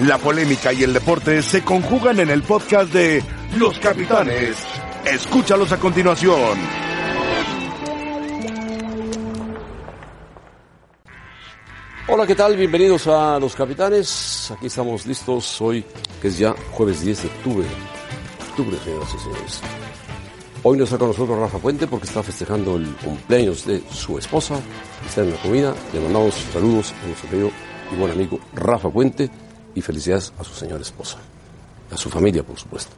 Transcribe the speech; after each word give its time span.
La 0.00 0.18
polémica 0.18 0.74
y 0.74 0.82
el 0.82 0.92
deporte 0.92 1.42
se 1.42 1.64
conjugan 1.64 2.20
en 2.20 2.28
el 2.28 2.42
podcast 2.42 2.92
de 2.92 3.24
Los 3.56 3.78
Capitanes. 3.78 4.54
Escúchalos 5.06 5.72
a 5.72 5.78
continuación. 5.78 6.58
Hola, 12.08 12.26
¿qué 12.26 12.34
tal? 12.34 12.58
Bienvenidos 12.58 13.06
a 13.06 13.38
Los 13.40 13.56
Capitanes. 13.56 14.52
Aquí 14.54 14.66
estamos 14.66 15.06
listos 15.06 15.62
hoy, 15.62 15.82
que 16.20 16.28
es 16.28 16.36
ya 16.36 16.54
jueves 16.72 17.00
10 17.00 17.22
de 17.22 17.28
octubre. 17.28 17.66
Octubre, 18.50 18.76
señoras 18.84 19.14
y 19.14 19.18
señores. 19.18 19.60
Hoy 20.62 20.76
no 20.76 20.84
está 20.84 20.98
con 20.98 21.08
nosotros 21.08 21.38
Rafa 21.38 21.58
Puente 21.58 21.86
porque 21.86 22.06
está 22.06 22.22
festejando 22.22 22.76
el 22.76 22.94
cumpleaños 22.96 23.64
de 23.64 23.82
su 23.90 24.18
esposa. 24.18 24.60
Está 25.06 25.22
en 25.22 25.30
la 25.30 25.36
comida. 25.38 25.74
Le 25.94 26.00
mandamos 26.00 26.34
saludos 26.52 26.92
a 27.02 27.06
nuestro 27.06 27.30
querido 27.30 27.50
y 27.90 27.96
buen 27.96 28.12
amigo 28.12 28.38
Rafa 28.52 28.90
Puente 28.90 29.30
y 29.76 29.80
felicidades 29.82 30.32
a 30.38 30.42
su 30.42 30.52
señora 30.54 30.82
esposa. 30.82 31.18
A 31.92 31.96
su 31.96 32.10
familia, 32.10 32.42
por 32.42 32.58
supuesto. 32.58 32.90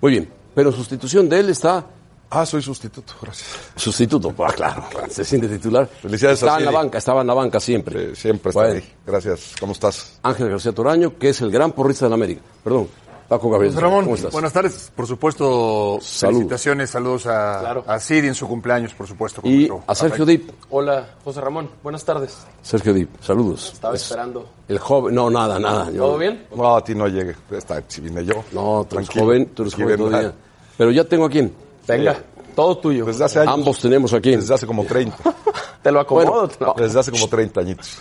Muy 0.00 0.12
bien, 0.12 0.30
pero 0.54 0.70
en 0.70 0.76
sustitución 0.76 1.28
de 1.28 1.40
él 1.40 1.50
está 1.50 1.84
Ah, 2.28 2.44
soy 2.44 2.60
sustituto, 2.60 3.14
gracias. 3.22 3.48
Sustituto, 3.76 4.34
ah, 4.44 4.52
claro, 4.52 4.84
se 5.08 5.24
siente 5.24 5.46
titular. 5.46 5.86
Felicidades 6.02 6.40
Estaba 6.40 6.56
a 6.56 6.58
en 6.58 6.64
la 6.64 6.70
banca, 6.72 6.98
estaba 6.98 7.20
en 7.20 7.26
la 7.28 7.34
banca 7.34 7.60
siempre. 7.60 8.10
Eh, 8.12 8.16
siempre 8.16 8.50
está 8.50 8.62
Bueno. 8.62 8.74
ahí. 8.74 8.92
Gracias. 9.06 9.54
¿Cómo 9.60 9.70
estás? 9.72 10.18
Ángel 10.24 10.50
García 10.50 10.72
Toraño, 10.72 11.16
que 11.18 11.28
es 11.28 11.40
el 11.40 11.52
gran 11.52 11.70
porrista 11.70 12.06
de 12.06 12.08
la 12.10 12.14
América. 12.16 12.40
Perdón, 12.64 12.88
Paco 13.28 13.50
Gabriel. 13.50 13.72
José 13.74 13.84
Ramón, 13.84 14.04
¿cómo 14.04 14.14
estás? 14.14 14.32
buenas 14.32 14.52
tardes. 14.52 14.92
Por 14.94 15.06
supuesto, 15.06 15.98
Salud. 16.00 16.34
felicitaciones, 16.34 16.90
saludos 16.90 17.26
a, 17.26 17.58
Claro. 17.60 17.84
a 17.86 17.98
Siri 17.98 18.28
en 18.28 18.34
su 18.36 18.46
cumpleaños, 18.46 18.94
por 18.94 19.08
supuesto. 19.08 19.40
Y 19.44 19.68
a 19.86 19.94
Sergio. 19.96 20.24
Dip. 20.24 20.48
Hola, 20.70 21.08
José 21.24 21.40
Ramón. 21.40 21.68
Buenas 21.82 22.04
tardes. 22.04 22.36
Sergio 22.62 22.94
Dip, 22.94 23.10
saludos. 23.20 23.72
Estaba 23.74 23.96
Es 23.96 24.02
esperando. 24.02 24.48
El 24.68 24.78
joven, 24.78 25.14
no, 25.14 25.28
nada, 25.28 25.58
nada. 25.58 25.90
yo- 25.90 26.04
¿Todo 26.04 26.18
bien? 26.18 26.46
No, 26.54 26.76
a 26.76 26.84
ti 26.84 26.94
no 26.94 27.08
llegue. 27.08 27.34
Está, 27.50 27.82
si 27.88 28.00
vine 28.00 28.24
yo. 28.24 28.44
No, 28.52 28.86
tú 28.88 28.96
eres 28.96 29.08
Tranquilo. 29.08 29.24
joven, 29.24 29.46
tú 29.54 29.62
eres 29.62 29.74
joven 29.74 29.88
ven, 29.88 29.98
todavía. 29.98 30.32
Pero 30.78 30.90
ya 30.92 31.04
tengo 31.04 31.24
a 31.24 31.30
quién. 31.30 31.52
Venga, 31.88 32.16
todo 32.54 32.78
tuyo. 32.78 33.04
Desde 33.06 33.24
hace 33.24 33.40
años. 33.40 33.54
Ambos 33.54 33.80
tenemos 33.80 34.12
aquí. 34.12 34.36
Desde 34.36 34.54
hace 34.54 34.66
como 34.68 34.84
30. 34.84 35.16
Te 35.82 35.90
lo 35.90 35.98
acomodo. 36.00 36.48
Bueno, 36.48 36.52
lo- 36.60 36.74
Desde 36.80 37.00
hace 37.00 37.10
como 37.10 37.26
30 37.28 37.60
añitos. 37.60 37.98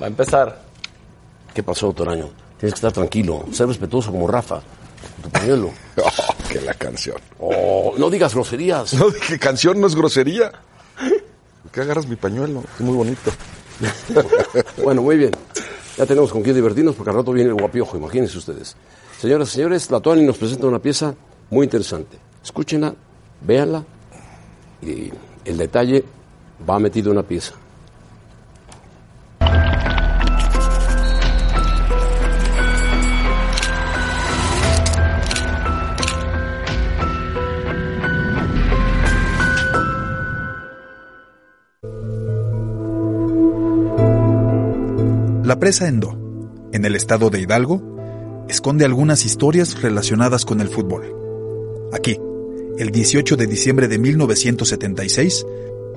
Va 0.00 0.06
a 0.06 0.08
empezar. 0.08 0.62
¿Qué 1.52 1.62
pasó, 1.62 1.92
Toraño? 1.92 2.30
Tienes 2.62 2.74
que 2.74 2.86
estar 2.86 2.92
tranquilo, 2.92 3.44
ser 3.50 3.66
respetuoso 3.66 4.12
como 4.12 4.28
Rafa. 4.28 4.62
Tu 5.20 5.28
pañuelo. 5.30 5.72
Oh, 5.96 6.48
que 6.48 6.60
la 6.60 6.74
canción. 6.74 7.16
Oh, 7.40 7.94
no 7.98 8.08
digas 8.08 8.34
groserías. 8.34 8.94
No, 9.00 9.10
dije, 9.10 9.36
canción 9.36 9.80
no 9.80 9.88
es 9.88 9.96
grosería. 9.96 10.52
¿Por 11.62 11.72
qué 11.72 11.80
agarras 11.80 12.06
mi 12.06 12.14
pañuelo? 12.14 12.62
Es 12.76 12.80
muy 12.80 12.94
bonito. 12.94 13.32
Bueno, 14.84 15.02
muy 15.02 15.16
bien. 15.16 15.32
Ya 15.98 16.06
tenemos 16.06 16.30
con 16.30 16.42
quién 16.42 16.54
divertirnos 16.54 16.94
porque 16.94 17.10
al 17.10 17.16
rato 17.16 17.32
viene 17.32 17.50
el 17.50 17.56
guapiojo, 17.56 17.96
imagínense 17.96 18.38
ustedes. 18.38 18.76
Señoras 19.18 19.48
y 19.48 19.52
señores, 19.54 19.90
la 19.90 19.98
Tuani 19.98 20.24
nos 20.24 20.38
presenta 20.38 20.68
una 20.68 20.78
pieza 20.78 21.16
muy 21.50 21.64
interesante. 21.64 22.16
Escúchenla, 22.44 22.94
véanla 23.40 23.84
y 24.82 25.10
el 25.44 25.56
detalle 25.56 26.04
va 26.68 26.78
metido 26.78 27.10
en 27.10 27.18
una 27.18 27.26
pieza. 27.26 27.54
La 45.52 45.58
presa 45.58 45.86
Endo, 45.86 46.18
en 46.72 46.86
el 46.86 46.96
estado 46.96 47.28
de 47.28 47.38
Hidalgo, 47.38 48.46
esconde 48.48 48.86
algunas 48.86 49.26
historias 49.26 49.82
relacionadas 49.82 50.46
con 50.46 50.62
el 50.62 50.68
fútbol. 50.68 51.14
Aquí, 51.92 52.18
el 52.78 52.90
18 52.90 53.36
de 53.36 53.46
diciembre 53.46 53.86
de 53.86 53.98
1976, 53.98 55.44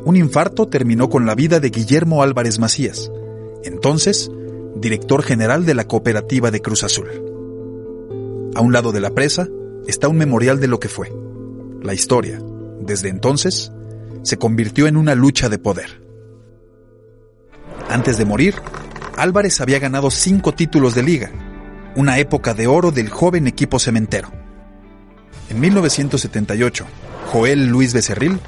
un 0.04 0.18
infarto 0.18 0.68
terminó 0.68 1.10
con 1.10 1.26
la 1.26 1.36
vida 1.36 1.62
de 1.62 1.70
Guillermo 1.70 2.22
Álvarez 2.22 2.60
Macías, 2.60 3.10
entonces 3.64 4.30
director 4.76 5.24
general 5.24 5.66
de 5.66 5.74
la 5.74 5.88
cooperativa 5.88 6.52
de 6.52 6.62
Cruz 6.62 6.84
Azul. 6.84 7.08
A 8.56 8.60
un 8.60 8.74
lado 8.74 8.92
de 8.92 9.00
la 9.00 9.12
presa 9.12 9.48
está 9.88 10.10
un 10.10 10.18
memorial 10.18 10.60
de 10.60 10.68
lo 10.68 10.82
que 10.82 10.90
fue. 10.90 11.14
La 11.82 11.94
historia, 11.94 12.42
desde 12.82 13.08
entonces, 13.08 13.72
se 14.22 14.36
convirtió 14.36 14.88
en 14.88 14.98
una 14.98 15.16
lucha 15.16 15.48
de 15.48 15.60
poder. 15.60 16.02
Antes 17.88 18.18
de 18.18 18.26
morir, 18.26 18.56
Álvarez 19.18 19.62
había 19.62 19.80
ganado 19.80 20.12
cinco 20.12 20.53
títulos 20.53 20.96
de 20.96 21.03
liga, 21.03 21.31
una 21.96 22.20
época 22.20 22.53
de 22.53 22.68
oro 22.68 22.92
del 22.92 23.09
joven 23.09 23.48
equipo 23.48 23.80
cementero. 23.80 24.30
En 25.50 25.59
1978, 25.59 26.86
Joel 27.31 27.68
Luis 27.68 27.94
Becerril 27.94 28.40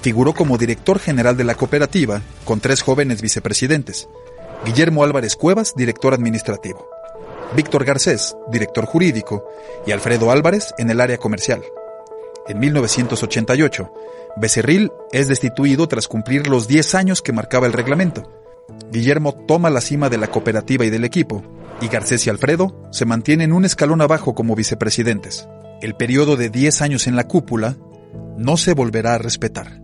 figuró 0.00 0.34
como 0.34 0.58
director 0.58 0.98
general 0.98 1.36
de 1.36 1.44
la 1.44 1.54
cooperativa 1.54 2.22
con 2.44 2.60
tres 2.60 2.82
jóvenes 2.82 3.22
vicepresidentes, 3.22 4.08
Guillermo 4.64 5.04
Álvarez 5.04 5.36
Cuevas, 5.36 5.74
director 5.76 6.14
administrativo, 6.14 6.88
Víctor 7.56 7.84
Garcés, 7.84 8.36
director 8.50 8.86
jurídico, 8.86 9.44
y 9.86 9.92
Alfredo 9.92 10.30
Álvarez 10.30 10.74
en 10.78 10.90
el 10.90 11.00
área 11.00 11.18
comercial. 11.18 11.62
En 12.48 12.58
1988, 12.58 13.92
Becerril 14.36 14.90
es 15.12 15.28
destituido 15.28 15.86
tras 15.88 16.08
cumplir 16.08 16.48
los 16.48 16.66
10 16.66 16.94
años 16.94 17.22
que 17.22 17.32
marcaba 17.32 17.66
el 17.66 17.72
reglamento. 17.72 18.41
Guillermo 18.90 19.32
toma 19.46 19.70
la 19.70 19.80
cima 19.80 20.08
de 20.08 20.18
la 20.18 20.28
cooperativa 20.28 20.84
y 20.84 20.90
del 20.90 21.04
equipo, 21.04 21.42
y 21.80 21.88
Garcés 21.88 22.26
y 22.26 22.30
Alfredo 22.30 22.88
se 22.92 23.04
mantienen 23.04 23.52
un 23.52 23.64
escalón 23.64 24.00
abajo 24.00 24.34
como 24.34 24.54
vicepresidentes. 24.54 25.48
El 25.80 25.94
periodo 25.94 26.36
de 26.36 26.48
10 26.48 26.82
años 26.82 27.06
en 27.06 27.16
la 27.16 27.26
cúpula 27.26 27.76
no 28.36 28.56
se 28.56 28.74
volverá 28.74 29.14
a 29.14 29.18
respetar. 29.18 29.82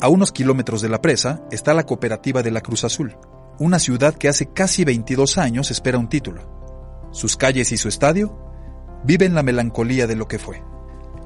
A 0.00 0.08
unos 0.08 0.30
kilómetros 0.30 0.80
de 0.80 0.88
la 0.88 1.02
presa 1.02 1.42
está 1.50 1.74
la 1.74 1.84
cooperativa 1.84 2.42
de 2.44 2.52
la 2.52 2.60
Cruz 2.60 2.84
Azul, 2.84 3.16
una 3.58 3.80
ciudad 3.80 4.14
que 4.14 4.28
hace 4.28 4.52
casi 4.52 4.84
22 4.84 5.38
años 5.38 5.72
espera 5.72 5.98
un 5.98 6.08
título. 6.08 7.08
Sus 7.10 7.36
calles 7.36 7.72
y 7.72 7.76
su 7.76 7.88
estadio 7.88 8.38
viven 9.02 9.34
la 9.34 9.42
melancolía 9.42 10.06
de 10.06 10.14
lo 10.14 10.28
que 10.28 10.38
fue. 10.38 10.62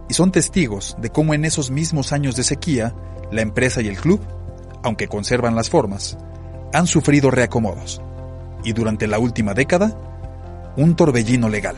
Y 0.08 0.14
son 0.14 0.32
testigos 0.32 0.96
de 0.98 1.10
cómo 1.10 1.34
en 1.34 1.44
esos 1.44 1.70
mismos 1.70 2.12
años 2.12 2.36
de 2.36 2.44
sequía, 2.44 2.94
la 3.30 3.42
empresa 3.42 3.80
y 3.80 3.88
el 3.88 3.96
club, 3.96 4.20
aunque 4.82 5.08
conservan 5.08 5.54
las 5.54 5.70
formas, 5.70 6.18
han 6.72 6.86
sufrido 6.86 7.30
reacomodos. 7.30 8.02
Y 8.64 8.72
durante 8.72 9.06
la 9.06 9.18
última 9.18 9.54
década, 9.54 9.96
un 10.76 10.96
torbellino 10.96 11.48
legal. 11.48 11.76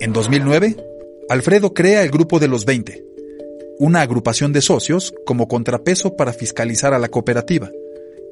En 0.00 0.12
2009, 0.12 0.76
Alfredo 1.28 1.74
crea 1.74 2.02
el 2.02 2.10
Grupo 2.10 2.38
de 2.38 2.48
los 2.48 2.64
20, 2.64 3.04
una 3.78 4.02
agrupación 4.02 4.52
de 4.52 4.62
socios 4.62 5.14
como 5.24 5.48
contrapeso 5.48 6.16
para 6.16 6.32
fiscalizar 6.32 6.94
a 6.94 6.98
la 6.98 7.08
cooperativa. 7.08 7.70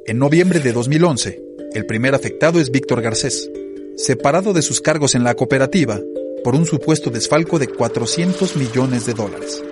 En 0.06 0.18
noviembre 0.18 0.60
de 0.60 0.72
2011, 0.72 1.42
el 1.74 1.86
primer 1.86 2.14
afectado 2.14 2.60
es 2.60 2.70
Víctor 2.70 3.02
Garcés, 3.02 3.50
separado 3.96 4.52
de 4.52 4.62
sus 4.62 4.80
cargos 4.80 5.14
en 5.14 5.24
la 5.24 5.34
cooperativa 5.34 6.00
por 6.42 6.54
un 6.54 6.66
supuesto 6.66 7.10
desfalco 7.10 7.58
de 7.58 7.68
400 7.68 8.56
millones 8.56 9.06
de 9.06 9.14
dólares. 9.14 9.62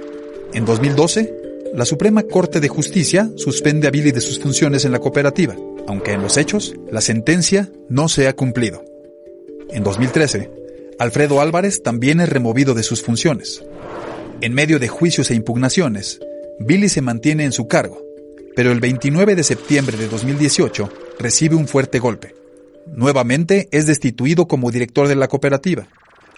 En 0.53 0.65
2012, 0.65 1.35
la 1.75 1.85
Suprema 1.85 2.23
Corte 2.23 2.61
de 2.61 2.69
Justicia 2.69 3.31
suspende 3.37 3.87
a 3.87 3.91
Billy 3.91 4.13
de 4.13 4.21
sus 4.21 4.39
funciones 4.41 4.85
en 4.85 4.93
la 4.93 4.99
cooperativa, 4.99 5.57
aunque 5.87 6.13
en 6.13 6.23
los 6.23 6.37
hechos 6.37 6.75
la 6.91 7.01
sentencia 7.01 7.71
no 7.89 8.09
se 8.09 8.29
ha 8.29 8.35
cumplido. 8.35 8.85
En 9.71 9.83
2013, 9.83 10.51
Alfredo 10.99 11.41
Álvarez 11.41 11.83
también 11.83 12.21
es 12.21 12.29
removido 12.29 12.73
de 12.73 12.83
sus 12.83 13.03
funciones. 13.03 13.63
En 14.41 14.55
medio 14.55 14.79
de 14.79 14.89
juicios 14.89 15.31
e 15.31 15.35
impugnaciones, 15.35 16.21
Billy 16.59 16.89
se 16.89 17.03
mantiene 17.03 17.45
en 17.45 17.53
su 17.53 17.69
cargo, 17.69 18.03
pero 18.55 18.73
el 18.73 18.81
29 18.81 19.35
de 19.35 19.43
septiembre 19.43 19.99
de 19.99 20.09
2018 20.09 20.89
recibe 21.19 21.57
un 21.57 21.69
fuerte 21.69 21.99
golpe. 21.99 22.35
Nuevamente 22.87 23.69
es 23.73 23.87
destituido 23.87 24.47
como 24.47 24.71
director 24.71 25.09
de 25.09 25.17
la 25.17 25.29
cooperativa, 25.29 25.89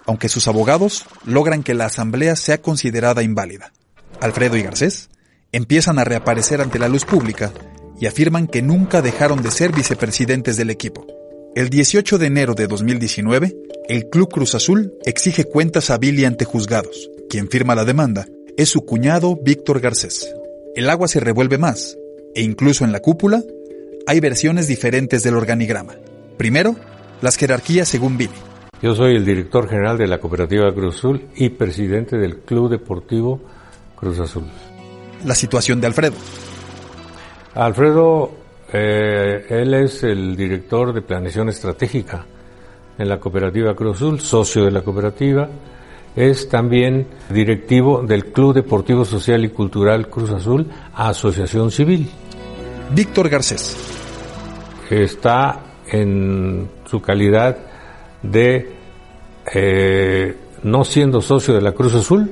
aunque 0.08 0.30
sus 0.30 0.48
abogados 0.48 1.04
logran 1.26 1.62
que 1.62 1.74
la 1.74 1.84
asamblea 1.84 2.34
sea 2.34 2.62
considerada 2.62 3.22
inválida. 3.22 3.74
Alfredo 4.20 4.56
y 4.56 4.62
Garcés 4.62 5.10
empiezan 5.52 5.98
a 5.98 6.04
reaparecer 6.04 6.62
ante 6.62 6.78
la 6.78 6.88
luz 6.88 7.04
pública 7.04 7.52
y 8.00 8.06
afirman 8.06 8.46
que 8.46 8.62
nunca 8.62 9.02
dejaron 9.02 9.42
de 9.42 9.50
ser 9.50 9.70
vicepresidentes 9.70 10.56
del 10.56 10.70
equipo. 10.70 11.06
El 11.54 11.68
18 11.68 12.16
de 12.16 12.26
enero 12.26 12.54
de 12.54 12.66
2019, 12.66 13.54
el 13.86 14.08
Club 14.08 14.30
Cruz 14.32 14.54
Azul 14.54 14.94
exige 15.04 15.44
cuentas 15.44 15.90
a 15.90 15.98
Billy 15.98 16.24
ante 16.24 16.46
juzgados. 16.46 17.10
Quien 17.28 17.50
firma 17.50 17.74
la 17.74 17.84
demanda 17.84 18.26
es 18.56 18.70
su 18.70 18.86
cuñado 18.86 19.38
Víctor 19.42 19.80
Garcés. 19.80 20.34
El 20.74 20.88
agua 20.88 21.08
se 21.08 21.20
revuelve 21.20 21.58
más, 21.58 21.98
e 22.34 22.40
incluso 22.40 22.86
en 22.86 22.92
la 22.92 23.00
cúpula 23.00 23.42
hay 24.06 24.20
versiones 24.20 24.68
diferentes 24.68 25.22
del 25.22 25.34
organigrama. 25.34 25.96
Primero, 26.38 26.76
las 27.20 27.36
jerarquías 27.36 27.88
según 27.88 28.16
Billy. 28.16 28.47
Yo 28.80 28.94
soy 28.94 29.16
el 29.16 29.24
director 29.24 29.68
general 29.68 29.98
de 29.98 30.06
la 30.06 30.18
Cooperativa 30.18 30.72
Cruz 30.72 30.96
Azul 30.96 31.20
y 31.34 31.48
presidente 31.48 32.16
del 32.16 32.38
Club 32.38 32.70
Deportivo 32.70 33.40
Cruz 33.96 34.20
Azul. 34.20 34.44
La 35.24 35.34
situación 35.34 35.80
de 35.80 35.88
Alfredo. 35.88 36.14
Alfredo 37.54 38.30
eh, 38.72 39.46
él 39.48 39.74
es 39.74 40.04
el 40.04 40.36
director 40.36 40.92
de 40.92 41.02
planeación 41.02 41.48
estratégica 41.48 42.24
en 42.96 43.08
la 43.08 43.18
cooperativa 43.18 43.74
Cruz 43.74 43.96
Azul, 43.96 44.20
socio 44.20 44.64
de 44.64 44.70
la 44.70 44.82
cooperativa. 44.82 45.48
Es 46.14 46.48
también 46.48 47.08
directivo 47.30 48.02
del 48.02 48.26
Club 48.26 48.54
Deportivo 48.54 49.04
Social 49.04 49.44
y 49.44 49.48
Cultural 49.48 50.08
Cruz 50.08 50.30
Azul, 50.30 50.68
Asociación 50.94 51.72
Civil. 51.72 52.08
Víctor 52.94 53.28
Garcés. 53.28 53.76
Está 54.88 55.62
en 55.90 56.68
su 56.88 57.00
calidad 57.00 57.67
de, 58.22 58.72
eh, 59.54 60.36
no 60.62 60.84
siendo 60.84 61.20
socio 61.20 61.54
de 61.54 61.60
la 61.60 61.72
Cruz 61.72 61.94
Azul, 61.94 62.30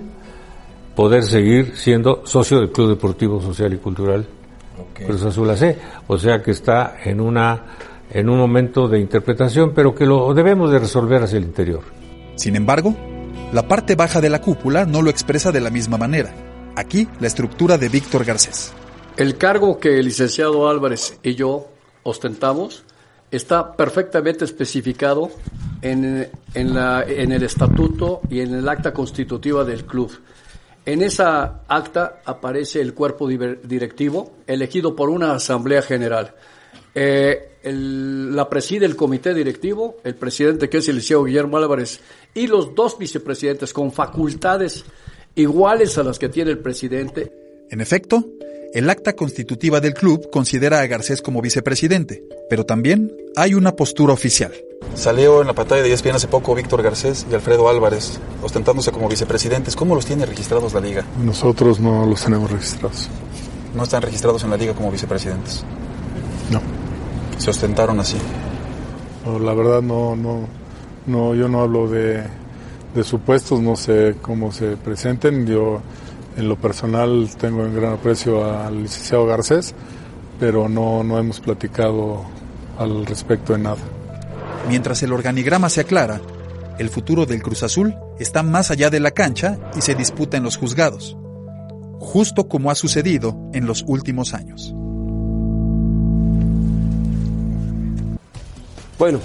poder 0.94 1.22
seguir 1.24 1.76
siendo 1.76 2.22
socio 2.24 2.58
del 2.58 2.70
Club 2.72 2.90
Deportivo 2.90 3.40
Social 3.40 3.72
y 3.74 3.76
Cultural 3.78 4.26
Cruz 4.94 5.22
Azul 5.22 5.50
AC. 5.50 5.76
O 6.06 6.18
sea 6.18 6.42
que 6.42 6.50
está 6.50 6.96
en 7.04 7.20
una 7.20 7.64
en 8.10 8.28
un 8.28 8.38
momento 8.38 8.88
de 8.88 9.00
interpretación, 9.00 9.72
pero 9.74 9.94
que 9.94 10.06
lo 10.06 10.32
debemos 10.32 10.70
de 10.70 10.78
resolver 10.78 11.22
hacia 11.22 11.38
el 11.38 11.44
interior. 11.44 11.82
Sin 12.36 12.54
embargo, 12.54 12.94
la 13.52 13.66
parte 13.66 13.94
baja 13.94 14.20
de 14.20 14.30
la 14.30 14.40
cúpula 14.40 14.84
no 14.84 15.02
lo 15.02 15.10
expresa 15.10 15.50
de 15.50 15.60
la 15.60 15.70
misma 15.70 15.98
manera. 15.98 16.32
Aquí 16.76 17.08
la 17.20 17.26
estructura 17.26 17.78
de 17.78 17.88
Víctor 17.88 18.24
Garcés. 18.24 18.72
El 19.16 19.38
cargo 19.38 19.78
que 19.78 19.98
el 19.98 20.06
licenciado 20.06 20.68
Álvarez 20.68 21.18
y 21.22 21.34
yo 21.34 21.68
ostentamos 22.02 22.84
está 23.30 23.76
perfectamente 23.76 24.44
especificado 24.44 25.30
en, 25.82 26.28
en, 26.54 26.74
la, 26.74 27.04
en 27.06 27.32
el 27.32 27.42
estatuto 27.42 28.20
y 28.30 28.40
en 28.40 28.54
el 28.54 28.68
acta 28.68 28.92
constitutiva 28.92 29.64
del 29.64 29.84
club. 29.84 30.12
En 30.84 31.02
esa 31.02 31.62
acta 31.66 32.20
aparece 32.24 32.80
el 32.80 32.94
cuerpo 32.94 33.26
directivo 33.28 34.36
elegido 34.46 34.94
por 34.94 35.10
una 35.10 35.34
asamblea 35.34 35.82
general. 35.82 36.32
Eh, 36.94 37.56
la 37.64 38.48
preside 38.48 38.86
el 38.86 38.94
comité 38.94 39.34
directivo, 39.34 39.96
el 40.04 40.14
presidente 40.14 40.68
que 40.68 40.78
es 40.78 40.88
el 40.88 40.96
liceo 40.96 41.24
Guillermo 41.24 41.56
Álvarez 41.56 42.00
y 42.32 42.46
los 42.46 42.74
dos 42.74 42.96
vicepresidentes 42.96 43.72
con 43.72 43.90
facultades 43.90 44.84
iguales 45.34 45.98
a 45.98 46.04
las 46.04 46.18
que 46.18 46.28
tiene 46.28 46.52
el 46.52 46.58
presidente. 46.58 47.45
En 47.70 47.80
efecto, 47.80 48.24
el 48.74 48.88
acta 48.90 49.14
constitutiva 49.14 49.80
del 49.80 49.94
club 49.94 50.30
considera 50.30 50.80
a 50.80 50.86
Garcés 50.86 51.22
como 51.22 51.42
vicepresidente, 51.42 52.24
pero 52.48 52.64
también 52.64 53.12
hay 53.36 53.54
una 53.54 53.72
postura 53.72 54.12
oficial. 54.12 54.52
Salió 54.94 55.40
en 55.40 55.46
la 55.46 55.54
pantalla 55.54 55.82
de 55.82 55.92
ESPN 55.92 56.16
hace 56.16 56.28
poco 56.28 56.54
Víctor 56.54 56.82
Garcés 56.82 57.26
y 57.30 57.34
Alfredo 57.34 57.68
Álvarez, 57.68 58.18
ostentándose 58.42 58.92
como 58.92 59.08
vicepresidentes. 59.08 59.74
¿Cómo 59.76 59.94
los 59.94 60.06
tiene 60.06 60.26
registrados 60.26 60.74
la 60.74 60.80
liga? 60.80 61.04
Nosotros 61.22 61.80
no 61.80 62.06
los 62.06 62.22
tenemos 62.22 62.50
registrados. 62.50 63.08
¿No 63.74 63.82
están 63.82 64.02
registrados 64.02 64.44
en 64.44 64.50
la 64.50 64.56
liga 64.56 64.74
como 64.74 64.90
vicepresidentes? 64.90 65.64
No 66.50 66.60
se 67.38 67.50
ostentaron 67.50 68.00
así? 68.00 68.16
la 69.40 69.54
verdad 69.54 69.82
no, 69.82 70.14
no, 70.14 70.46
no, 71.06 71.34
yo 71.34 71.48
no 71.48 71.62
hablo 71.62 71.88
de, 71.88 72.22
de 72.94 73.02
supuestos, 73.02 73.60
no 73.60 73.74
sé 73.74 74.14
cómo 74.22 74.52
se 74.52 74.76
presenten. 74.76 75.46
Yo 75.46 75.82
en 76.36 76.48
lo 76.48 76.56
personal 76.56 77.28
tengo 77.38 77.64
en 77.64 77.74
gran 77.74 77.94
aprecio 77.94 78.44
al 78.44 78.82
licenciado 78.82 79.26
Garcés, 79.26 79.74
pero 80.38 80.68
no, 80.68 81.02
no 81.02 81.18
hemos 81.18 81.40
platicado 81.40 82.24
al 82.78 83.06
respecto 83.06 83.52
de 83.54 83.60
nada. 83.60 83.78
Mientras 84.68 85.02
el 85.02 85.12
organigrama 85.12 85.68
se 85.70 85.80
aclara, 85.80 86.20
el 86.78 86.90
futuro 86.90 87.24
del 87.24 87.42
Cruz 87.42 87.62
Azul 87.62 87.94
está 88.18 88.42
más 88.42 88.70
allá 88.70 88.90
de 88.90 89.00
la 89.00 89.12
cancha 89.12 89.58
y 89.76 89.80
se 89.80 89.94
disputa 89.94 90.36
en 90.36 90.42
los 90.42 90.56
juzgados, 90.56 91.16
justo 92.00 92.48
como 92.48 92.70
ha 92.70 92.74
sucedido 92.74 93.36
en 93.54 93.66
los 93.66 93.84
últimos 93.86 94.34
años. 94.34 94.74
Bueno, 98.98 99.20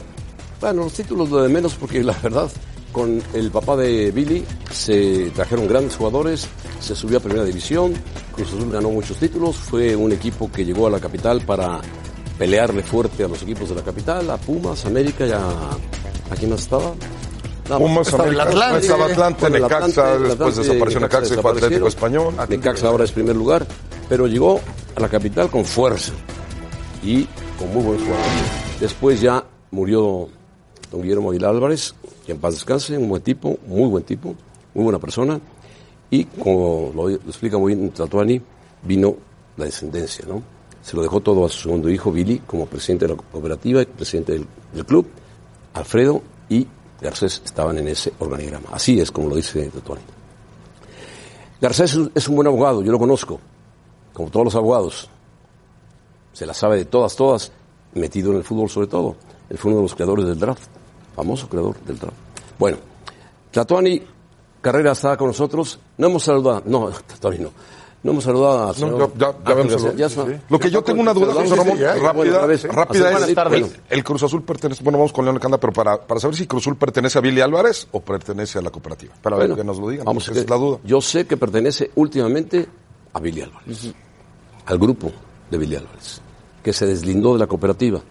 bueno, 0.59 0.83
los 0.83 0.93
títulos 0.93 1.29
lo 1.29 1.43
de 1.43 1.49
menos 1.49 1.75
porque 1.75 2.03
la 2.03 2.13
verdad, 2.21 2.49
con 2.91 3.21
el 3.33 3.51
papá 3.51 3.75
de 3.75 4.11
Billy 4.11 4.45
se 4.71 5.31
trajeron 5.31 5.67
grandes 5.67 5.95
jugadores, 5.95 6.47
se 6.79 6.95
subió 6.95 7.17
a 7.17 7.21
primera 7.21 7.43
división, 7.43 7.93
Cruz 8.33 8.49
Azul 8.49 8.71
ganó 8.71 8.89
muchos 8.89 9.17
títulos, 9.17 9.55
fue 9.55 9.95
un 9.95 10.11
equipo 10.11 10.51
que 10.51 10.65
llegó 10.65 10.87
a 10.87 10.89
la 10.89 10.99
capital 10.99 11.41
para 11.41 11.79
pelearle 12.37 12.83
fuerte 12.83 13.23
a 13.23 13.27
los 13.27 13.41
equipos 13.43 13.69
de 13.69 13.75
la 13.75 13.83
capital, 13.83 14.29
a 14.29 14.37
Pumas, 14.37 14.85
América 14.85 15.25
y 15.25 15.31
a... 15.31 15.39
¿A 15.39 16.35
quién 16.35 16.49
más 16.49 16.61
estaba? 16.61 16.93
Pumas, 17.67 18.13
América, 18.13 18.43
Atlante, 18.43 18.79
estaba 18.79 19.05
Atlante, 19.05 19.49
Necaxa, 19.49 20.17
después 20.17 20.55
desapareció 20.55 20.99
Necaxa 20.99 21.33
y 21.33 21.37
fue 21.37 21.51
Atlético 21.51 21.87
Español. 21.87 22.33
Necaxa 22.49 22.87
ahora 22.87 23.03
es 23.03 23.11
primer 23.11 23.35
lugar, 23.35 23.65
pero 24.09 24.27
llegó 24.27 24.59
a 24.95 24.99
la 24.99 25.09
capital 25.09 25.49
con 25.49 25.65
fuerza 25.65 26.13
y 27.03 27.25
con 27.57 27.73
muy 27.73 27.83
buenos 27.83 28.03
jugadores. 28.03 28.79
Después 28.79 29.21
ya 29.21 29.45
murió 29.71 30.29
don 30.91 31.01
Guillermo 31.01 31.31
Aguilar 31.31 31.51
Álvarez, 31.51 31.95
en 32.31 32.39
paz 32.39 32.53
descanse, 32.53 32.97
un 32.97 33.09
buen 33.09 33.21
tipo, 33.21 33.57
muy 33.67 33.87
buen 33.89 34.03
tipo, 34.03 34.35
muy 34.73 34.83
buena 34.83 34.99
persona. 34.99 35.39
Y 36.09 36.25
como 36.25 36.91
lo, 36.93 37.09
explica 37.09 37.57
muy 37.57 37.75
bien 37.75 37.89
Tatuani, 37.91 38.41
vino 38.83 39.15
la 39.57 39.65
descendencia, 39.65 40.25
¿no? 40.27 40.41
Se 40.81 40.95
lo 40.95 41.03
dejó 41.03 41.21
todo 41.21 41.45
a 41.45 41.49
su 41.49 41.63
segundo 41.63 41.89
hijo, 41.89 42.11
Billy, 42.11 42.39
como 42.39 42.65
presidente 42.65 43.05
de 43.07 43.15
la 43.15 43.21
cooperativa 43.21 43.83
presidente 43.85 44.33
del, 44.73 44.85
club. 44.85 45.07
Alfredo 45.73 46.21
y 46.49 46.67
Garcés 46.99 47.41
estaban 47.45 47.77
en 47.77 47.87
ese 47.87 48.11
organigrama. 48.19 48.69
Así 48.71 48.99
es 48.99 49.11
como 49.11 49.29
lo 49.29 49.35
dice 49.35 49.69
Tatuani. 49.69 50.01
Garcés 51.61 51.97
es 52.15 52.27
un 52.27 52.35
buen 52.35 52.47
abogado, 52.47 52.81
yo 52.81 52.91
lo 52.91 52.99
conozco, 52.99 53.39
como 54.13 54.29
todos 54.29 54.45
los 54.45 54.55
abogados. 54.55 55.09
Se 56.33 56.45
la 56.45 56.53
sabe 56.53 56.77
de 56.77 56.85
todas, 56.85 57.15
todas, 57.15 57.51
metido 57.93 58.31
en 58.31 58.37
el 58.37 58.43
fútbol 58.43 58.69
sobre 58.69 58.87
todo. 58.87 59.15
Él 59.49 59.57
fue 59.57 59.71
uno 59.71 59.81
de 59.81 59.83
los 59.83 59.95
creadores 59.95 60.25
del 60.25 60.39
draft, 60.39 60.69
famoso 61.21 61.47
creador 61.47 61.79
del 61.81 61.99
draft. 61.99 62.17
Bueno, 62.57 62.77
Tatuani 63.51 64.01
Carrera 64.59 64.93
está 64.93 65.15
con 65.17 65.27
nosotros. 65.27 65.79
No 65.97 66.07
hemos 66.07 66.23
saludado, 66.23 66.63
no, 66.65 66.89
Tatuani 67.07 67.37
no. 67.37 67.51
No 68.03 68.13
hemos 68.13 68.23
saludado 68.23 68.71
a 68.71 68.73
no, 68.79 69.13
ya, 69.15 70.07
ya, 70.07 70.39
Lo 70.49 70.57
que 70.57 70.71
yo 70.71 70.81
tengo 70.81 71.01
una 71.01 71.13
duda, 71.13 71.33
José 71.33 71.55
Ramón, 71.55 71.77
rápida, 72.01 72.47
rápida 72.71 73.55
es, 73.55 73.79
el 73.91 74.03
Cruz 74.03 74.23
Azul 74.23 74.41
pertenece, 74.41 74.83
bueno, 74.83 74.97
vamos 74.97 75.13
con 75.13 75.23
León 75.23 75.35
Lecanda, 75.35 75.59
pero 75.59 75.71
para, 75.71 76.01
para 76.01 76.19
saber 76.19 76.35
si 76.35 76.47
Cruz 76.47 76.63
Azul 76.63 76.77
pertenece 76.77 77.19
a 77.19 77.21
Billy 77.21 77.41
Álvarez 77.41 77.87
o 77.91 78.01
pertenece 78.01 78.57
a 78.57 78.63
la 78.63 78.71
cooperativa. 78.71 79.13
Para 79.21 79.37
ver 79.37 79.53
que 79.53 79.63
nos 79.63 79.77
lo 79.77 79.87
digan, 79.87 80.05
vamos, 80.05 80.27
es 80.29 80.49
la 80.49 80.55
duda. 80.55 80.79
Yo 80.83 80.99
sé 80.99 81.27
que 81.27 81.37
pertenece 81.37 81.91
últimamente 81.93 82.67
a 83.13 83.19
Billy 83.19 83.41
Álvarez, 83.41 83.93
al 84.65 84.79
grupo 84.79 85.11
de 85.51 85.59
Billy 85.59 85.75
Álvarez, 85.75 86.21
que 86.63 86.73
se 86.73 86.87
deslindó 86.87 87.33
de 87.33 87.39
la 87.39 87.45
cooperativa 87.45 88.01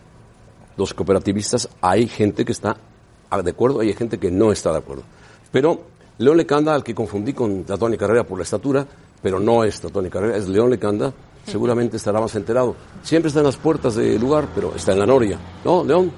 los 0.81 0.95
cooperativistas, 0.95 1.69
hay 1.81 2.09
gente 2.09 2.45
que 2.45 2.52
está 2.52 2.76
de 3.43 3.51
acuerdo, 3.51 3.81
hay 3.81 3.93
gente 3.95 4.19
que 4.19 4.31
no 4.31 4.53
está 4.53 4.73
de 4.73 4.79
acuerdo. 4.79 5.03
Pero 5.53 5.81
León 6.19 6.37
Lecanda, 6.37 6.75
al 6.75 6.85
que 6.85 6.95
confundí 6.95 7.33
con 7.33 7.65
Tatuani 7.65 7.97
Carrera 7.97 8.25
por 8.25 8.39
la 8.39 8.45
estatura, 8.45 8.87
pero 9.23 9.41
no 9.41 9.65
es 9.65 9.81
Tatuani 9.81 10.11
Carrera, 10.11 10.37
es 10.37 10.49
León 10.49 10.71
Lecanda, 10.71 11.13
seguramente 11.47 11.97
estará 11.97 12.21
más 12.21 12.35
enterado. 12.35 12.77
Siempre 13.03 13.29
está 13.29 13.41
en 13.41 13.47
las 13.47 13.57
puertas 13.57 13.95
del 13.95 14.21
lugar, 14.21 14.49
pero 14.55 14.75
está 14.75 14.93
en 14.93 14.99
la 14.99 15.07
noria. 15.07 15.39
¿No, 15.65 15.85
León? 15.85 16.13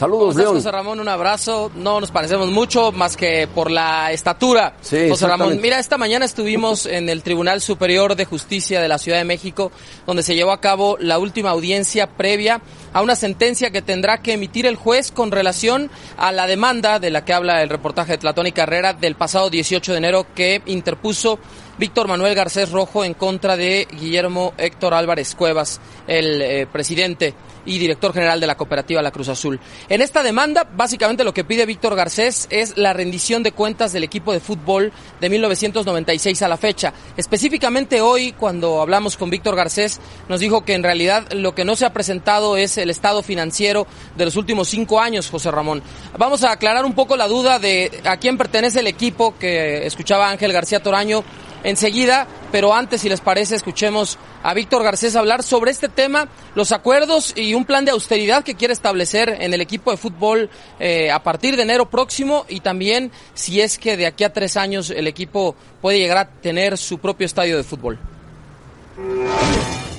Saludos, 0.00 0.34
León. 0.34 0.54
José 0.54 0.72
Ramón, 0.72 0.98
un 0.98 1.08
abrazo. 1.08 1.70
No 1.74 2.00
nos 2.00 2.10
parecemos 2.10 2.48
mucho 2.48 2.90
más 2.90 3.18
que 3.18 3.46
por 3.54 3.70
la 3.70 4.10
estatura. 4.12 4.72
Sí, 4.80 5.10
José 5.10 5.26
Ramón, 5.26 5.60
mira, 5.60 5.78
esta 5.78 5.98
mañana 5.98 6.24
estuvimos 6.24 6.86
en 6.86 7.10
el 7.10 7.22
Tribunal 7.22 7.60
Superior 7.60 8.16
de 8.16 8.24
Justicia 8.24 8.80
de 8.80 8.88
la 8.88 8.96
Ciudad 8.96 9.18
de 9.18 9.24
México, 9.24 9.70
donde 10.06 10.22
se 10.22 10.34
llevó 10.34 10.52
a 10.52 10.60
cabo 10.62 10.96
la 10.98 11.18
última 11.18 11.50
audiencia 11.50 12.06
previa 12.16 12.62
a 12.94 13.02
una 13.02 13.14
sentencia 13.14 13.72
que 13.72 13.82
tendrá 13.82 14.22
que 14.22 14.32
emitir 14.32 14.64
el 14.64 14.76
juez 14.76 15.12
con 15.12 15.32
relación 15.32 15.90
a 16.16 16.32
la 16.32 16.46
demanda 16.46 16.98
de 16.98 17.10
la 17.10 17.26
que 17.26 17.34
habla 17.34 17.62
el 17.62 17.68
reportaje 17.68 18.12
de 18.12 18.18
Tlatón 18.18 18.46
y 18.46 18.52
Carrera 18.52 18.94
del 18.94 19.16
pasado 19.16 19.50
18 19.50 19.92
de 19.92 19.98
enero 19.98 20.26
que 20.34 20.62
interpuso 20.64 21.38
Víctor 21.80 22.08
Manuel 22.08 22.34
Garcés 22.34 22.70
Rojo 22.70 23.06
en 23.06 23.14
contra 23.14 23.56
de 23.56 23.88
Guillermo 23.90 24.52
Héctor 24.58 24.92
Álvarez 24.92 25.34
Cuevas, 25.34 25.80
el 26.06 26.42
eh, 26.42 26.66
presidente 26.70 27.34
y 27.64 27.78
director 27.78 28.12
general 28.12 28.38
de 28.38 28.46
la 28.46 28.56
cooperativa 28.56 29.00
La 29.00 29.10
Cruz 29.10 29.30
Azul. 29.30 29.58
En 29.88 30.02
esta 30.02 30.22
demanda, 30.22 30.68
básicamente 30.76 31.24
lo 31.24 31.32
que 31.32 31.44
pide 31.44 31.64
Víctor 31.64 31.96
Garcés 31.96 32.48
es 32.50 32.76
la 32.76 32.92
rendición 32.92 33.42
de 33.42 33.52
cuentas 33.52 33.92
del 33.94 34.04
equipo 34.04 34.32
de 34.32 34.40
fútbol 34.40 34.92
de 35.22 35.30
1996 35.30 36.42
a 36.42 36.48
la 36.48 36.58
fecha. 36.58 36.92
Específicamente 37.16 38.02
hoy, 38.02 38.32
cuando 38.32 38.82
hablamos 38.82 39.16
con 39.16 39.30
Víctor 39.30 39.56
Garcés, 39.56 40.00
nos 40.28 40.40
dijo 40.40 40.66
que 40.66 40.74
en 40.74 40.82
realidad 40.82 41.32
lo 41.32 41.54
que 41.54 41.64
no 41.64 41.76
se 41.76 41.86
ha 41.86 41.94
presentado 41.94 42.58
es 42.58 42.76
el 42.76 42.90
estado 42.90 43.22
financiero 43.22 43.86
de 44.16 44.26
los 44.26 44.36
últimos 44.36 44.68
cinco 44.68 45.00
años, 45.00 45.30
José 45.30 45.50
Ramón. 45.50 45.82
Vamos 46.18 46.44
a 46.44 46.52
aclarar 46.52 46.84
un 46.84 46.92
poco 46.92 47.16
la 47.16 47.26
duda 47.26 47.58
de 47.58 48.02
a 48.04 48.18
quién 48.18 48.36
pertenece 48.36 48.80
el 48.80 48.86
equipo 48.86 49.34
que 49.38 49.86
escuchaba 49.86 50.28
Ángel 50.28 50.52
García 50.52 50.82
Toraño 50.82 51.24
enseguida, 51.64 52.26
pero 52.52 52.74
antes, 52.74 53.00
si 53.00 53.08
les 53.08 53.20
parece, 53.20 53.56
escuchemos 53.56 54.18
a 54.42 54.54
Víctor 54.54 54.82
Garcés 54.82 55.16
hablar 55.16 55.42
sobre 55.42 55.70
este 55.70 55.88
tema, 55.88 56.28
los 56.54 56.72
acuerdos 56.72 57.32
y 57.36 57.54
un 57.54 57.64
plan 57.64 57.84
de 57.84 57.90
austeridad 57.90 58.42
que 58.44 58.54
quiere 58.54 58.72
establecer 58.72 59.36
en 59.40 59.52
el 59.52 59.60
equipo 59.60 59.90
de 59.90 59.96
fútbol 59.96 60.50
eh, 60.78 61.10
a 61.10 61.22
partir 61.22 61.56
de 61.56 61.62
enero 61.62 61.90
próximo 61.90 62.46
y 62.48 62.60
también 62.60 63.10
si 63.34 63.60
es 63.60 63.78
que 63.78 63.96
de 63.96 64.06
aquí 64.06 64.24
a 64.24 64.32
tres 64.32 64.56
años 64.56 64.90
el 64.90 65.06
equipo 65.06 65.54
puede 65.80 65.98
llegar 65.98 66.18
a 66.18 66.28
tener 66.28 66.78
su 66.78 66.98
propio 66.98 67.26
estadio 67.26 67.56
de 67.56 67.64
fútbol. 67.64 67.98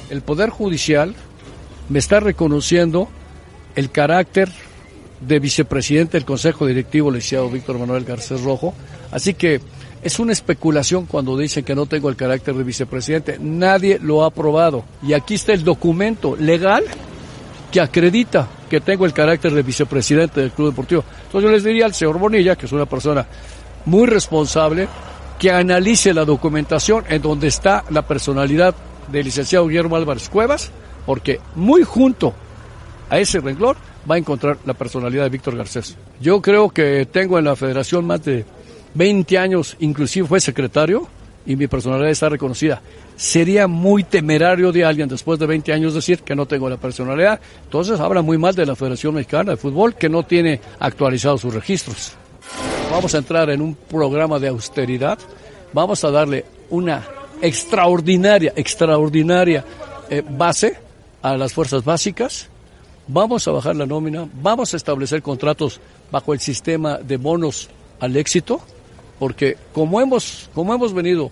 el 0.10 0.22
Poder 0.22 0.50
Judicial 0.50 1.16
me 1.90 2.00
está 2.00 2.20
reconociendo 2.20 3.10
el 3.76 3.92
carácter 3.92 4.50
de 5.22 5.40
vicepresidente 5.40 6.18
del 6.18 6.26
Consejo 6.26 6.66
Directivo, 6.66 7.12
licenciado 7.12 7.50
Víctor 7.50 7.78
Manuel 7.78 8.04
Garcés 8.04 8.42
Rojo. 8.42 8.74
Así 9.12 9.34
que 9.34 9.62
es 10.04 10.20
una 10.20 10.32
especulación 10.32 11.06
cuando 11.06 11.38
dicen 11.38 11.64
que 11.64 11.76
no 11.76 11.86
tengo 11.86 12.10
el 12.10 12.16
carácter 12.16 12.56
de 12.56 12.64
vicepresidente. 12.64 13.38
Nadie 13.40 14.00
lo 14.00 14.24
ha 14.24 14.28
aprobado. 14.28 14.84
Y 15.04 15.14
aquí 15.14 15.36
está 15.36 15.54
el 15.54 15.64
documento 15.64 16.36
legal 16.36 16.84
que 17.72 17.82
acredita 17.82 18.48
que 18.70 18.82
tengo 18.82 19.06
el 19.06 19.14
carácter 19.14 19.54
de 19.54 19.64
vicepresidente 19.64 20.42
del 20.42 20.52
Club 20.52 20.70
Deportivo. 20.70 21.04
Entonces 21.26 21.50
yo 21.50 21.52
les 21.54 21.64
diría 21.64 21.86
al 21.86 21.94
señor 21.94 22.18
Bonilla, 22.18 22.56
que 22.56 22.66
es 22.66 22.72
una 22.72 22.86
persona 22.86 23.26
muy 23.86 24.08
responsable, 24.08 24.88
que 25.40 25.52
analice 25.52 26.14
la 26.14 26.26
documentación 26.26 27.04
en 27.08 27.22
donde 27.22 27.48
está 27.48 27.84
la 27.90 28.02
personalidad 28.04 28.76
del 29.12 29.26
licenciado 29.26 29.68
Guillermo 29.68 29.96
Álvarez 29.96 30.30
Cuevas, 30.30 30.72
porque 31.06 31.40
muy 31.56 31.84
junto 31.84 32.34
a 33.10 33.20
ese 33.20 33.40
renglón 33.40 33.76
va 34.10 34.16
a 34.16 34.18
encontrar 34.18 34.58
la 34.66 34.74
personalidad 34.74 35.24
de 35.24 35.30
Víctor 35.30 35.56
Garcés. 35.56 35.98
Yo 36.20 36.42
creo 36.42 36.70
que 36.70 37.08
tengo 37.12 37.40
en 37.40 37.46
la 37.46 37.56
federación 37.56 38.06
más 38.06 38.24
de 38.24 38.46
20 38.94 39.38
años, 39.38 39.78
inclusive 39.80 40.28
fue 40.28 40.40
secretario, 40.40 41.08
y 41.46 41.56
mi 41.56 41.68
personalidad 41.68 42.12
está 42.12 42.30
reconocida. 42.30 42.82
Sería 43.16 43.68
muy 43.68 44.04
temerario 44.04 44.72
de 44.72 44.86
alguien 44.86 45.10
después 45.10 45.40
de 45.40 45.46
20 45.46 45.74
años 45.74 45.94
decir 45.94 46.20
que 46.20 46.36
no 46.36 46.46
tengo 46.46 46.70
la 46.70 46.78
personalidad. 46.78 47.40
Entonces 47.64 48.00
habla 48.00 48.22
muy 48.22 48.38
mal 48.38 48.56
de 48.56 48.66
la 48.66 48.76
Federación 48.76 49.16
Mexicana 49.16 49.52
de 49.52 49.58
Fútbol 49.58 49.96
que 49.96 50.10
no 50.10 50.24
tiene 50.24 50.60
actualizados 50.80 51.42
sus 51.42 51.54
registros. 51.54 52.14
Vamos 52.92 53.14
a 53.16 53.20
entrar 53.20 53.50
en 53.50 53.62
un 53.62 53.76
programa 53.76 54.40
de 54.40 54.50
austeridad. 54.50 55.18
Vamos 55.74 56.04
a 56.04 56.12
darle 56.12 56.46
una 56.70 57.06
extraordinaria, 57.42 58.54
extraordinaria 58.56 59.64
eh, 60.10 60.24
base 60.28 60.78
a 61.22 61.38
las 61.38 61.54
fuerzas 61.54 61.84
básicas. 61.84 62.50
Vamos 63.08 63.48
a 63.48 63.52
bajar 63.52 63.76
la 63.76 63.86
nómina. 63.86 64.28
Vamos 64.42 64.74
a 64.74 64.78
establecer 64.78 65.22
contratos 65.22 65.80
bajo 66.12 66.34
el 66.34 66.40
sistema 66.40 66.98
de 66.98 67.18
bonos 67.18 67.70
al 68.00 68.16
éxito 68.18 68.62
porque 69.22 69.56
como 69.72 70.02
hemos, 70.02 70.50
como 70.52 70.74
hemos 70.74 70.96
venido 70.96 71.30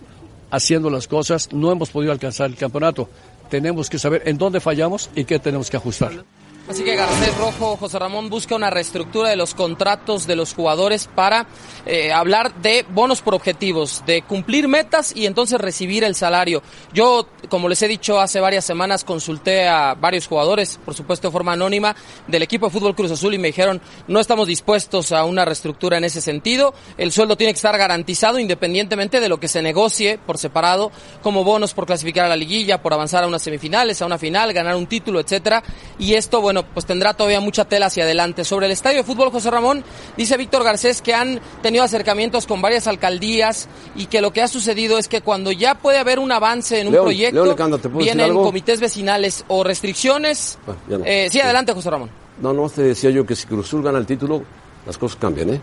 haciendo 0.51 0.91
las 0.91 1.07
cosas, 1.07 1.51
no 1.51 1.71
hemos 1.71 1.89
podido 1.89 2.11
alcanzar 2.11 2.47
el 2.47 2.55
campeonato. 2.55 3.09
Tenemos 3.49 3.89
que 3.89 3.97
saber 3.97 4.21
en 4.27 4.37
dónde 4.37 4.59
fallamos 4.59 5.09
y 5.15 5.23
qué 5.23 5.39
tenemos 5.39 5.71
que 5.71 5.77
ajustar. 5.77 6.23
Así 6.69 6.83
que 6.83 6.95
Garcés 6.95 7.35
Rojo, 7.39 7.77
José 7.77 7.97
Ramón, 7.97 8.29
busca 8.29 8.55
una 8.55 8.69
reestructura 8.69 9.29
de 9.29 9.35
los 9.35 9.55
contratos 9.55 10.27
de 10.27 10.35
los 10.35 10.53
jugadores 10.53 11.09
para 11.15 11.47
eh, 11.87 12.13
hablar 12.13 12.53
de 12.61 12.85
bonos 12.87 13.23
por 13.23 13.33
objetivos, 13.33 14.03
de 14.05 14.21
cumplir 14.21 14.67
metas 14.67 15.15
y 15.15 15.25
entonces 15.25 15.59
recibir 15.59 16.03
el 16.03 16.13
salario. 16.13 16.61
Yo, 16.93 17.27
como 17.49 17.69
les 17.69 17.81
he 17.81 17.87
dicho 17.87 18.19
hace 18.19 18.39
varias 18.39 18.65
semanas, 18.65 19.03
consulté 19.03 19.67
a 19.67 19.95
varios 19.95 20.27
jugadores, 20.27 20.79
por 20.85 20.93
supuesto 20.93 21.29
de 21.29 21.31
forma 21.31 21.53
anónima, 21.53 21.95
del 22.27 22.43
equipo 22.43 22.67
de 22.67 22.71
Fútbol 22.71 22.93
Cruz 22.93 23.09
Azul 23.09 23.33
y 23.33 23.39
me 23.39 23.47
dijeron, 23.47 23.81
no 24.07 24.19
estamos 24.19 24.47
dispuestos 24.47 25.11
a 25.11 25.25
una 25.25 25.45
reestructura 25.45 25.97
en 25.97 26.03
ese 26.03 26.21
sentido, 26.21 26.75
el 26.99 27.11
sueldo 27.11 27.35
tiene 27.35 27.51
que 27.51 27.57
estar 27.57 27.75
garantizado 27.79 28.37
independientemente 28.37 29.19
de 29.19 29.29
lo 29.29 29.39
que 29.39 29.47
se 29.47 29.63
negocie 29.63 30.19
por 30.19 30.37
separado, 30.37 30.91
como 31.23 31.43
bonos 31.43 31.73
por 31.73 31.87
clasificar 31.87 32.25
a 32.25 32.29
la 32.29 32.35
liguilla, 32.35 32.79
por 32.83 32.93
avanzar 32.93 33.23
a 33.23 33.27
unas 33.27 33.41
semifinales, 33.41 34.03
a 34.03 34.05
una 34.05 34.19
final, 34.19 34.53
ganar 34.53 34.75
un 34.75 34.85
título, 34.85 35.19
etcétera. 35.19 35.63
Y 35.97 36.13
esto, 36.13 36.41
bueno, 36.41 36.58
pues 36.63 36.85
tendrá 36.85 37.13
todavía 37.13 37.39
mucha 37.39 37.65
tela 37.65 37.87
hacia 37.87 38.03
adelante. 38.03 38.43
Sobre 38.43 38.65
el 38.65 38.71
estadio 38.71 38.97
de 38.97 39.03
fútbol, 39.03 39.31
José 39.31 39.51
Ramón, 39.51 39.83
dice 40.17 40.37
Víctor 40.37 40.63
Garcés 40.63 41.01
que 41.01 41.13
han 41.13 41.39
tenido 41.61 41.83
acercamientos 41.83 42.45
con 42.45 42.61
varias 42.61 42.87
alcaldías 42.87 43.67
y 43.95 44.07
que 44.07 44.21
lo 44.21 44.31
que 44.31 44.41
ha 44.41 44.47
sucedido 44.47 44.97
es 44.97 45.07
que 45.07 45.21
cuando 45.21 45.51
ya 45.51 45.75
puede 45.75 45.97
haber 45.97 46.19
un 46.19 46.31
avance 46.31 46.79
en 46.79 46.87
un 46.87 46.93
proyecto, 46.93 47.55
vienen 47.93 48.33
comités 48.33 48.79
vecinales 48.79 49.45
o 49.47 49.63
restricciones. 49.63 50.57
Ah, 50.67 50.73
eh, 51.05 51.29
sí, 51.31 51.39
adelante, 51.39 51.73
José 51.73 51.89
Ramón. 51.89 52.09
No, 52.41 52.53
no, 52.53 52.69
te 52.69 52.83
decía 52.83 53.09
yo 53.09 53.25
que 53.25 53.35
si 53.35 53.47
Cruzul 53.47 53.83
gana 53.83 53.97
el 53.97 54.05
título, 54.05 54.43
las 54.85 54.97
cosas 54.97 55.17
cambian, 55.19 55.49
¿eh? 55.49 55.61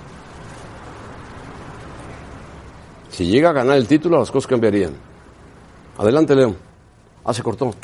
Si 3.10 3.24
llega 3.24 3.48
a 3.48 3.52
ganar 3.52 3.78
el 3.78 3.86
título, 3.86 4.18
las 4.18 4.30
cosas 4.30 4.46
cambiarían. 4.46 4.92
Adelante, 5.96 6.34
León. 6.34 6.56
Ah, 7.24 7.32
se 7.32 7.42
cortó. 7.42 7.74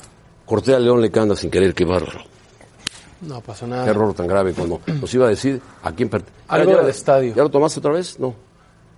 Corté 0.45 0.75
a 0.75 0.79
León 0.79 1.01
le 1.01 1.11
canta 1.11 1.35
sin 1.35 1.51
querer, 1.51 1.75
qué 1.75 1.87
bárbaro. 1.87 2.21
No 3.23 3.41
pasó 3.41 3.67
nada. 3.67 3.85
Qué 3.85 3.91
error 3.91 4.13
tan 4.15 4.27
grave 4.27 4.53
cuando 4.53 4.81
nos 4.87 5.15
iba 5.15 5.27
a 5.27 5.29
decir 5.29 5.61
a 5.83 5.93
quién 5.93 6.09
pertenece. 6.09 6.43
Algo 6.49 6.77
del 6.77 6.89
estadio. 6.89 7.35
¿Ya 7.35 7.43
lo 7.43 7.51
tomaste 7.51 7.79
otra 7.79 7.93
vez? 7.93 8.19
No. 8.19 8.35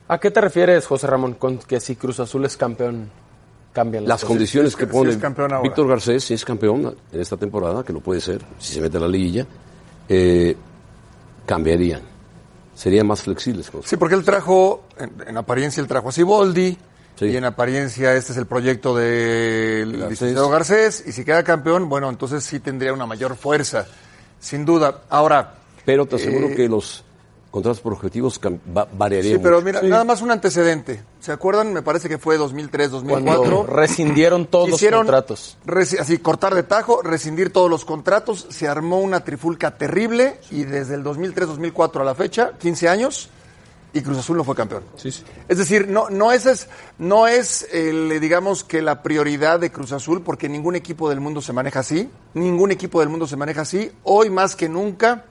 ¿A 0.09 0.19
qué 0.19 0.31
te 0.31 0.41
refieres, 0.41 0.87
José 0.87 1.07
Ramón, 1.07 1.35
con 1.35 1.59
que 1.59 1.81
si 1.81 1.97
Cruz 1.97 2.21
Azul 2.21 2.45
es 2.45 2.57
campeón, 2.57 3.11
cambian 3.73 4.07
las, 4.07 4.25
condiciones 4.25 4.77
que 4.77 4.87
pone 4.87 5.17
Víctor 5.63 5.89
Garcés, 5.89 6.25
si 6.25 6.35
es 6.35 6.45
campeón 6.45 6.95
en 7.13 7.21
esta 7.21 7.37
temporada, 7.37 7.83
que 7.83 7.93
lo 7.93 8.01
puede 8.01 8.21
ser, 8.21 8.43
si 8.59 8.75
se 8.75 8.81
mete 8.81 8.99
a 8.99 9.01
la 9.01 9.09
liguilla, 9.09 9.47
eh, 10.09 10.57
cambiarían. 11.47 12.03
Serían 12.75 13.07
más 13.07 13.23
flexibles. 13.23 13.71
Sí, 13.85 13.97
porque 13.97 14.15
él 14.15 14.25
trajo, 14.25 14.85
en, 14.99 15.37
apariencia, 15.37 15.81
él 15.81 15.87
trajo 15.87 16.09
a 16.09 16.13
Siboldi, 16.13 16.77
Y 17.21 17.37
en 17.37 17.45
apariencia 17.45 18.15
este 18.17 18.33
es 18.33 18.39
el 18.39 18.47
proyecto 18.47 18.97
del 18.97 20.09
licenciado 20.09 20.51
Garcés. 20.51 21.05
Y 21.07 21.13
si 21.13 21.25
queda 21.25 21.45
campeón, 21.45 21.89
bueno, 21.89 22.11
entonces 22.11 22.43
sí 22.43 22.59
tendría 22.59 22.93
una 22.93 23.07
mayor 23.07 23.37
fuerza 23.37 23.87
sin 24.45 24.65
duda. 24.65 25.03
Ahora. 25.09 25.55
Pero 25.85 26.07
te 26.07 26.17
aseguro 26.17 26.49
eh, 26.49 26.55
que 26.55 26.69
los 26.69 27.03
contratos 27.51 27.81
por 27.81 27.93
objetivos 27.93 28.41
variarían. 28.93 29.37
Sí, 29.37 29.41
pero 29.43 29.63
mira, 29.63 29.81
nada 29.83 30.05
más 30.05 30.23
un 30.23 30.31
antecedente. 30.31 31.03
¿Se 31.21 31.33
acuerdan? 31.33 31.73
Me 31.73 31.83
parece 31.83 32.09
que 32.09 32.19
fue 32.19 32.37
2003, 32.37 32.91
2004. 32.91 33.67
rescindieron 33.67 34.47
todos 34.47 34.71
los 34.71 34.83
contratos. 34.83 35.57
Así, 35.99 36.19
cortar 36.19 36.55
de 36.55 36.65
tajo, 36.65 37.01
rescindir 37.03 37.53
todos 37.53 37.71
los 37.71 37.85
contratos. 37.85 38.47
Se 38.51 38.69
armó 38.69 39.01
una 39.01 39.21
trifulca 39.25 39.79
terrible 39.79 40.41
y 40.51 40.65
desde 40.65 40.95
el 40.97 41.03
2003, 41.03 41.49
2004 41.49 42.03
a 42.03 42.05
la 42.05 42.15
fecha, 42.15 42.53
15 42.59 42.89
años, 42.89 43.31
y 43.95 44.03
Cruz 44.03 44.19
Azul 44.19 44.37
no 44.37 44.45
fue 44.45 44.55
campeón. 44.55 44.83
Sí, 44.97 45.11
sí. 45.11 45.23
Es 45.49 45.57
decir, 45.57 45.89
no, 45.89 46.11
no 46.11 46.33
es, 46.33 46.69
no 46.99 47.27
es 47.29 47.67
digamos 48.21 48.65
que 48.65 48.83
la 48.83 49.03
prioridad 49.03 49.61
de 49.61 49.71
Cruz 49.71 49.93
Azul, 49.93 50.23
porque 50.23 50.49
ningún 50.49 50.75
equipo 50.75 51.09
del 51.09 51.21
mundo 51.21 51.41
se 51.41 51.53
maneja 51.53 51.81
así, 51.81 52.11
ningún 52.35 52.73
equipo 52.73 53.01
del 53.01 53.09
mundo 53.09 53.27
se 53.27 53.37
maneja 53.37 53.63
así. 53.63 53.91
Hoy 54.03 54.31
más 54.31 54.57
que 54.57 54.69
nunca 54.69 55.25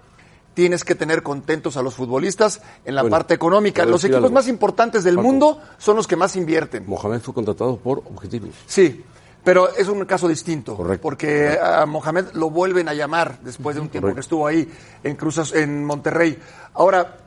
tienes 0.54 0.84
que 0.84 0.96
tener 0.96 1.24
contentos 1.24 1.78
a 1.78 1.82
los 1.82 1.96
futbolistas 1.96 2.62
en 2.86 2.96
la 2.96 3.04
parte 3.10 3.34
económica. 3.34 3.86
Los 3.86 4.04
equipos 4.04 4.32
más 4.32 4.48
importantes 4.48 5.04
del 5.04 5.18
mundo 5.18 5.60
son 5.78 5.98
los 5.98 6.08
que 6.08 6.16
más 6.16 6.36
invierten. 6.36 6.86
Mohamed 6.88 7.20
fue 7.22 7.34
contratado 7.34 7.78
por 7.78 8.00
objetivos. 8.00 8.52
Sí, 8.66 9.04
pero 9.44 9.76
es 9.76 9.90
un 9.90 10.06
caso 10.06 10.28
distinto, 10.28 10.78
Correcto. 10.78 11.02
porque 11.02 11.58
a 11.62 11.86
Mohamed 11.86 12.28
lo 12.34 12.50
vuelven 12.50 12.88
a 12.88 12.94
llamar 12.94 13.40
después 13.42 13.76
de 13.76 13.82
un 13.82 13.90
tiempo 13.90 14.14
que 14.14 14.22
estuvo 14.22 14.48
ahí 14.48 14.72
en 15.04 15.16
Cruz, 15.16 15.54
en 15.54 15.84
Monterrey. 15.84 16.38
Ahora, 16.76 17.18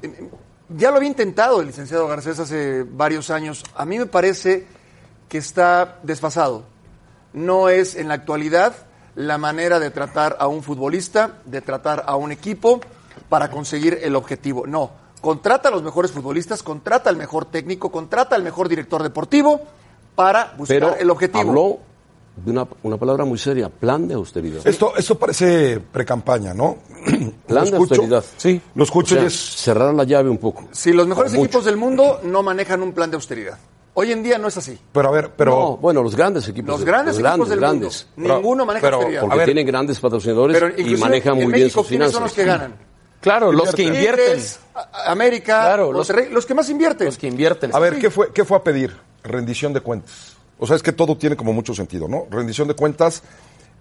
ya 0.69 0.91
lo 0.91 0.97
había 0.97 1.09
intentado 1.09 1.61
el 1.61 1.67
licenciado 1.69 2.09
Garcés 2.09 2.39
hace 2.39 2.83
varios 2.83 3.31
años. 3.31 3.65
A 3.75 3.85
mí 3.85 3.99
me 3.99 4.07
parece 4.07 4.67
que 5.29 5.39
está 5.39 5.99
desfasado. 6.03 6.65
No 7.33 7.69
es 7.69 7.95
en 7.95 8.09
la 8.09 8.15
actualidad 8.15 8.75
la 9.15 9.39
manera 9.39 9.79
de 9.79 9.91
tratar 9.91 10.37
a 10.41 10.47
un 10.47 10.63
futbolista, 10.63 11.39
de 11.45 11.61
tratar 11.61 12.05
a 12.07 12.17
un 12.17 12.33
equipo 12.33 12.81
para 13.29 13.51
conseguir 13.51 13.99
el 14.03 14.15
objetivo. 14.17 14.67
No, 14.67 14.91
contrata 15.21 15.69
a 15.69 15.73
los 15.73 15.83
mejores 15.83 16.13
futbolistas, 16.13 16.63
contrata 16.63 17.11
al 17.11 17.17
mejor 17.17 17.47
técnico, 17.47 17.91
contrata 17.91 18.37
al 18.37 18.43
mejor 18.43 18.69
director 18.69 19.03
deportivo 19.03 19.63
para 20.15 20.55
buscar 20.57 20.97
el 20.99 21.11
objetivo 21.11 21.81
de 22.37 22.51
una, 22.51 22.67
una, 22.83 22.97
palabra 22.99 23.25
muy 23.25 23.39
seria, 23.39 23.69
plan 23.69 24.07
de 24.07 24.15
austeridad. 24.15 24.67
Esto, 24.67 24.95
esto 24.97 25.19
parece 25.19 25.81
precampaña, 25.81 26.53
¿no? 26.53 26.77
plan 27.47 27.71
de 27.71 27.77
austeridad. 27.77 28.25
Sí. 28.37 28.61
Lo 28.75 28.85
escucho 28.85 29.15
y 29.17 29.25
es... 29.25 29.35
Cerrar 29.35 29.95
la 29.95 30.05
llave 30.05 30.29
un 30.29 30.39
poco. 30.39 30.69
Sí, 30.73 30.93
los 30.93 31.07
mejores 31.07 31.33
equipos 31.35 31.65
del 31.65 31.77
mundo 31.77 32.21
no 32.25 32.43
manejan 32.43 32.83
un 32.83 32.93
plan 32.93 33.11
de 33.11 33.17
austeridad. 33.17 33.59
Hoy 33.95 34.13
en 34.13 34.23
día 34.23 34.37
no 34.37 34.49
es 34.49 34.57
así. 34.59 34.79
Pero 34.93 35.09
a 35.09 35.11
ver, 35.11 35.31
pero... 35.35 35.79
bueno, 35.79 36.03
los 36.03 36.15
grandes 36.15 36.47
equipos. 36.49 36.69
Los 36.69 36.85
grandes 36.85 37.19
equipos 37.19 37.49
del 37.49 37.59
grandes. 37.59 38.07
mundo. 38.15 38.35
Ninguno 38.35 38.67
maneja 38.67 38.89
austeridad. 38.89 39.23
Porque 39.23 39.45
tienen 39.47 39.67
grandes 39.67 39.99
patrocinadores 39.99 40.79
y 40.79 40.97
manejan 40.97 41.37
muy 41.37 41.53
bien 41.53 41.71
sus 41.71 41.87
finanzas. 41.87 42.15
son 42.15 42.25
los 42.25 42.33
que 42.33 42.45
ganan? 42.45 42.75
Claro, 43.19 43.51
los 43.51 43.75
que 43.75 43.83
invierten. 43.83 44.41
América, 45.07 45.63
claro, 45.63 45.91
los, 45.91 46.13
los, 46.31 46.47
que 46.47 46.55
más 46.55 46.71
invierten. 46.71 47.07
Los 47.07 47.19
que 47.19 47.27
invierten. 47.27 47.75
A 47.75 47.81
ver, 47.81 47.99
¿qué 47.99 48.09
fue, 48.09 48.33
¿qué 48.33 48.45
fue 48.45 48.57
a 48.57 48.63
pedir? 48.63 48.97
Rendición 49.25 49.73
de 49.73 49.81
cuentas. 49.81 50.36
O 50.59 50.67
sea, 50.67 50.77
es 50.77 50.83
que 50.83 50.93
todo 50.93 51.17
tiene 51.17 51.37
como 51.37 51.53
mucho 51.53 51.75
sentido, 51.75 52.09
¿no? 52.09 52.27
Rendición 52.31 52.69
de 52.69 52.75
cuentas 52.75 53.23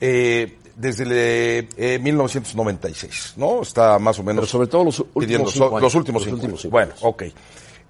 eh, 0.01 0.58
desde 0.75 1.70
eh, 1.77 2.00
1996, 2.00 3.34
¿no? 3.38 3.62
Está 3.62 3.98
más 4.00 4.20
o 4.20 4.24
menos... 4.24 4.41
Pero 4.41 4.51
sobre 4.51 4.67
todo 4.67 4.84
los 4.84 5.00
últimos 5.13 5.53
cinco 5.53 5.79
Los 5.79 5.96
últimos, 5.96 6.25
los 6.25 6.34
últimos 6.34 6.62
cinco 6.62 6.72
Bueno, 6.72 6.94
ok. 7.01 7.24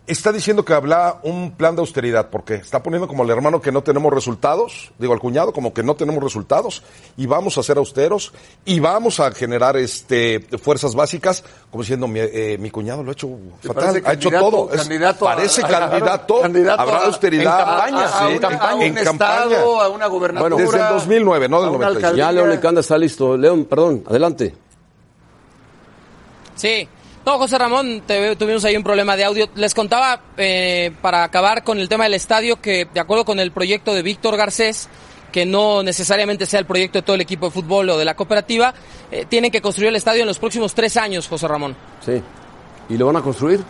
Está 0.08 0.32
diciendo 0.32 0.64
que 0.64 0.74
habla 0.74 1.20
un 1.24 1.52
plan 1.52 1.76
de 1.76 1.82
austeridad, 1.82 2.30
porque 2.30 2.56
está 2.56 2.84
poniendo 2.84 3.08
como 3.08 3.24
el 3.24 3.30
hermano 3.30 3.62
que 3.62 3.72
no 3.72 3.82
tenemos 3.82 4.14
resultados, 4.14 4.92
digo 5.00 5.14
al 5.14 5.20
cuñado 5.20 5.52
como 5.52 5.74
que 5.74 5.84
no 5.84 5.96
tenemos 5.96 6.24
resultados, 6.24 6.84
y 7.18 7.26
vamos 7.26 7.58
a 7.58 7.64
ser 7.64 7.78
austeros, 7.78 8.34
y 8.66 8.80
vamos 8.80 9.20
a 9.20 9.32
generar 9.32 9.78
este 9.78 10.42
fuerzas 10.62 10.96
básicas, 10.96 11.44
como 11.72 11.84
diciendo 11.84 12.08
mi, 12.08 12.20
eh, 12.20 12.58
mi 12.60 12.70
cuñado 12.70 13.04
lo 13.04 13.10
ha 13.10 13.14
hecho 13.14 13.30
fatal, 13.62 14.02
ha 14.06 14.14
hecho 14.14 14.30
todo, 14.30 14.70
parece 15.20 15.62
candidato, 15.64 16.44
habrá 16.44 17.06
austeridad 17.06 17.60
en 17.60 17.66
campaña, 17.66 18.20
a, 18.20 18.32
en 18.32 18.40
campaña, 18.40 18.76
un 18.76 18.98
estado, 18.98 19.82
a 19.82 19.90
una 19.90 20.08
gobernatura, 20.08 20.56
bueno, 20.56 20.72
desde 20.72 20.84
el 20.84 20.94
2009, 20.94 21.50
no 21.50 21.62
del 21.62 21.72
96. 21.72 22.16
Ya 22.16 22.32
León 22.32 22.50
Lecanda 22.50 22.82
está 22.82 22.98
listo, 22.98 23.36
León, 23.38 23.66
perdón, 23.66 24.04
adelante. 24.08 24.56
Sí, 26.56 26.88
no, 27.25 27.38
José 27.38 27.58
Ramón, 27.58 28.03
tuvimos 28.38 28.63
ahí 28.65 28.77
un 28.77 28.84
problema 28.84 29.15
de 29.15 29.24
audio. 29.24 29.50
Les 29.55 29.74
contaba, 29.74 30.22
eh, 30.38 30.91
para 31.01 31.24
acabar 31.24 31.63
con 31.63 31.79
el 31.79 31.89
tema 31.89 32.03
del 32.03 32.13
estadio, 32.13 32.62
que 32.62 32.88
de 32.94 33.00
acuerdo 33.00 33.25
con 33.25 33.39
el 33.39 33.51
proyecto 33.51 33.94
de 33.94 34.03
Víctor 34.03 34.38
Garcés, 34.38 34.89
que 35.32 35.46
no 35.46 35.84
necesariamente 35.84 36.46
sea 36.46 36.60
el 36.60 36.65
proyecto 36.65 37.00
de 37.00 37.01
todo 37.01 37.15
el 37.15 37.22
equipo 37.22 37.48
de 37.48 37.51
fútbol 37.51 37.89
o 37.89 37.98
de 37.98 38.05
la 38.05 38.15
cooperativa, 38.15 38.74
eh, 39.12 39.25
tienen 39.27 39.51
que 39.51 39.62
construir 39.62 39.89
el 39.89 39.96
estadio 39.96 40.22
en 40.22 40.27
los 40.27 40.39
próximos 40.39 40.74
tres 40.74 40.98
años, 40.98 41.27
José 41.27 41.48
Ramón. 41.48 41.75
Sí. 42.05 42.22
¿Y 42.89 42.98
lo 42.98 43.08
van 43.08 43.17
a 43.17 43.22
construir? 43.22 43.62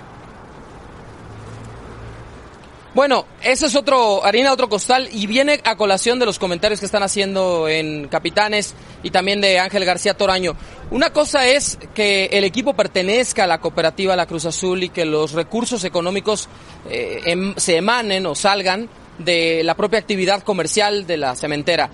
Bueno, 2.96 3.26
eso 3.44 3.66
es 3.66 3.76
otro, 3.76 4.24
harina 4.24 4.54
otro 4.54 4.70
costal 4.70 5.10
y 5.12 5.28
viene 5.28 5.60
a 5.66 5.76
colación 5.76 6.18
de 6.18 6.26
los 6.26 6.40
comentarios 6.40 6.80
que 6.80 6.86
están 6.86 7.04
haciendo 7.04 7.68
en 7.68 8.08
Capitanes 8.08 8.74
y 9.04 9.10
también 9.10 9.42
de 9.42 9.60
Ángel 9.60 9.84
García 9.84 10.14
Toraño. 10.14 10.56
Una 10.92 11.12
cosa 11.12 11.46
es 11.46 11.78
que 11.94 12.28
el 12.32 12.46
equipo 12.46 12.74
pertenezca 12.74 13.44
a 13.44 13.48
la 13.48 13.60
cooperativa 13.60 14.16
La 14.16 14.28
Cruz 14.28 14.46
Azul 14.46 14.82
y 14.82 14.90
que 14.90 15.04
los 15.04 15.34
recursos 15.34 15.84
económicos 15.84 16.48
eh, 16.90 17.20
em, 17.26 17.54
se 17.58 17.76
emanen 17.76 18.26
o 18.28 18.34
salgan 18.34 18.88
de 19.20 19.62
la 19.66 19.76
propia 19.76 20.00
actividad 20.00 20.42
comercial 20.44 21.06
de 21.06 21.18
la 21.18 21.36
cementera. 21.36 21.90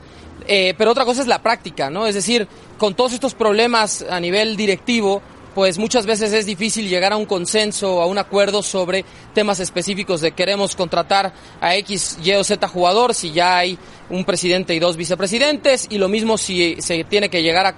Eh, 0.48 0.76
pero 0.78 0.92
otra 0.92 1.06
cosa 1.06 1.22
es 1.24 1.28
la 1.28 1.42
práctica, 1.42 1.90
¿no? 1.90 2.06
Es 2.06 2.14
decir, 2.14 2.48
con 2.78 2.94
todos 2.94 3.14
estos 3.14 3.34
problemas 3.34 4.06
a 4.08 4.20
nivel 4.20 4.56
directivo, 4.56 5.24
pues 5.54 5.78
muchas 5.78 6.06
veces 6.06 6.32
es 6.34 6.46
difícil 6.46 6.88
llegar 6.88 7.14
a 7.14 7.18
un 7.18 7.26
consenso, 7.26 8.02
a 8.02 8.06
un 8.06 8.18
acuerdo 8.18 8.64
sobre 8.64 9.04
temas 9.34 9.60
específicos 9.60 10.22
de 10.22 10.32
queremos 10.32 10.76
contratar 10.76 11.34
a 11.60 11.76
X, 11.78 12.18
Y 12.24 12.32
o 12.34 12.44
Z 12.44 12.68
jugador 12.68 13.14
si 13.14 13.32
ya 13.32 13.58
hay 13.58 13.78
un 14.10 14.24
presidente 14.24 14.74
y 14.74 14.80
dos 14.80 14.98
vicepresidentes 14.98 15.88
y 15.90 15.98
lo 15.98 16.08
mismo 16.10 16.38
si 16.38 16.78
se 16.82 17.04
tiene 17.04 17.30
que 17.30 17.44
llegar 17.44 17.66
a, 17.66 17.76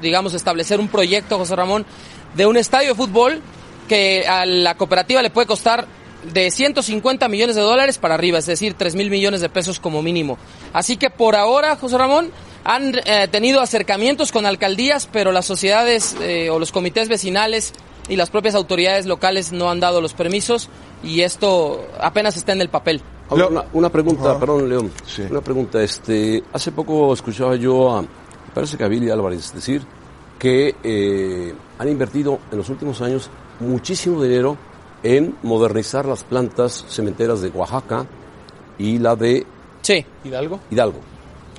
digamos, 0.00 0.34
establecer 0.34 0.80
un 0.80 0.88
proyecto, 0.88 1.38
José 1.38 1.56
Ramón, 1.56 1.84
de 2.34 2.46
un 2.46 2.56
estadio 2.56 2.90
de 2.90 2.94
fútbol 2.94 3.40
que 3.88 4.26
a 4.26 4.46
la 4.46 4.76
cooperativa 4.76 5.22
le 5.22 5.30
puede 5.30 5.46
costar 5.46 5.86
de 6.32 6.50
150 6.50 7.28
millones 7.28 7.56
de 7.56 7.62
dólares 7.62 7.98
para 7.98 8.14
arriba, 8.14 8.38
es 8.38 8.46
decir, 8.46 8.74
3 8.74 8.94
mil 8.94 9.10
millones 9.10 9.40
de 9.40 9.48
pesos 9.48 9.78
como 9.78 10.02
mínimo. 10.02 10.38
Así 10.72 10.96
que 10.96 11.10
por 11.10 11.36
ahora, 11.36 11.76
José 11.76 11.98
Ramón, 11.98 12.30
han 12.64 12.94
eh, 13.04 13.28
tenido 13.30 13.60
acercamientos 13.60 14.32
con 14.32 14.46
alcaldías, 14.46 15.08
pero 15.12 15.32
las 15.32 15.44
sociedades 15.44 16.16
eh, 16.20 16.48
o 16.50 16.58
los 16.58 16.72
comités 16.72 17.08
vecinales 17.08 17.74
y 18.08 18.16
las 18.16 18.30
propias 18.30 18.54
autoridades 18.54 19.06
locales 19.06 19.52
no 19.52 19.70
han 19.70 19.80
dado 19.80 20.00
los 20.00 20.14
permisos 20.14 20.68
y 21.02 21.20
esto 21.20 21.86
apenas 22.00 22.36
está 22.36 22.52
en 22.52 22.62
el 22.62 22.70
papel. 22.70 23.02
una, 23.72 23.90
pregunta, 23.90 24.38
perdón, 24.38 24.68
León. 24.68 24.90
Una 25.30 25.40
pregunta. 25.42 25.82
Este, 25.82 26.42
hace 26.52 26.72
poco 26.72 27.12
escuchaba 27.12 27.56
yo 27.56 27.94
a, 27.94 28.02
me 28.02 28.08
parece 28.54 28.76
que 28.78 28.84
a 28.84 28.88
Billy 28.88 29.10
Álvarez 29.10 29.52
decir 29.54 29.82
que 30.38 30.74
eh, 30.82 31.54
han 31.78 31.88
invertido 31.88 32.40
en 32.50 32.58
los 32.58 32.68
últimos 32.68 33.00
años 33.02 33.30
muchísimo 33.60 34.22
dinero 34.22 34.56
en 35.02 35.36
modernizar 35.42 36.06
las 36.06 36.24
plantas 36.24 36.86
cementeras 36.88 37.42
de 37.42 37.50
Oaxaca 37.50 38.06
y 38.78 38.98
la 38.98 39.16
de 39.16 39.46
sí. 39.82 40.04
Hidalgo. 40.24 40.60
Hidalgo 40.70 41.13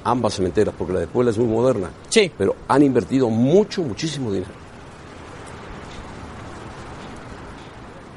ambas 0.06 0.36
cementeras, 0.36 0.74
porque 0.78 0.94
la 0.94 1.00
de 1.02 1.08
Puebla 1.08 1.32
es 1.32 1.38
muy 1.38 1.48
moderna. 1.48 1.90
Sí. 2.10 2.32
Pero 2.38 2.56
han 2.68 2.84
invertido 2.84 3.30
mucho, 3.30 3.82
muchísimo 3.82 4.32
dinero. 4.32 4.66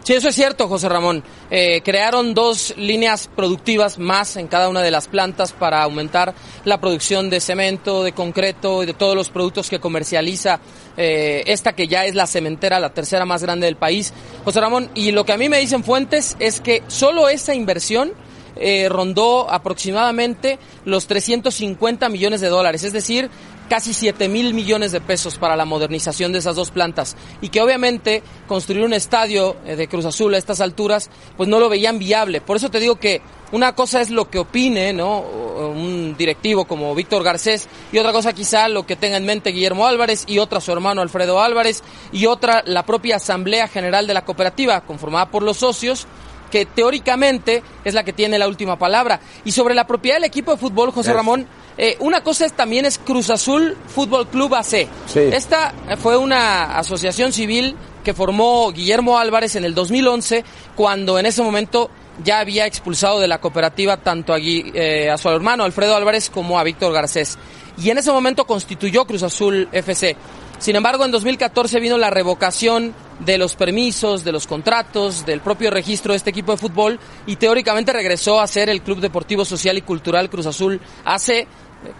Sí, 0.08 0.14
eso 0.14 0.28
es 0.30 0.34
cierto, 0.34 0.68
José 0.68 0.88
Ramón. 0.88 1.22
Eh, 1.50 1.82
crearon 1.84 2.32
dos 2.32 2.72
líneas 2.78 3.28
productivas 3.36 3.98
más 3.98 4.36
en 4.36 4.46
cada 4.46 4.70
una 4.70 4.80
de 4.80 4.90
las 4.90 5.06
plantas 5.06 5.52
para 5.52 5.82
aumentar 5.82 6.32
la 6.64 6.80
producción 6.80 7.28
de 7.28 7.40
cemento, 7.40 8.02
de 8.02 8.12
concreto 8.12 8.82
y 8.82 8.86
de 8.86 8.94
todos 8.94 9.14
los 9.14 9.28
productos 9.28 9.68
que 9.68 9.80
comercializa 9.80 10.60
eh, 10.96 11.42
esta 11.46 11.74
que 11.74 11.88
ya 11.88 12.06
es 12.06 12.14
la 12.14 12.26
cementera, 12.26 12.80
la 12.80 12.94
tercera 12.94 13.26
más 13.26 13.42
grande 13.42 13.66
del 13.66 13.76
país. 13.76 14.14
José 14.46 14.62
Ramón, 14.62 14.88
y 14.94 15.10
lo 15.10 15.26
que 15.26 15.32
a 15.32 15.36
mí 15.36 15.50
me 15.50 15.58
dicen 15.58 15.84
fuentes 15.84 16.38
es 16.38 16.62
que 16.62 16.82
solo 16.86 17.28
esa 17.28 17.54
inversión 17.54 18.12
eh, 18.58 18.88
rondó 18.88 19.50
aproximadamente 19.50 20.58
los 20.84 21.06
350 21.06 22.08
millones 22.08 22.40
de 22.40 22.48
dólares, 22.48 22.84
es 22.84 22.92
decir, 22.92 23.30
casi 23.68 23.92
7 23.92 24.28
mil 24.28 24.54
millones 24.54 24.92
de 24.92 25.00
pesos 25.00 25.38
para 25.38 25.54
la 25.54 25.64
modernización 25.64 26.32
de 26.32 26.38
esas 26.38 26.56
dos 26.56 26.70
plantas 26.70 27.16
y 27.40 27.50
que 27.50 27.60
obviamente 27.60 28.22
construir 28.46 28.84
un 28.84 28.94
estadio 28.94 29.56
eh, 29.66 29.76
de 29.76 29.88
Cruz 29.88 30.06
Azul 30.06 30.34
a 30.34 30.38
estas 30.38 30.60
alturas 30.60 31.10
pues 31.36 31.48
no 31.48 31.60
lo 31.60 31.68
veían 31.68 31.98
viable. 31.98 32.40
Por 32.40 32.56
eso 32.56 32.70
te 32.70 32.80
digo 32.80 32.96
que 32.96 33.20
una 33.52 33.74
cosa 33.74 34.00
es 34.00 34.10
lo 34.10 34.28
que 34.28 34.38
opine, 34.38 34.92
¿no? 34.92 35.20
Un 35.20 36.16
directivo 36.18 36.66
como 36.66 36.94
Víctor 36.94 37.22
Garcés 37.22 37.68
y 37.92 37.98
otra 37.98 38.12
cosa 38.12 38.32
quizá 38.32 38.68
lo 38.68 38.86
que 38.86 38.96
tenga 38.96 39.16
en 39.16 39.24
mente 39.24 39.50
Guillermo 39.50 39.86
Álvarez 39.86 40.24
y 40.26 40.38
otra 40.38 40.60
su 40.60 40.72
hermano 40.72 41.00
Alfredo 41.00 41.40
Álvarez 41.40 41.82
y 42.12 42.26
otra 42.26 42.62
la 42.66 42.84
propia 42.84 43.16
Asamblea 43.16 43.68
General 43.68 44.06
de 44.06 44.14
la 44.14 44.24
Cooperativa 44.24 44.80
conformada 44.82 45.30
por 45.30 45.42
los 45.42 45.58
socios 45.58 46.06
que 46.48 46.66
teóricamente 46.66 47.62
es 47.84 47.94
la 47.94 48.04
que 48.04 48.12
tiene 48.12 48.38
la 48.38 48.48
última 48.48 48.78
palabra. 48.78 49.20
Y 49.44 49.52
sobre 49.52 49.74
la 49.74 49.86
propiedad 49.86 50.16
del 50.16 50.24
equipo 50.24 50.52
de 50.52 50.58
fútbol, 50.58 50.90
José 50.90 51.12
Ramón, 51.12 51.46
eh, 51.76 51.96
una 52.00 52.22
cosa 52.22 52.44
es, 52.44 52.52
también 52.52 52.84
es 52.84 52.98
Cruz 52.98 53.30
Azul 53.30 53.76
Fútbol 53.86 54.26
Club 54.28 54.54
AC. 54.54 54.88
Esta 55.14 55.72
fue 56.00 56.16
una 56.16 56.76
asociación 56.78 57.32
civil 57.32 57.76
que 58.02 58.14
formó 58.14 58.72
Guillermo 58.72 59.18
Álvarez 59.18 59.54
en 59.56 59.64
el 59.64 59.74
2011, 59.74 60.44
cuando 60.74 61.18
en 61.18 61.26
ese 61.26 61.42
momento 61.42 61.90
ya 62.24 62.40
había 62.40 62.66
expulsado 62.66 63.20
de 63.20 63.28
la 63.28 63.40
cooperativa 63.40 63.96
tanto 63.98 64.32
a, 64.32 64.38
eh, 64.40 65.10
a 65.10 65.16
su 65.18 65.28
hermano 65.28 65.64
Alfredo 65.64 65.94
Álvarez 65.94 66.30
como 66.30 66.58
a 66.58 66.64
Víctor 66.64 66.92
Garcés. 66.92 67.38
Y 67.80 67.90
en 67.90 67.98
ese 67.98 68.10
momento 68.10 68.44
constituyó 68.44 69.06
Cruz 69.06 69.22
Azul 69.22 69.68
FC. 69.70 70.16
Sin 70.58 70.74
embargo, 70.74 71.04
en 71.04 71.12
2014 71.12 71.78
vino 71.78 71.98
la 71.98 72.10
revocación 72.10 72.92
de 73.20 73.38
los 73.38 73.54
permisos, 73.54 74.24
de 74.24 74.32
los 74.32 74.48
contratos, 74.48 75.24
del 75.24 75.40
propio 75.40 75.70
registro 75.70 76.12
de 76.12 76.16
este 76.16 76.30
equipo 76.30 76.50
de 76.52 76.58
fútbol 76.58 76.98
y 77.26 77.36
teóricamente 77.36 77.92
regresó 77.92 78.40
a 78.40 78.46
ser 78.48 78.68
el 78.68 78.82
Club 78.82 78.98
Deportivo 79.00 79.44
Social 79.44 79.78
y 79.78 79.82
Cultural 79.82 80.28
Cruz 80.28 80.46
Azul 80.46 80.80
hace 81.04 81.46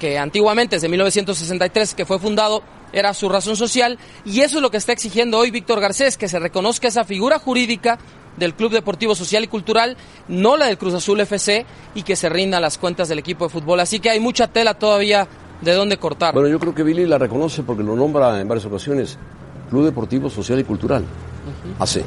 que 0.00 0.18
antiguamente, 0.18 0.76
desde 0.76 0.88
1963 0.88 1.94
que 1.94 2.04
fue 2.04 2.18
fundado, 2.18 2.64
era 2.92 3.14
su 3.14 3.28
razón 3.28 3.56
social 3.56 3.96
y 4.24 4.40
eso 4.40 4.56
es 4.56 4.62
lo 4.62 4.70
que 4.70 4.78
está 4.78 4.92
exigiendo 4.92 5.38
hoy 5.38 5.52
Víctor 5.52 5.80
Garcés, 5.80 6.16
que 6.16 6.28
se 6.28 6.40
reconozca 6.40 6.88
esa 6.88 7.04
figura 7.04 7.38
jurídica 7.38 7.98
del 8.38 8.54
Club 8.54 8.72
Deportivo 8.72 9.14
Social 9.14 9.44
y 9.44 9.48
Cultural, 9.48 9.96
no 10.26 10.56
la 10.56 10.66
del 10.66 10.78
Cruz 10.78 10.94
Azul 10.94 11.20
FC 11.20 11.64
y 11.94 12.02
que 12.02 12.16
se 12.16 12.28
rinda 12.28 12.60
las 12.60 12.78
cuentas 12.78 13.08
del 13.08 13.18
equipo 13.20 13.44
de 13.44 13.50
fútbol. 13.50 13.78
Así 13.80 14.00
que 14.00 14.10
hay 14.10 14.20
mucha 14.20 14.48
tela 14.48 14.74
todavía 14.74 15.28
de 15.60 15.72
dónde 15.72 15.96
cortar. 15.96 16.34
Bueno, 16.34 16.48
yo 16.48 16.58
creo 16.58 16.74
que 16.74 16.82
Billy 16.82 17.06
la 17.06 17.18
reconoce 17.18 17.62
porque 17.62 17.82
lo 17.82 17.96
nombra 17.96 18.40
en 18.40 18.48
varias 18.48 18.66
ocasiones. 18.66 19.18
Club 19.70 19.84
Deportivo 19.84 20.30
Social 20.30 20.58
y 20.58 20.64
Cultural. 20.64 21.04
Hace. 21.78 22.04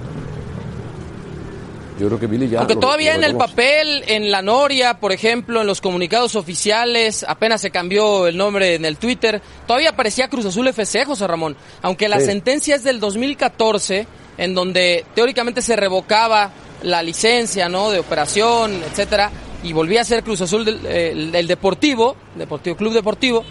Yo 2.00 2.08
creo 2.08 2.20
que 2.20 2.28
Billy 2.28 2.50
ya. 2.50 2.60
Aunque 2.60 2.76
todavía 2.76 3.14
en 3.14 3.24
el 3.24 3.36
papel, 3.36 4.04
en 4.08 4.32
la 4.32 4.42
Noria, 4.42 5.00
por 5.00 5.12
ejemplo, 5.12 5.62
en 5.62 5.68
los 5.68 5.82
comunicados 5.82 6.36
oficiales, 6.36 7.24
apenas 7.28 7.62
se 7.62 7.70
cambió 7.70 8.26
el 8.26 8.38
nombre 8.38 8.74
en 8.76 8.86
el 8.86 8.98
Twitter, 8.98 9.40
todavía 9.68 9.92
aparecía 9.92 10.28
Cruz 10.28 10.46
Azul 10.46 10.68
FC, 10.68 11.06
José 11.06 11.28
Ramón. 11.28 11.56
Aunque 11.84 12.10
la 12.10 12.20
sentencia 12.20 12.76
es 12.76 12.84
del 12.84 13.00
2014, 13.00 14.08
en 14.40 14.56
donde 14.56 15.06
teóricamente 15.14 15.62
se 15.62 15.76
revocaba 15.76 16.52
la 16.82 17.04
licencia, 17.04 17.70
¿no? 17.70 17.92
De 17.92 18.00
operación, 18.00 18.82
etcétera, 18.90 19.30
y 19.63 19.74
volvía 19.74 20.02
a 20.02 20.06
ser 20.06 20.24
Cruz 20.24 20.41
Azul 20.41 20.65
del, 20.65 21.36
el, 21.36 21.47
Deportivo, 21.47 22.15
Deportivo 22.36 22.76
Club 22.76 22.93
Deportivo, 22.93 23.43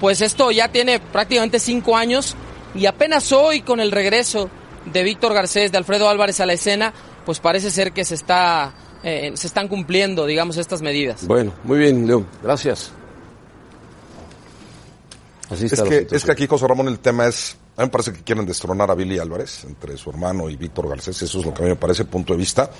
pues 0.00 0.20
esto 0.20 0.50
ya 0.50 0.68
tiene 0.68 1.00
prácticamente 1.00 1.58
cinco 1.58 1.96
años 1.96 2.36
y 2.74 2.86
apenas 2.86 3.32
hoy 3.32 3.62
con 3.62 3.80
el 3.80 3.90
regreso 3.90 4.50
de 4.86 5.02
Víctor 5.02 5.34
Garcés, 5.34 5.72
de 5.72 5.78
Alfredo 5.78 6.08
Álvarez 6.08 6.40
a 6.40 6.46
la 6.46 6.52
escena, 6.54 6.92
pues 7.26 7.40
parece 7.40 7.70
ser 7.70 7.92
que 7.92 8.04
se 8.04 8.14
está 8.14 8.72
eh, 9.02 9.32
se 9.34 9.46
están 9.46 9.68
cumpliendo, 9.68 10.26
digamos, 10.26 10.56
estas 10.56 10.82
medidas. 10.82 11.26
Bueno, 11.26 11.52
muy 11.64 11.78
bien, 11.78 12.06
León, 12.06 12.26
gracias. 12.42 12.90
Así 15.48 15.66
es, 15.66 15.80
que, 15.80 16.06
es 16.10 16.24
que 16.24 16.32
aquí, 16.32 16.46
José 16.46 16.66
Ramón, 16.66 16.88
el 16.88 16.98
tema 16.98 17.26
es, 17.26 17.56
a 17.76 17.82
mí 17.82 17.86
me 17.86 17.90
parece 17.90 18.12
que 18.12 18.22
quieren 18.22 18.44
destronar 18.44 18.90
a 18.90 18.94
Billy 18.94 19.18
Álvarez, 19.18 19.64
entre 19.64 19.96
su 19.96 20.10
hermano 20.10 20.50
y 20.50 20.56
Víctor 20.56 20.88
Garcés, 20.88 21.22
eso 21.22 21.38
es 21.38 21.46
lo 21.46 21.54
que 21.54 21.62
a 21.62 21.64
mí 21.64 21.70
me 21.70 21.76
parece, 21.76 22.04
punto 22.04 22.34
de 22.34 22.38
vista. 22.38 22.70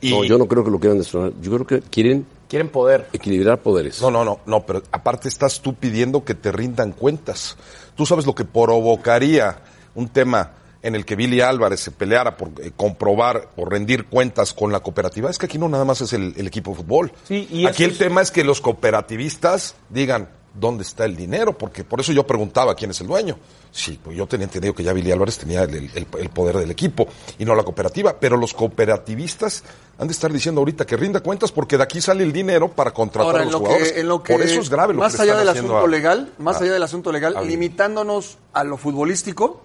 Y... 0.00 0.10
No, 0.10 0.24
yo 0.24 0.38
no 0.38 0.46
creo 0.46 0.64
que 0.64 0.70
lo 0.70 0.78
quieran 0.78 0.98
destronar, 0.98 1.32
yo 1.40 1.52
creo 1.52 1.66
que 1.66 1.80
quieren... 1.88 2.26
Quieren 2.48 2.68
poder. 2.68 3.08
Equilibrar 3.12 3.60
poderes. 3.60 4.02
No, 4.02 4.10
no, 4.10 4.24
no, 4.24 4.40
no, 4.44 4.66
pero 4.66 4.82
aparte 4.90 5.28
estás 5.28 5.60
tú 5.60 5.74
pidiendo 5.74 6.24
que 6.24 6.34
te 6.34 6.50
rindan 6.50 6.90
cuentas. 6.90 7.56
Tú 7.94 8.06
sabes 8.06 8.26
lo 8.26 8.34
que 8.34 8.44
provocaría 8.44 9.62
un 9.94 10.08
tema 10.08 10.54
en 10.82 10.96
el 10.96 11.04
que 11.04 11.14
Billy 11.14 11.40
Álvarez 11.40 11.78
se 11.80 11.90
peleara 11.90 12.36
por 12.36 12.48
eh, 12.60 12.72
comprobar 12.74 13.50
o 13.56 13.64
rendir 13.64 14.06
cuentas 14.06 14.52
con 14.52 14.72
la 14.72 14.80
cooperativa, 14.80 15.30
es 15.30 15.38
que 15.38 15.46
aquí 15.46 15.58
no 15.58 15.68
nada 15.68 15.84
más 15.84 16.00
es 16.00 16.12
el, 16.12 16.34
equipo 16.46 16.70
de 16.72 16.78
fútbol. 16.78 17.12
y 17.28 17.66
aquí 17.66 17.84
el 17.84 17.96
tema 17.98 18.22
es 18.22 18.30
que 18.30 18.44
los 18.44 18.60
cooperativistas 18.60 19.76
digan, 19.90 20.28
¿dónde 20.54 20.82
está 20.82 21.04
el 21.04 21.16
dinero? 21.16 21.56
Porque 21.56 21.84
por 21.84 22.00
eso 22.00 22.12
yo 22.12 22.26
preguntaba 22.26 22.74
quién 22.74 22.90
es 22.90 23.00
el 23.00 23.06
dueño. 23.06 23.38
Sí, 23.72 23.98
pues 24.02 24.16
yo 24.16 24.26
tenía 24.26 24.44
entendido 24.44 24.74
que 24.74 24.82
ya 24.82 24.92
Billy 24.92 25.12
Álvarez 25.12 25.38
tenía 25.38 25.62
el, 25.62 26.30
poder 26.32 26.56
del 26.56 26.70
equipo 26.70 27.06
y 27.38 27.44
no 27.44 27.54
la 27.54 27.62
cooperativa, 27.62 28.18
pero 28.18 28.36
los 28.36 28.52
cooperativistas 28.52 29.62
han 29.98 30.08
de 30.08 30.12
estar 30.12 30.32
diciendo 30.32 30.60
ahorita 30.60 30.84
que 30.86 30.96
rinda 30.96 31.20
cuentas 31.20 31.52
porque 31.52 31.76
de 31.76 31.84
aquí 31.84 32.00
sale 32.00 32.24
el 32.24 32.32
dinero 32.32 32.68
para 32.68 32.92
contratar 32.92 33.42
a 33.42 33.44
los 33.44 33.54
jugadores. 33.54 33.92
por 34.26 34.42
eso 34.42 34.60
es 34.60 34.70
grave 34.70 34.94
lo 34.94 35.00
más 35.00 35.14
que 35.14 35.22
allá 35.22 35.36
del 35.36 35.48
asunto 35.48 35.86
legal, 35.86 36.32
más 36.38 36.60
allá 36.60 36.72
del 36.72 36.82
asunto 36.82 37.12
legal, 37.12 37.36
limitándonos 37.46 38.38
a 38.52 38.64
lo 38.64 38.76
futbolístico, 38.76 39.62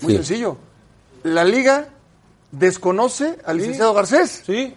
muy 0.00 0.14
sencillo. 0.14 0.56
La 1.24 1.44
liga 1.44 1.88
desconoce 2.52 3.38
al 3.44 3.56
licenciado 3.58 3.92
Garcés. 3.92 4.42
Sí. 4.46 4.74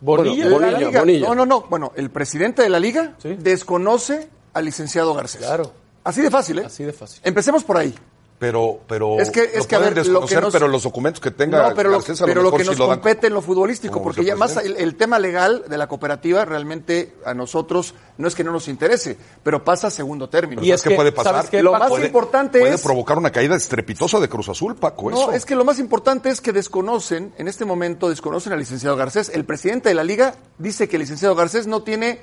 Bonilla, 0.00 0.46
No, 0.48 1.34
no, 1.34 1.46
no. 1.46 1.62
Bueno, 1.62 1.92
el 1.94 2.10
presidente 2.10 2.62
de 2.62 2.68
la 2.68 2.80
liga 2.80 3.14
desconoce 3.22 4.28
al 4.52 4.64
licenciado 4.64 5.14
Garcés. 5.14 5.40
Claro. 5.40 5.72
Así 6.04 6.20
de 6.20 6.30
fácil, 6.30 6.58
¿eh? 6.58 6.64
Así 6.66 6.84
de 6.84 6.92
fácil. 6.92 7.20
Empecemos 7.24 7.64
por 7.64 7.76
ahí. 7.76 7.94
Pero, 8.42 8.80
pero 8.88 9.20
es 9.20 9.30
que, 9.30 9.52
es 9.54 9.68
que 9.68 9.76
a 9.76 9.78
ver, 9.78 10.04
lo 10.04 10.26
que 10.26 10.36
pero 10.50 10.66
los 10.66 10.82
documentos 10.82 11.20
que 11.20 11.30
tenga 11.30 11.68
no, 11.68 11.74
pero 11.76 11.90
lo, 11.90 12.00
pero 12.26 12.42
lo 12.42 12.52
que 12.52 12.64
nos 12.64 12.76
compete 12.76 13.28
en 13.28 13.34
lo 13.34 13.40
futbolístico, 13.40 14.02
porque 14.02 14.24
ya 14.24 14.34
más 14.34 14.56
el, 14.56 14.96
tema 14.96 15.20
legal 15.20 15.62
de 15.68 15.78
la 15.78 15.86
cooperativa 15.86 16.44
realmente 16.44 17.14
a 17.24 17.34
nosotros 17.34 17.94
no 18.18 18.26
es 18.26 18.34
que 18.34 18.42
no 18.42 18.50
nos 18.50 18.66
interese, 18.66 19.16
pero 19.44 19.62
pasa 19.62 19.86
a 19.86 19.90
segundo 19.92 20.28
término. 20.28 20.60
y 20.60 20.72
es 20.72 20.82
que, 20.82 20.96
puede 20.96 21.12
pasar. 21.12 21.48
Lo 21.62 21.70
más 21.70 21.92
importante 22.00 22.58
puede 22.58 22.74
es 22.74 22.82
provocar 22.82 23.16
una 23.16 23.30
caída 23.30 23.54
estrepitosa 23.54 24.18
de 24.18 24.28
Cruz 24.28 24.48
Azul, 24.48 24.74
Paco. 24.74 25.08
No, 25.12 25.30
es 25.30 25.46
que 25.46 25.54
lo 25.54 25.64
más 25.64 25.78
importante 25.78 26.28
es 26.28 26.40
que 26.40 26.50
desconocen, 26.50 27.32
en 27.38 27.46
este 27.46 27.64
momento 27.64 28.08
desconocen 28.08 28.52
al 28.52 28.58
licenciado 28.58 28.96
Garcés. 28.96 29.28
El 29.32 29.44
presidente 29.44 29.88
de 29.88 29.94
la 29.94 30.02
liga 30.02 30.34
dice 30.58 30.88
que 30.88 30.96
el 30.96 31.02
licenciado 31.02 31.36
Garcés 31.36 31.68
no 31.68 31.84
tiene 31.84 32.18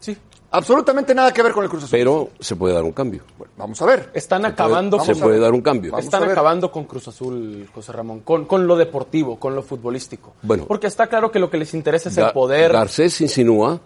Sí. 0.00 0.18
Absolutamente 0.54 1.14
nada 1.14 1.32
que 1.32 1.42
ver 1.42 1.52
con 1.52 1.64
el 1.64 1.70
Cruz 1.70 1.84
Azul. 1.84 1.98
Pero 1.98 2.30
se 2.38 2.54
puede 2.54 2.74
dar 2.74 2.84
un 2.84 2.92
cambio. 2.92 3.22
vamos 3.56 3.82
a 3.82 3.86
ver. 3.86 4.10
Están 4.14 4.44
acabando. 4.44 5.00
se 5.00 5.16
puede 5.16 5.40
dar 5.40 5.52
un 5.52 5.62
cambio. 5.62 5.98
Están 5.98 6.22
acabando 6.24 6.70
con 6.70 6.84
Cruz 6.84 7.08
Azul, 7.08 7.68
José 7.74 7.92
Ramón, 7.92 8.20
con, 8.20 8.44
con 8.44 8.66
lo 8.66 8.76
deportivo, 8.76 9.38
con 9.38 9.54
lo 9.54 9.62
futbolístico. 9.62 10.34
Bueno. 10.42 10.64
Porque 10.66 10.86
está 10.86 11.08
claro 11.08 11.30
que 11.32 11.38
lo 11.40 11.50
que 11.50 11.58
les 11.58 11.74
interesa 11.74 12.08
es 12.08 12.16
el 12.18 12.30
poder. 12.30 12.72
Garcés 12.72 13.20
insinúa 13.20 13.80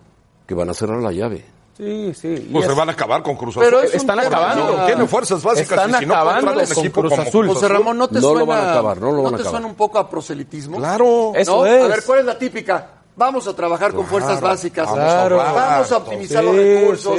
que 0.46 0.54
van 0.54 0.68
a 0.68 0.74
cerrar 0.74 1.00
la 1.02 1.12
llave. 1.12 1.44
Sí, 1.78 2.12
sí. 2.12 2.48
Pues 2.52 2.66
se 2.66 2.72
van 2.72 2.88
a 2.88 2.92
acabar 2.92 3.22
con 3.22 3.36
Cruz 3.36 3.56
Azul. 3.56 3.62
Pero 3.64 3.80
están 3.80 4.18
acabando. 4.18 4.84
Tienen 4.84 5.08
fuerzas 5.08 5.42
básicas. 5.42 5.86
Están 5.86 5.94
acabando 5.94 6.52
con 6.74 6.88
Cruz 6.90 7.18
Azul. 7.18 7.48
José 7.48 7.68
Ramón, 7.68 7.96
¿no 7.96 8.08
te 8.08 8.20
suena, 8.20 8.40
lo 8.40 8.46
van 8.46 8.58
a 8.58 8.70
acabar, 8.72 9.00
no, 9.00 9.12
lo 9.12 9.22
van 9.22 9.32
¿no 9.32 9.38
te 9.38 9.44
suena 9.44 9.66
un 9.66 9.74
poco 9.74 9.98
a 9.98 10.10
proselitismo? 10.10 10.76
Claro. 10.76 11.32
Eso 11.34 11.64
es. 11.64 11.84
A 11.84 11.88
ver, 11.88 12.04
¿cuál 12.04 12.18
es 12.20 12.24
la 12.26 12.38
típica? 12.38 12.97
Vamos 13.18 13.48
a 13.48 13.52
trabajar 13.54 13.92
con 13.92 14.06
fuerzas 14.06 14.40
básicas. 14.40 14.88
Claro. 14.92 15.38
Vamos 15.38 15.90
a 15.90 15.96
optimizar 15.96 16.44
los 16.44 16.54
recursos. 16.54 17.18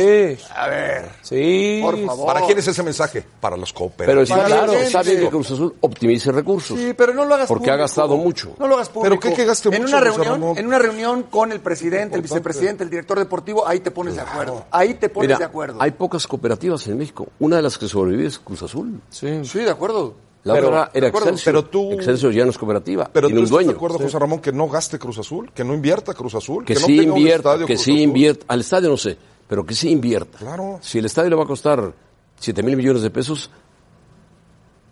A 0.56 0.68
ver. 0.68 1.10
Sí. 1.22 1.80
Por 1.84 2.06
favor. 2.06 2.26
¿Para 2.26 2.46
quién 2.46 2.58
es 2.58 2.68
ese 2.68 2.82
mensaje? 2.84 3.24
Para 3.42 3.58
los 3.58 3.74
cooperativos. 3.74 4.30
Pero 4.30 4.42
sí, 4.42 4.48
claro, 4.48 4.74
saben 4.90 5.20
que 5.20 5.30
Cruz 5.30 5.52
Azul 5.52 5.76
optimice 5.82 6.32
recursos. 6.32 6.80
Sí, 6.80 6.94
pero 6.94 7.14
no 7.14 7.26
lo 7.26 7.36
hagas 7.36 7.50
Porque 7.50 7.70
ha 7.70 7.76
gastado 7.76 8.16
mucho. 8.16 8.54
No 8.58 8.68
lo 8.68 8.76
hagas 8.76 8.88
público. 8.88 9.20
¿Pero 9.20 9.20
qué 9.20 9.36
que 9.36 9.46
gaste 9.46 9.70
en 9.70 9.82
mucho, 9.82 9.98
Una 9.98 10.06
reunión, 10.06 10.58
en 10.58 10.68
una 10.68 10.80
reunión 10.80 11.24
con 11.24 11.52
el 11.52 11.60
presidente, 11.60 12.16
el 12.16 12.22
vicepresidente, 12.22 12.86
el 12.86 12.90
director 12.90 13.20
deportivo, 13.20 13.68
ahí 13.68 13.82
te 13.82 13.92
pones 13.92 14.16
de 14.16 14.22
acuerdo. 14.22 14.66
Ahí 14.72 14.94
te 14.94 15.10
pones 15.10 15.38
de 15.38 15.44
acuerdo. 15.44 15.82
Hay 15.82 15.92
pocas 15.92 16.26
cooperativas 16.28 16.88
en 16.88 16.98
México. 16.98 17.28
Una 17.40 17.58
de 17.58 17.64
las 17.64 17.78
que 17.78 17.90
sobrevive 17.90 18.28
es 18.28 18.40
Cruz 18.40 18.64
Azul. 18.64 19.02
Sí. 19.10 19.44
Sí, 19.44 19.60
de 19.60 19.72
acuerdo. 19.72 20.29
La 20.50 20.56
pero, 20.56 20.68
otra 20.70 20.92
era 20.94 21.08
Excelsior. 21.08 21.42
Pero 21.46 21.66
tú, 21.66 21.92
Excelsior 21.94 22.34
ya 22.34 22.44
no 22.44 22.50
es 22.50 22.58
cooperativa. 22.58 23.10
Pero 23.14 23.28
tiene 23.28 23.42
tú 23.42 23.46
un 23.46 23.50
dueño. 23.50 23.70
¿estás 23.70 23.74
de 23.74 23.78
acuerdo, 23.78 24.00
José 24.00 24.20
Ramón, 24.20 24.40
que 24.40 24.52
no 24.52 24.68
gaste 24.68 24.98
Cruz 24.98 25.20
Azul? 25.20 25.52
Que 25.54 25.64
no 25.64 25.74
invierta 25.74 26.14
Cruz 26.14 26.34
Azul? 26.34 26.66
Que, 26.66 26.74
que 26.74 26.80
sí 26.80 27.06
no 27.06 27.18
invierta, 27.18 27.58
que 27.60 27.66
Cruz 27.66 27.82
sí 27.82 28.02
invierta. 28.02 28.46
Al 28.48 28.62
estadio 28.62 28.90
no 28.90 28.98
sé, 28.98 29.18
pero 29.48 29.66
que 29.66 29.76
sí 29.76 29.92
invierta. 29.92 30.40
Claro. 30.40 30.80
Si 30.82 30.98
el 30.98 31.06
estadio 31.06 31.30
le 31.30 31.36
va 31.36 31.44
a 31.44 31.48
costar 31.48 31.94
7 32.40 32.64
mil 32.64 32.76
millones 32.76 33.04
de 33.04 33.12
pesos, 33.12 33.52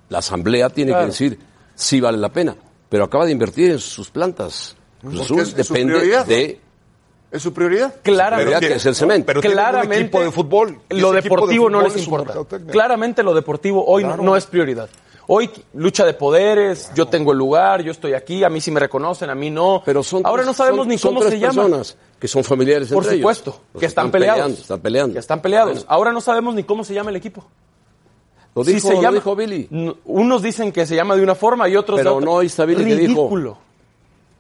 la 0.10 0.20
asamblea 0.20 0.70
tiene 0.70 0.93
que 0.93 1.06
decir 1.06 1.39
sí 1.74 2.00
vale 2.00 2.17
la 2.17 2.30
pena. 2.30 2.56
Pero 2.89 3.04
acaba 3.04 3.26
de 3.26 3.32
invertir 3.32 3.72
en 3.72 3.80
sus 3.80 4.10
plantas. 4.12 4.76
Cruz 5.02 5.22
Azul 5.22 5.54
depende 5.54 6.24
de 6.26 6.62
¿Es 7.30 7.41
su 7.41 7.54
prioridad? 7.54 7.96
Claramente. 8.02 8.67
que 8.67 8.76
es 8.76 8.86
el 8.86 8.96
cemento. 8.96 9.26
Pero 9.26 9.41
claramente 9.41 9.96
un 9.96 10.02
equipo 10.04 10.22
de 10.22 10.32
fútbol. 10.32 10.80
Lo 10.89 11.12
deportivo 11.12 11.70
no 11.70 11.82
les 11.82 11.98
importa. 11.98 12.34
Claramente 12.72 13.22
lo 13.22 13.34
deportivo 13.34 13.86
hoy 13.86 14.04
no, 14.04 14.36
es 14.36 14.46
prioridad. 14.46 14.89
Hoy 15.30 15.50
lucha 15.74 16.06
de 16.06 16.13
poderes, 16.13 16.90
yo 16.96 17.06
tengo 17.08 17.34
el 17.34 17.38
lugar, 17.38 17.82
yo 17.82 17.92
estoy 17.92 18.13
aquí, 18.13 18.46
a 18.46 18.50
mí 18.50 18.62
sí 18.62 18.72
me 18.72 18.80
reconocen, 18.80 19.30
a 19.30 19.36
mí 19.36 19.50
no. 19.50 19.82
Pero 19.86 20.02
son 20.02 20.26
ahora 20.26 20.46
no 20.46 20.54
sabemos 20.54 20.88
ni 20.88 20.98
cómo 20.98 21.22
se 21.22 21.38
llaman. 21.38 21.66
personas 21.72 21.98
que 22.18 22.28
son 22.30 22.44
familiares 22.46 22.90
Por 22.90 23.04
supuesto, 23.04 23.62
que 23.78 23.86
están, 23.86 24.10
peleados, 24.10 24.54
están 24.54 24.80
peleando. 24.80 25.13
Que 25.13 25.20
están 25.20 25.42
peleados. 25.42 25.86
Ahora 25.90 26.13
no 26.13 26.22
sabemos 26.22 26.56
ni 26.56 26.63
cómo 26.63 26.86
se 26.86 26.94
llama 26.94 27.10
el 27.10 27.18
equipo. 27.18 27.46
Lo 28.56 28.63
dijo, 28.63 28.80
si 28.80 28.88
se 28.88 29.02
llama, 29.02 29.16
dijo 29.16 29.36
Billy. 29.36 29.68
Unos 30.06 30.42
dicen 30.42 30.72
que 30.72 30.86
se 30.88 30.96
llama 30.96 31.16
de 31.16 31.22
una 31.22 31.36
forma 31.36 31.68
y 31.68 31.76
otros 31.76 32.00
Pero 32.00 32.12
de 32.12 32.16
otra. 32.16 32.26
no, 32.26 32.42
está 32.42 32.66
Billy 32.66 32.84
Ridículo. 32.84 33.28
que 33.28 33.38
dijo. 33.38 33.58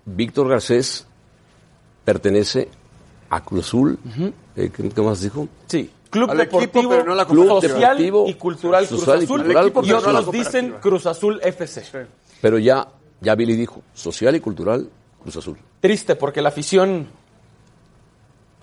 Víctor 0.05 0.47
Garcés 0.47 1.05
pertenece 2.05 2.69
a 3.29 3.43
Cruz 3.43 3.67
Azul. 3.67 3.99
Eh, 4.55 4.71
¿Qué 4.73 5.01
más 5.01 5.21
dijo? 5.21 5.47
Sí. 5.67 5.91
Club 6.09 6.31
Al 6.31 6.37
Deportivo, 6.37 6.93
equipo, 6.93 7.15
no 7.15 7.27
Club. 7.27 7.61
Social 7.61 7.99
y 8.27 8.33
Cultural 8.35 8.87
Cruz 8.87 8.99
Social 8.99 9.21
y 9.21 9.23
Azul. 9.25 9.37
cultural 9.41 9.67
y 9.67 9.91
Azul. 9.91 9.93
otros 9.93 10.31
dicen 10.31 10.75
Cruz 10.81 11.05
Azul 11.05 11.39
FC. 11.43 12.07
Pero 12.41 12.59
ya, 12.59 12.87
ya 13.21 13.35
Billy 13.35 13.55
dijo, 13.55 13.81
social 13.93 14.35
y 14.35 14.39
cultural 14.39 14.89
Cruz 15.21 15.37
Azul. 15.37 15.57
Triste 15.79 16.15
porque 16.15 16.41
la 16.41 16.49
afición... 16.49 17.07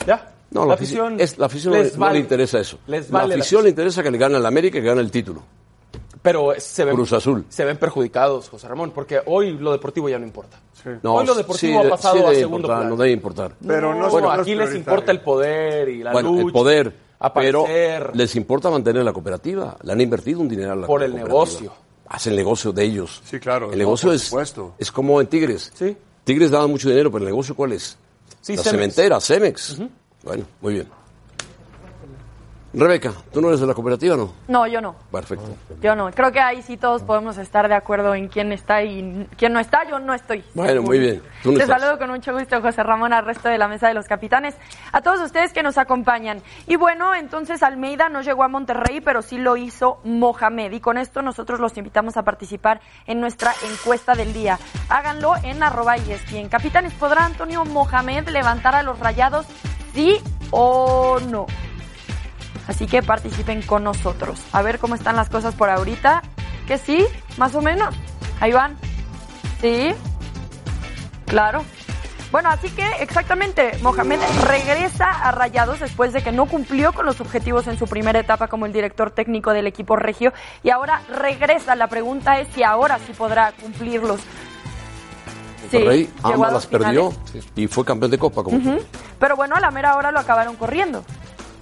Ya. 0.07 0.31
No, 0.51 0.67
la, 0.67 0.75
afición, 0.75 1.21
es, 1.21 1.37
la 1.39 1.47
afición 1.47 1.75
les 1.75 1.95
no, 1.95 2.01
vale. 2.01 2.15
le 2.15 2.21
interesa 2.21 2.61
eso. 2.61 2.79
Les 2.87 3.11
la 3.11 3.19
vale 3.21 3.37
la 3.37 3.43
afición 3.43 3.65
le 3.65 3.71
interesa 3.71 4.03
que 4.03 4.11
le 4.11 4.19
gane 4.19 4.37
al 4.37 4.47
América 4.47 4.79
y 4.79 4.83
que 4.83 4.87
gane 4.87 5.01
el 5.01 5.11
título. 5.11 5.43
Pero 6.23 6.55
se 6.57 6.85
ven, 6.85 6.95
Cruz 6.95 7.13
Azul. 7.13 7.45
se 7.49 7.65
ven 7.65 7.77
perjudicados, 7.77 8.49
José 8.49 8.69
Ramón, 8.69 8.93
porque 8.93 9.21
hoy 9.27 9.59
lo 9.59 9.73
deportivo 9.73 10.09
ya 10.09 10.19
no 10.19 10.25
importa. 10.25 10.59
No, 11.03 11.15
hoy 11.15 11.27
lo 11.27 11.35
deportivo 11.35 11.81
sí, 11.81 11.87
ha 11.87 11.91
pasado 11.91 12.17
sí 12.17 12.23
a 12.23 12.35
segundo 12.35 12.57
importar, 12.59 12.77
plano. 12.79 12.91
No 12.91 13.03
debe 13.03 13.13
importar. 13.13 13.53
Pero 13.67 13.95
no, 13.95 14.09
bueno, 14.09 14.31
aquí 14.31 14.55
les 14.55 14.75
importa 14.75 15.13
el 15.13 15.21
poder 15.21 15.89
y 15.89 16.03
la 16.03 16.13
bueno, 16.13 16.31
lucha. 16.31 16.47
el 16.47 16.53
poder. 16.53 17.04
Pero 17.33 17.67
les 18.13 18.35
importa 18.37 18.71
mantener 18.71 19.05
la 19.05 19.13
cooperativa. 19.13 19.77
Le 19.83 19.93
han 19.93 20.01
invertido 20.01 20.41
un 20.41 20.49
dinero 20.49 20.73
a 20.73 20.77
la 20.77 20.87
Por 20.87 21.03
el 21.03 21.15
negocio. 21.15 21.73
Hacen 22.09 22.33
el 22.33 22.37
negocio 22.39 22.73
de 22.73 22.85
ellos. 22.85 23.23
Sí, 23.25 23.39
claro. 23.41 23.67
El 23.67 23.73
no, 23.73 23.77
negocio 23.79 24.09
por 24.09 24.17
es, 24.17 24.23
supuesto. 24.23 24.75
es 24.79 24.93
como 24.93 25.21
en 25.21 25.27
Tigres. 25.27 25.73
Sí. 25.75 25.97
Tigres 26.25 26.51
daban 26.51 26.71
mucho 26.71 26.89
dinero, 26.89 27.11
pero 27.11 27.25
el 27.25 27.31
negocio 27.31 27.55
¿cuál 27.55 27.73
es? 27.73 27.97
Sí, 28.41 28.57
la 28.57 28.63
Cemex. 28.63 28.71
cementera, 28.71 29.21
Cemex. 29.21 29.79
Bueno, 30.23 30.45
muy 30.61 30.75
bien. 30.75 30.89
Rebeca, 32.77 33.13
¿tú 33.33 33.41
no 33.41 33.49
eres 33.49 33.61
de 33.61 33.67
la 33.69 33.75
cooperativa 33.75 34.17
no? 34.17 34.33
No, 34.49 34.67
yo 34.67 34.81
no. 34.81 34.97
Perfecto. 35.13 35.47
Yo 35.81 35.95
no. 35.95 36.11
Creo 36.11 36.33
que 36.33 36.41
ahí 36.41 36.61
sí 36.61 36.77
todos 36.77 37.03
podemos 37.03 37.39
estar 37.39 37.69
de 37.69 37.75
acuerdo 37.75 38.15
en 38.17 38.27
quién 38.27 38.51
está 38.51 38.83
y 38.83 39.29
quién 39.37 39.53
no 39.53 39.61
está. 39.61 39.89
Yo 39.89 40.01
no 40.01 40.13
estoy. 40.13 40.43
Bueno, 40.55 40.83
muy 40.83 40.99
bien. 40.99 41.23
Tú 41.45 41.53
no 41.53 41.59
Te 41.59 41.63
estás. 41.65 41.81
saludo 41.81 41.99
con 41.99 42.11
mucho 42.11 42.33
gusto, 42.37 42.61
José 42.61 42.83
Ramón, 42.83 43.13
al 43.13 43.25
resto 43.25 43.49
de 43.49 43.59
la 43.59 43.69
mesa 43.69 43.87
de 43.87 43.95
los 43.95 44.07
capitanes, 44.07 44.57
a 44.91 45.03
todos 45.03 45.21
ustedes 45.21 45.53
que 45.53 45.63
nos 45.63 45.79
acompañan. 45.79 46.43
Y 46.67 46.75
bueno, 46.75 47.15
entonces 47.15 47.63
Almeida 47.63 48.09
no 48.09 48.23
llegó 48.23 48.43
a 48.43 48.49
Monterrey, 48.49 49.01
pero 49.01 49.23
sí 49.23 49.39
lo 49.39 49.57
hizo 49.57 50.01
Mohamed. 50.03 50.73
Y 50.73 50.81
con 50.81 50.99
esto 50.99 51.23
nosotros 51.23 51.61
los 51.61 51.77
invitamos 51.79 52.17
a 52.17 52.25
participar 52.25 52.81
en 53.07 53.21
nuestra 53.21 53.53
encuesta 53.71 54.15
del 54.15 54.33
día. 54.33 54.59
Háganlo 54.89 55.35
en 55.45 55.63
arroba 55.63 55.95
ESPN. 55.97 56.49
Capitanes, 56.49 56.93
¿podrá 56.95 57.25
Antonio 57.25 57.65
Mohamed 57.65 58.29
levantar 58.31 58.75
a 58.75 58.83
los 58.83 58.99
rayados? 58.99 59.47
¿Sí 59.95 60.19
o 60.51 61.21
no? 61.31 61.47
Así 62.67 62.87
que 62.87 63.03
participen 63.03 63.63
con 63.63 63.85
nosotros. 63.85 64.41
A 64.53 64.63
ver 64.63 64.79
cómo 64.79 64.95
están 64.95 65.17
las 65.17 65.29
cosas 65.29 65.55
por 65.55 65.71
ahorita. 65.71 66.23
Que 66.67 66.79
sí, 66.79 67.05
más 67.37 67.55
o 67.55 67.61
menos. 67.61 67.95
Ahí 68.41 68.53
van. 68.53 68.77
Sí. 69.61 69.95
Claro. 71.27 71.65
Bueno, 72.35 72.49
así 72.51 72.69
que 72.71 72.85
exactamente, 72.99 73.79
Mohamed 73.81 74.19
regresa 74.49 75.09
a 75.09 75.31
Rayados 75.31 75.79
después 75.79 76.13
de 76.13 76.21
que 76.21 76.33
no 76.33 76.47
cumplió 76.47 76.93
con 76.93 77.07
los 77.07 77.21
objetivos 77.21 77.69
en 77.69 77.79
su 77.79 77.87
primera 77.87 78.19
etapa 78.19 78.49
como 78.49 78.67
el 78.67 78.73
director 78.73 79.13
técnico 79.13 79.53
del 79.53 79.69
equipo 79.69 79.95
regio 79.95 80.33
y 80.65 80.71
ahora 80.71 81.03
regresa. 81.09 81.77
La 81.77 81.87
pregunta 81.87 82.41
es 82.41 82.49
si 82.53 82.65
ahora 82.65 82.99
sí 83.07 83.13
podrá 83.13 83.53
cumplirlos. 83.53 84.21
Sí, 85.71 86.11
a 86.25 86.29
ambas 86.29 86.53
las 86.53 86.67
perdió 86.67 87.13
y 87.55 87.69
fue 87.69 87.85
campeón 87.85 88.11
de 88.11 88.19
Copa. 88.19 88.43
Como. 88.43 88.79
Pero 89.21 89.37
bueno, 89.37 89.55
a 89.55 89.61
la 89.61 89.71
mera 89.71 89.95
hora 89.95 90.11
lo 90.11 90.19
acabaron 90.19 90.57
corriendo. 90.57 91.05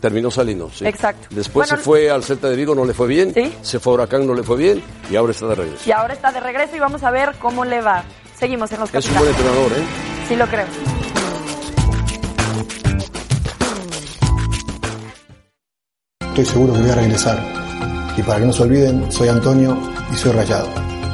Terminó 0.03 0.33
saliendo, 0.33 0.69
sí. 0.69 0.85
Exacto. 0.85 1.29
Después 1.31 1.69
Bueno, 1.69 1.81
se 1.81 1.85
fue 1.85 2.11
al 2.11 2.25
Celta 2.25 2.49
de 2.49 2.57
Vigo, 2.57 2.75
no 2.75 2.85
le 2.85 2.93
fue 2.93 3.07
bien. 3.07 3.33
Sí. 3.33 3.55
Se 3.63 3.79
fue 3.79 3.93
a 3.93 3.95
Huracán, 3.95 4.27
no 4.27 4.35
le 4.35 4.43
fue 4.43 4.57
bien. 4.57 4.83
Y 5.09 5.15
ahora 5.15 5.31
está 5.31 5.47
de 5.47 5.55
regreso. 5.55 5.85
Y 5.87 5.93
ahora 5.93 6.13
está 6.13 6.33
de 6.33 6.41
regreso 6.41 6.75
y 6.75 6.81
vamos 6.81 7.05
a 7.05 7.13
ver 7.13 7.37
cómo 7.41 7.65
le 7.65 7.81
va. 7.83 8.03
Seguimos 8.37 8.73
en 8.73 8.81
los 8.81 8.93
Es 8.93 9.07
un 9.09 9.15
buen 9.17 9.31
entrenador, 9.31 9.71
¿eh? 9.71 9.85
Sí 10.27 10.35
lo 10.35 10.45
creo. 10.49 10.67
Estoy 16.31 16.47
seguro 16.47 16.73
que 16.73 16.81
voy 16.81 16.91
a 16.91 16.95
regresar. 16.97 17.39
Y 18.17 18.23
para 18.23 18.41
que 18.41 18.47
no 18.47 18.53
se 18.53 18.63
olviden, 18.65 19.13
soy 19.13 19.29
Antonio 19.29 19.79
y 20.13 20.17
soy 20.17 20.33
rayado, 20.33 20.67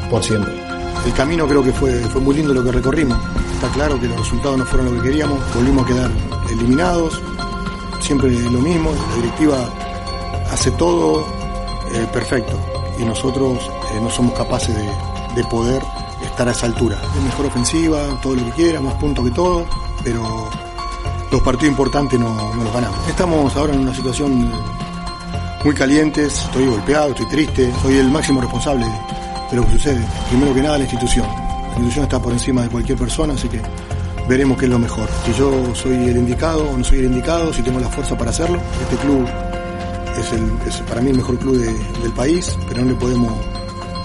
por 0.08 0.24
siempre. 0.24 0.54
El 1.04 1.12
camino 1.12 1.46
creo 1.46 1.62
que 1.62 1.72
fue, 1.72 1.92
fue 2.04 2.22
muy 2.22 2.36
lindo 2.36 2.54
lo 2.54 2.64
que 2.64 2.72
recorrimos. 2.72 3.18
Está 3.52 3.68
claro 3.68 4.00
que 4.00 4.06
los 4.06 4.16
resultados 4.16 4.56
no 4.56 4.64
fueron 4.64 4.94
lo 4.94 5.02
que 5.02 5.08
queríamos, 5.10 5.38
volvimos 5.54 5.84
a 5.84 5.88
quedar 5.88 6.10
eliminados, 6.50 7.20
siempre 8.00 8.30
lo 8.30 8.60
mismo, 8.60 8.92
la 8.92 9.14
directiva 9.16 9.68
hace 10.50 10.70
todo 10.72 11.26
eh, 11.92 12.06
perfecto 12.12 12.58
y 12.98 13.04
nosotros 13.04 13.58
eh, 13.94 14.00
no 14.00 14.10
somos 14.10 14.34
capaces 14.34 14.74
de, 14.74 15.44
poder 15.50 15.80
estar 16.24 16.48
a 16.48 16.50
esa 16.50 16.66
altura. 16.66 17.00
Es 17.16 17.22
mejor 17.22 17.46
ofensiva, 17.46 18.18
todo 18.20 18.34
lo 18.34 18.44
que 18.46 18.50
quiera, 18.50 18.80
más 18.80 18.94
puntos 18.94 19.24
que 19.24 19.30
todo, 19.30 19.64
pero 20.02 20.50
los 21.30 21.42
partidos 21.42 21.70
importantes 21.70 22.18
no, 22.18 22.54
no 22.54 22.64
los 22.64 22.72
ganamos. 22.72 23.08
Estamos 23.08 23.54
ahora 23.54 23.72
en 23.72 23.80
una 23.80 23.94
situación 23.94 24.50
muy 25.64 25.74
caliente, 25.76 26.24
estoy 26.24 26.66
golpeado, 26.66 27.10
estoy 27.10 27.26
triste, 27.26 27.72
soy 27.82 27.98
el 27.98 28.08
máximo 28.08 28.40
responsable 28.40 28.84
de 29.50 29.56
lo 29.56 29.64
que 29.64 29.72
sucede. 29.72 30.04
Primero 30.28 30.52
que 30.54 30.62
nada 30.62 30.78
la 30.78 30.84
institución. 30.84 31.26
La 31.26 31.68
institución 31.68 32.04
está 32.04 32.20
por 32.20 32.32
encima 32.32 32.62
de 32.62 32.68
cualquier 32.68 32.98
persona, 32.98 33.34
así 33.34 33.48
que 33.48 33.60
veremos 34.28 34.58
qué 34.58 34.66
es 34.66 34.70
lo 34.70 34.78
mejor. 34.78 35.08
Si 35.24 35.32
yo 35.32 35.74
soy 35.74 36.08
el 36.08 36.16
indicado 36.16 36.68
o 36.70 36.76
no 36.76 36.84
soy 36.84 36.98
el 36.98 37.06
indicado, 37.06 37.52
si 37.52 37.62
tengo 37.62 37.80
la 37.80 37.88
fuerza 37.88 38.16
para 38.16 38.30
hacerlo. 38.30 38.60
Este 38.82 38.96
club 38.96 39.26
es, 40.20 40.32
el, 40.32 40.84
para 40.84 41.00
mí 41.00 41.10
el 41.10 41.16
mejor 41.16 41.38
club 41.38 41.56
del 41.56 42.12
país, 42.12 42.56
pero 42.68 42.82
no 42.82 42.88
le 42.88 42.94
podemos 42.94 43.32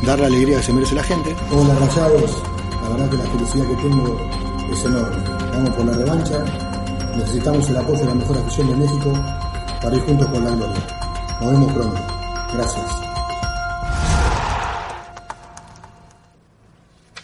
dar 0.05 0.19
la 0.19 0.27
alegría 0.27 0.57
que 0.57 0.63
se 0.63 0.73
merece 0.73 0.95
la 0.95 1.03
gente. 1.03 1.35
Hola 1.51 1.75
Rayados, 1.75 2.43
la 2.81 2.89
verdad 2.89 3.09
que 3.09 3.17
la 3.17 3.23
felicidad 3.25 3.67
que 3.67 3.75
tengo 3.75 4.19
es 4.71 4.85
enorme. 4.85 5.17
Vamos 5.53 5.69
por 5.71 5.85
la 5.85 5.93
revancha, 5.93 6.45
necesitamos 7.17 7.69
el 7.69 7.77
apoyo 7.77 7.99
de 7.99 8.05
la 8.05 8.15
mejor 8.15 8.37
afición 8.37 8.67
de 8.69 8.75
México 8.75 9.13
para 9.81 9.95
ir 9.95 10.01
juntos 10.03 10.27
por 10.27 10.41
la 10.41 10.55
gloria. 10.55 10.87
Nos 11.41 11.51
vemos 11.51 11.73
pronto. 11.73 12.01
Gracias. 12.53 13.12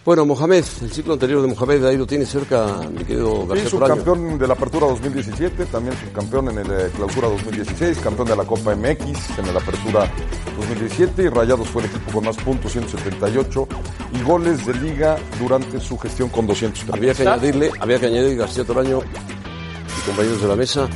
Bueno, 0.06 0.26
Mohamed, 0.26 0.64
el 0.82 0.92
ciclo 0.92 1.14
anterior 1.14 1.42
de 1.42 1.48
Mohamed, 1.50 1.86
ahí 1.86 1.98
lo 1.98 2.08
tiene 2.08 2.26
cerca, 2.26 2.82
mi 2.90 3.04
querido 3.04 3.46
García 3.46 3.66
Sí, 3.66 3.72
subcampeón 3.72 4.40
de 4.40 4.48
la 4.48 4.54
Apertura 4.54 4.88
2017, 4.88 5.66
también 5.66 5.96
subcampeón 5.98 6.50
en 6.50 6.58
el 6.60 6.72
eh, 6.72 6.92
Clausura 6.96 7.28
2016, 7.28 8.00
campeón 8.00 8.30
de 8.30 8.36
la 8.38 8.46
Copa 8.46 8.76
MX 8.76 9.38
en 9.38 9.54
la 9.54 9.60
Apertura 9.60 10.10
2017 10.58 11.24
y 11.24 11.28
Rayados 11.28 11.68
fue 11.68 11.84
el 11.84 11.90
equipo 11.90 12.14
con 12.14 12.26
más 12.26 12.38
puntos, 12.38 12.72
178 12.72 13.68
y 14.14 14.24
goles 14.24 14.66
de 14.66 14.74
liga 14.76 15.18
durante 15.38 15.82
su 15.82 15.98
gestión 15.98 16.30
con 16.30 16.48
200. 16.48 16.86
Había 16.92 17.14
que 17.14 17.24
añadirle, 17.28 17.72
había 17.80 18.00
que 18.00 18.06
añadir 18.06 18.38
García 18.38 18.64
Toraño 18.64 19.02
y 19.02 20.06
compañeros 20.08 20.42
de 20.42 20.48
la 20.48 20.56
mesa 20.56 20.88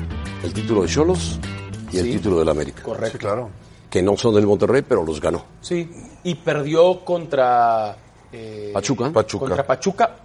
el 0.44 0.54
título 0.54 0.84
de 0.84 0.88
Cholos 0.88 1.40
y 1.92 1.98
el 1.98 2.06
título 2.06 2.40
del 2.40 2.50
América. 2.50 2.82
Correcto. 2.82 3.18
claro. 3.18 3.50
Que 3.90 4.02
no 4.02 4.18
son 4.18 4.34
del 4.34 4.48
Monterrey, 4.48 4.82
pero 4.88 5.04
los 5.06 5.22
ganó. 5.22 5.46
Sí, 5.62 5.88
y 6.24 6.36
perdió 6.36 7.06
contra 7.06 7.96
eh, 8.34 8.72
Pachuca. 8.74 9.12
Pachuca. 9.12 9.46
Contra 9.46 9.66
Pachuca, 9.66 10.16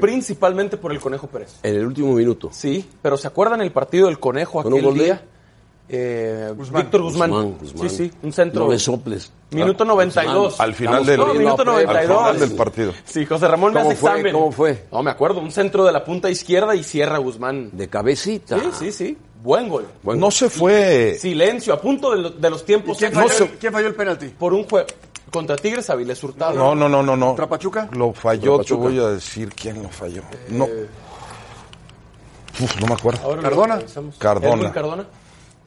principalmente 0.00 0.76
por 0.76 0.92
el 0.92 1.00
Conejo 1.00 1.28
Pérez. 1.28 1.60
En 1.62 1.76
el 1.76 1.86
último 1.86 2.12
minuto. 2.12 2.50
Sí, 2.52 2.88
pero 3.00 3.16
¿se 3.16 3.28
acuerdan 3.28 3.62
el 3.62 3.72
partido 3.72 4.06
del 4.08 4.18
Conejo 4.18 4.60
aquel 4.60 4.84
un 4.84 4.94
día? 4.94 5.22
Eh, 5.88 6.54
Víctor 6.56 7.02
Guzmán. 7.02 7.58
Sí, 7.80 7.88
sí, 7.88 8.12
un 8.22 8.32
centro. 8.32 8.66
No 8.66 8.78
soples. 8.78 9.30
Minuto 9.50 9.84
92. 9.84 10.60
Al 10.60 10.74
final, 10.74 11.04
del, 11.04 11.20
minuto 11.36 11.64
92. 11.64 11.76
al 11.86 12.06
final 12.06 12.40
del 12.40 12.56
partido. 12.56 12.92
Sí, 13.04 13.26
José 13.26 13.46
Ramón 13.48 13.74
me 13.74 13.80
hace 13.80 13.96
fue? 13.96 14.10
examen. 14.10 14.32
¿Cómo 14.32 14.52
fue? 14.52 14.86
No, 14.90 15.02
me 15.02 15.10
acuerdo. 15.10 15.40
Un 15.40 15.52
centro 15.52 15.84
de 15.84 15.92
la 15.92 16.04
punta 16.04 16.30
izquierda 16.30 16.74
y 16.74 16.82
cierra 16.82 17.18
Guzmán. 17.18 17.70
De 17.72 17.88
cabecita. 17.88 18.58
Sí, 18.58 18.66
sí, 18.78 18.92
sí. 18.92 19.18
Buen 19.42 19.68
gol. 19.68 19.86
no 20.04 20.30
se 20.30 20.48
fue. 20.48 21.16
Silencio, 21.18 21.74
a 21.74 21.80
punto 21.80 22.16
de, 22.30 22.50
los 22.50 22.64
tiempos. 22.64 22.96
¿Quién 22.96 23.12
falló, 23.12 23.48
¿Quién 23.60 23.72
falló 23.72 23.88
el 23.88 23.94
penalti? 23.94 24.28
Por 24.28 24.54
un 24.54 24.64
juego. 24.64 24.86
Contra 25.32 25.56
Tigres, 25.56 25.88
Avilés 25.88 26.22
Hurtado. 26.22 26.54
No, 26.54 26.74
no, 26.74 26.88
no, 26.88 27.02
no. 27.02 27.16
no. 27.16 27.28
¿Contra 27.28 27.48
Pachuca? 27.48 27.88
Lo 27.92 28.12
falló, 28.12 28.60
te 28.60 28.74
voy 28.74 28.98
a 28.98 29.08
decir 29.08 29.48
quién 29.54 29.82
lo 29.82 29.88
falló. 29.88 30.22
No. 30.50 30.64
Uf, 32.60 32.80
no 32.80 32.86
me 32.86 32.92
acuerdo. 32.92 33.40
¿Cardona? 33.40 33.82
Cardona. 34.18 34.72
Cardona? 34.72 35.06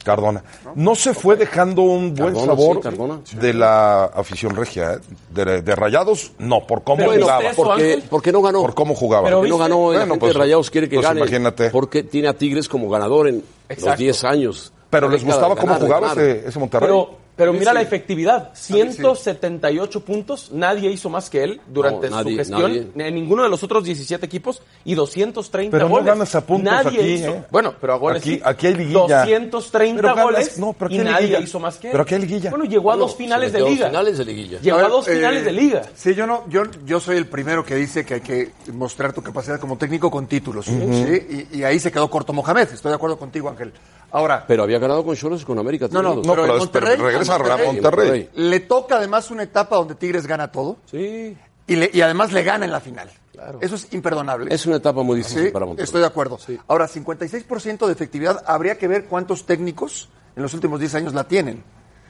Cardona. 0.03 0.43
No 0.75 0.93
se 0.93 1.15
fue 1.15 1.35
dejando 1.35 1.81
un 1.81 2.13
buen 2.13 2.35
sabor 2.35 2.79
de 2.79 3.53
la 3.55 4.05
afición 4.05 4.55
regia. 4.55 4.93
¿eh? 4.93 5.61
De, 5.63 5.75
Rayados, 5.75 6.33
no, 6.37 6.67
por 6.67 6.83
cómo 6.83 7.03
jugaba. 7.03 7.51
Porque, 7.55 8.03
porque, 8.07 8.31
no 8.31 8.43
ganó. 8.43 8.61
Por 8.61 8.75
cómo 8.75 8.93
jugaba. 8.93 9.23
Pero 9.25 9.43
no 9.43 9.57
ganó. 9.57 9.77
Bueno, 9.77 10.17
pues, 10.19 10.35
Rayados 10.35 10.69
quiere 10.69 10.87
que 10.87 10.97
pues 10.97 11.07
gane. 11.07 11.21
Imagínate. 11.21 11.71
Porque 11.71 12.03
tiene 12.03 12.27
a 12.27 12.33
Tigres 12.33 12.69
como 12.69 12.87
ganador 12.87 13.27
en 13.29 13.43
los 13.67 13.97
10 13.97 14.23
años. 14.25 14.71
Pero 14.91 15.09
les 15.09 15.25
gustaba 15.25 15.55
cómo 15.55 15.73
jugaba 15.73 16.11
ese, 16.11 16.47
ese 16.47 16.59
Monterrey. 16.59 16.87
Pero 16.87 17.24
mira 17.37 17.73
la 17.73 17.81
efectividad, 17.81 18.51
178 18.53 19.99
puntos, 20.01 20.51
nadie 20.51 20.89
hizo 20.91 21.09
más 21.09 21.29
que 21.29 21.43
él 21.43 21.61
durante 21.67 22.09
su 22.09 22.29
gestión, 22.29 22.91
en 22.95 23.15
ninguno 23.15 23.43
de 23.43 23.49
los 23.49 23.63
otros 23.63 23.83
17 23.83 24.25
equipos, 24.25 24.61
y 24.83 24.95
230 24.95 25.71
pero 25.71 25.89
goles. 25.89 26.03
Pero 26.03 26.13
no 26.13 26.17
ganas 26.17 26.35
a 26.35 26.45
puntos 26.45 26.73
nadie 26.73 26.99
aquí, 26.99 27.13
hizo, 27.13 27.31
¿eh? 27.31 27.45
Bueno, 27.51 27.75
pero 27.79 27.93
a 27.93 27.97
goles 27.97 28.21
aquí, 28.21 28.41
aquí 28.43 28.67
hay 28.67 28.75
liguilla. 28.75 29.25
230 29.25 30.23
goles 30.23 30.59
no, 30.59 30.73
pero 30.73 30.93
y 30.93 30.97
nadie 30.99 31.39
hizo 31.41 31.59
más 31.59 31.77
que 31.77 31.87
él. 31.87 31.91
Pero 31.91 32.03
aquí 32.03 32.15
hay 32.15 32.21
liguilla. 32.21 32.49
Bueno, 32.49 32.65
llegó 32.65 32.91
a 32.91 32.95
dos 32.95 33.15
finales 33.15 33.51
de 33.51 33.61
liga. 33.61 33.87
finales 33.87 34.17
de 34.17 34.25
liguilla. 34.25 34.59
Llegó 34.59 34.77
a, 34.77 34.87
dos 34.87 35.05
finales 35.05 35.45
de 35.45 35.51
liga. 35.51 35.81
Sí, 35.95 36.15
yo 36.15 36.25
no, 36.25 36.45
yo, 36.49 36.63
yo 36.85 36.99
soy 36.99 37.17
el 37.17 37.27
primero 37.27 37.65
que 37.65 37.75
dice 37.75 38.05
que 38.05 38.15
hay 38.15 38.21
que 38.21 38.51
mostrar 38.71 39.13
tu 39.13 39.21
capacidad 39.21 39.59
como 39.59 39.77
técnico 39.77 40.09
con 40.09 40.27
títulos. 40.27 40.65
¿sí? 40.65 41.47
y, 41.51 41.59
y 41.59 41.63
ahí 41.63 41.79
se 41.79 41.91
quedó 41.91 42.09
corto 42.09 42.33
Mohamed, 42.33 42.69
estoy 42.71 42.89
de 42.89 42.95
acuerdo 42.95 43.17
contigo, 43.17 43.49
Ángel. 43.49 43.73
Ahora, 44.15 44.45
pero 44.47 44.63
había 44.63 44.79
ganado 44.79 45.03
con 45.03 45.13
Cholos 45.13 45.41
y 45.41 45.45
con 45.45 45.59
América. 45.59 45.89
No, 45.91 46.01
no, 46.01 46.15
no, 46.15 46.35
pero, 46.71 46.95
Monterrey, 47.27 47.67
a 47.67 47.71
Monterrey. 47.71 48.29
Le 48.35 48.59
toca 48.61 48.97
además 48.97 49.31
una 49.31 49.43
etapa 49.43 49.75
donde 49.75 49.95
Tigres 49.95 50.27
gana 50.27 50.51
todo. 50.51 50.77
Sí. 50.85 51.37
Y, 51.67 51.75
le, 51.75 51.89
y 51.93 52.01
además 52.01 52.31
le 52.31 52.43
gana 52.43 52.65
en 52.65 52.71
la 52.71 52.79
final. 52.79 53.09
Claro. 53.31 53.59
Eso 53.61 53.75
es 53.75 53.87
imperdonable. 53.91 54.53
Es 54.53 54.65
una 54.65 54.77
etapa 54.77 55.03
muy 55.03 55.17
difícil 55.17 55.51
para 55.51 55.65
Monterrey. 55.65 55.83
Estoy 55.83 56.01
de 56.01 56.07
acuerdo. 56.07 56.37
Sí. 56.37 56.57
Ahora, 56.67 56.87
56% 56.87 57.85
de 57.85 57.91
efectividad, 57.91 58.43
habría 58.47 58.77
que 58.77 58.87
ver 58.87 59.05
cuántos 59.05 59.45
técnicos 59.45 60.09
en 60.35 60.43
los 60.43 60.53
últimos 60.53 60.79
10 60.79 60.95
años 60.95 61.13
la 61.13 61.25
tienen. 61.25 61.63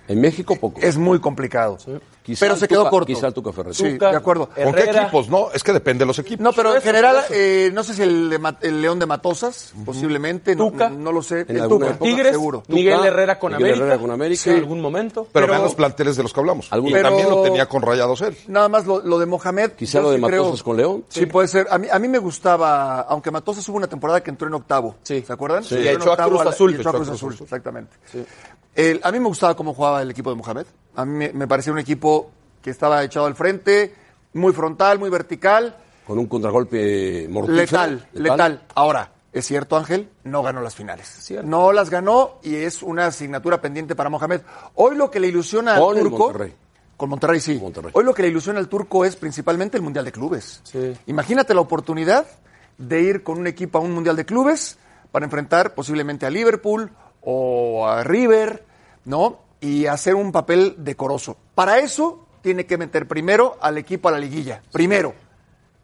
En 0.08 0.22
México 0.22 0.56
poco. 0.56 0.80
Es 0.82 0.98
muy 0.98 1.20
complicado. 1.20 1.78
pero 2.40 2.56
se 2.56 2.68
quedó 2.68 2.90
corto. 2.90 3.08
Quizá 3.08 3.28
el 3.28 3.34
Tuca 3.34 3.52
Ferretti. 3.52 3.78
Sí, 3.78 3.98
de 3.98 4.08
acuerdo. 4.08 4.50
¿Con 4.50 4.74
qué 4.74 4.84
equipos? 4.84 5.30
No, 5.30 5.52
es 5.52 5.64
que 5.64 5.74
depende 5.74 6.04
de 6.04 6.08
los 6.08 6.20
equipos. 6.20 6.44
No, 6.44 6.54
pero 6.54 6.76
en 6.76 6.82
general, 6.82 7.18
eh, 7.32 7.72
no 7.74 7.84
sé 7.84 7.94
si 7.94 8.04
el, 8.04 8.40
el, 8.62 8.82
León 8.82 9.00
de 9.00 9.06
Matosas, 9.06 9.74
posiblemente. 9.84 10.56
Tuca. 10.56 10.90
No, 10.90 11.12
lo 11.12 11.22
sé. 11.22 11.46
En 11.48 11.58
el 11.58 11.68
Tuca. 11.68 11.98
Tigres, 11.98 12.32
seguro. 12.32 12.64
Miguel 12.68 13.06
Herrera 13.06 13.40
con 13.40 13.54
Miguel 13.54 13.66
América. 13.66 13.86
Herrera 13.86 14.02
con 14.02 14.12
América. 14.12 14.42
Sí. 14.42 14.50
En 14.52 14.58
algún 14.58 14.82
momento. 14.82 15.28
Pero, 15.32 15.48
vean 15.48 15.64
los 15.64 15.76
planteles 15.76 16.16
de 16.16 16.24
los 16.24 16.34
que 16.34 16.40
hablamos. 16.40 16.68
Y 16.68 16.94
también 16.94 17.30
lo 17.30 17.42
tenía 17.42 17.68
con 17.68 17.82
Rayados 17.82 18.22
él. 18.22 18.38
Nada 18.48 18.70
más 18.70 18.86
lo, 18.86 19.02
lo 19.02 19.20
de 19.20 19.26
Mohamed. 19.26 19.72
Quizá 19.72 20.02
lo 20.02 20.12
de 20.12 20.18
Matosas 20.18 20.64
con 20.64 20.78
León. 20.78 21.06
Sí, 21.10 21.26
puede 21.26 21.48
ser. 21.48 21.68
A 21.70 21.78
mí, 21.78 21.88
a 21.92 22.00
mí 22.00 22.08
me 22.08 22.20
gustaba, 22.20 23.02
aunque 23.02 23.32
Matosas 23.32 23.68
hubo 23.70 23.78
una 23.78 23.88
temporada 23.88 24.22
que 24.22 24.30
entró 24.30 24.48
en 24.48 24.54
octavo. 24.54 24.96
Sí. 25.04 25.24
¿Se 25.26 25.34
acuerdan? 25.34 25.64
Sí. 25.64 25.76
Y 25.76 25.88
echó 25.88 26.14
a 26.14 26.18
Cruz 26.18 26.42
Azul. 26.42 26.74
Y 26.74 26.80
echó 26.80 26.90
a 26.90 26.94
Cruz 26.94 27.10
Azul, 27.10 27.36
exactamente. 27.42 27.96
El, 28.76 29.00
a 29.04 29.12
mí 29.12 29.20
me 29.20 29.28
gustaba 29.28 29.56
cómo 29.56 29.74
jugaba 29.74 30.02
el 30.02 30.12
equipo 30.12 30.30
de 30.30 30.36
Mohamed. 30.36 30.66
A 30.96 31.06
mí 31.06 31.14
me, 31.14 31.34
me, 31.34 31.48
parecía 31.48 31.72
un 31.72 31.80
equipo 31.80 32.32
que 32.62 32.70
estaba 32.70 33.04
echado 33.04 33.26
al 33.26 33.36
frente, 33.36 33.96
muy 34.34 34.54
frontal, 34.54 35.00
muy 35.00 35.10
vertical. 35.10 35.78
Con 36.06 36.20
un 36.20 36.28
contragolpe 36.28 37.28
mortífero. 37.30 37.62
Letal, 37.62 38.08
letal. 38.14 38.24
letal. 38.24 38.62
Ahora, 38.76 39.12
es 39.32 39.46
cierto, 39.46 39.76
Ángel, 39.78 40.10
no 40.24 40.44
ganó 40.44 40.62
las 40.62 40.76
finales. 40.76 41.08
Cierto. 41.08 41.48
No 41.48 41.72
las 41.72 41.90
ganó 41.90 42.40
y 42.44 42.56
es 42.56 42.84
una 42.84 43.08
asignatura 43.08 43.62
pendiente 43.62 43.96
para 43.96 44.10
Mohamed. 44.10 44.42
Hoy 44.76 44.96
lo 44.96 45.10
que 45.10 45.20
le 45.20 45.28
ilusiona 45.28 45.78
con 45.78 45.98
al 45.98 46.04
turco. 46.04 46.18
Monterrey. 46.18 46.54
Con 46.98 47.10
Monterrey, 47.10 47.40
sí. 47.40 47.60
Monterrey. 47.62 47.92
Hoy 47.94 48.04
lo 48.04 48.14
que 48.14 48.22
le 48.22 48.30
ilusiona 48.30 48.60
al 48.60 48.70
turco 48.70 49.04
es 49.06 49.16
principalmente 49.16 49.78
el 49.78 49.84
Mundial 49.84 50.06
de 50.06 50.12
Clubes. 50.12 50.62
Sí. 50.64 50.94
Imagínate 51.08 51.54
la 51.54 51.62
oportunidad 51.62 52.26
de 52.78 53.02
ir 53.02 53.24
con 53.24 53.38
un 53.38 53.48
equipo 53.48 53.78
a 53.78 53.82
un 53.82 53.94
Mundial 53.94 54.16
de 54.16 54.26
Clubes 54.26 54.78
para 55.12 55.26
enfrentar 55.26 55.76
posiblemente 55.76 56.26
a 56.26 56.30
Liverpool 56.30 56.92
o 57.22 57.88
a 57.88 58.04
River, 58.04 58.65
¿no? 59.06 59.40
Y 59.62 59.86
hacer 59.86 60.16
un 60.16 60.32
papel 60.32 60.76
decoroso. 60.78 61.38
Para 61.56 61.80
eso 61.80 62.28
tiene 62.42 62.66
que 62.66 62.78
meter 62.78 63.08
primero 63.08 63.58
al 63.62 63.78
equipo 63.78 64.10
a 64.10 64.12
la 64.12 64.20
liguilla. 64.20 64.62
Primero. 64.72 65.14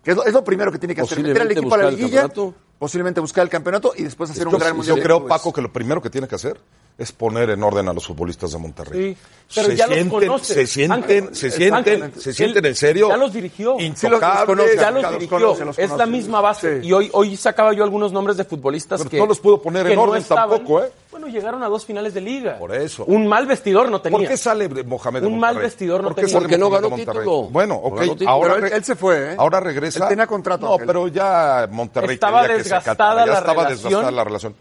Que 0.03 0.12
es, 0.12 0.17
lo, 0.17 0.25
es 0.25 0.34
lo 0.34 0.43
primero 0.43 0.71
que 0.71 0.79
tiene 0.79 0.93
que 0.93 1.01
hacer. 1.01 1.19
Meter 1.21 1.41
al 1.41 1.51
equipo 1.51 1.73
a 1.73 1.77
la 1.77 1.91
liguilla, 1.91 2.29
posiblemente 2.77 3.21
buscar 3.21 3.43
el 3.43 3.49
campeonato 3.49 3.93
y 3.95 4.03
después 4.03 4.29
hacer 4.31 4.47
un 4.47 4.57
gran 4.57 4.75
mundial. 4.75 4.97
Yo 4.97 5.03
creo, 5.03 5.27
Paco, 5.27 5.53
que 5.53 5.62
lo 5.62 5.71
primero 5.71 6.01
que 6.01 6.10
tiene 6.10 6.27
que 6.27 6.36
hacer 6.36 6.60
es 6.97 7.12
poner 7.12 7.49
en 7.51 7.63
orden 7.63 7.88
a 7.88 7.93
los 7.93 8.05
futbolistas 8.05 8.51
de 8.51 8.57
Monterrey. 8.57 9.15
Sí, 9.15 9.21
pero 9.55 9.67
se 9.67 9.75
ya 9.75 9.88
sienten, 9.88 10.10
los 10.10 10.19
conoce. 10.23 10.53
Se 10.53 10.67
sienten, 10.67 11.03
Ángel, 11.03 11.36
se 11.36 11.51
sienten, 11.51 12.03
Ángel, 12.03 12.21
se 12.21 12.34
sienten 12.34 12.65
en 12.65 12.75
serio. 12.75 13.10
Ya 13.10 13.17
los 13.17 13.34
dirigió. 13.34 13.79
Intocables. 13.79 14.75
ya 14.79 14.91
los 14.91 15.12
dirigió. 15.12 15.38
conoce, 15.38 15.65
los 15.65 15.79
es 15.79 15.91
la 15.91 16.05
misma 16.05 16.41
base. 16.41 16.81
Sí. 16.81 16.88
Y 16.88 16.93
hoy, 16.93 17.10
hoy 17.13 17.38
sacaba 17.38 17.73
yo 17.73 17.84
algunos 17.84 18.12
nombres 18.12 18.38
de 18.38 18.45
futbolistas 18.45 18.99
Pero 18.99 19.10
que 19.10 19.17
no 19.17 19.25
los 19.27 19.39
pudo 19.39 19.62
poner 19.62 19.88
en 19.88 19.95
no 19.95 20.03
orden 20.03 20.21
estaban. 20.21 20.49
tampoco, 20.49 20.84
¿eh? 20.84 20.91
Llegaron 21.31 21.63
a 21.63 21.67
dos 21.67 21.85
finales 21.85 22.13
de 22.13 22.21
liga. 22.21 22.57
Por 22.59 22.73
eso. 22.75 23.05
Un 23.05 23.27
mal 23.27 23.45
vestidor 23.47 23.89
no 23.89 24.01
tenía. 24.01 24.19
¿Por 24.19 24.27
qué 24.27 24.37
sale 24.37 24.67
Mohamed 24.83 25.21
de 25.21 25.27
Un 25.27 25.39
mal 25.39 25.57
vestidor 25.57 26.01
no 26.01 26.09
¿Por 26.09 26.15
qué 26.15 26.21
tenía. 26.21 26.33
sale 26.33 26.43
Porque 26.45 26.57
no 26.57 26.69
ganó 26.69 26.89
Monterrey? 26.89 27.19
título. 27.23 27.43
Bueno, 27.49 27.73
No 27.75 27.79
ok. 27.89 28.01
título. 28.01 28.29
Ahora, 28.29 28.53
Pero 28.55 28.67
él, 28.67 28.73
él 28.73 28.83
se 28.83 28.95
fue, 28.95 29.31
¿eh? 29.33 29.35
ahora 29.37 29.59
regresa. 29.59 30.03
Él 30.03 30.09
tenía 30.09 30.27
contrato, 30.27 30.65
No, 30.67 30.77
pero 30.85 31.07
ya 31.07 31.67
Monterrey 31.71 32.13
Estaba 32.15 32.41
quería 32.41 32.57
que 32.57 32.63
se 32.63 32.69
desgastada 32.75 33.25
ya 33.25 33.33
estaba 33.33 33.53
relación. 33.63 33.77
desgastada 33.83 34.11
la 34.11 34.23
relación. 34.23 34.55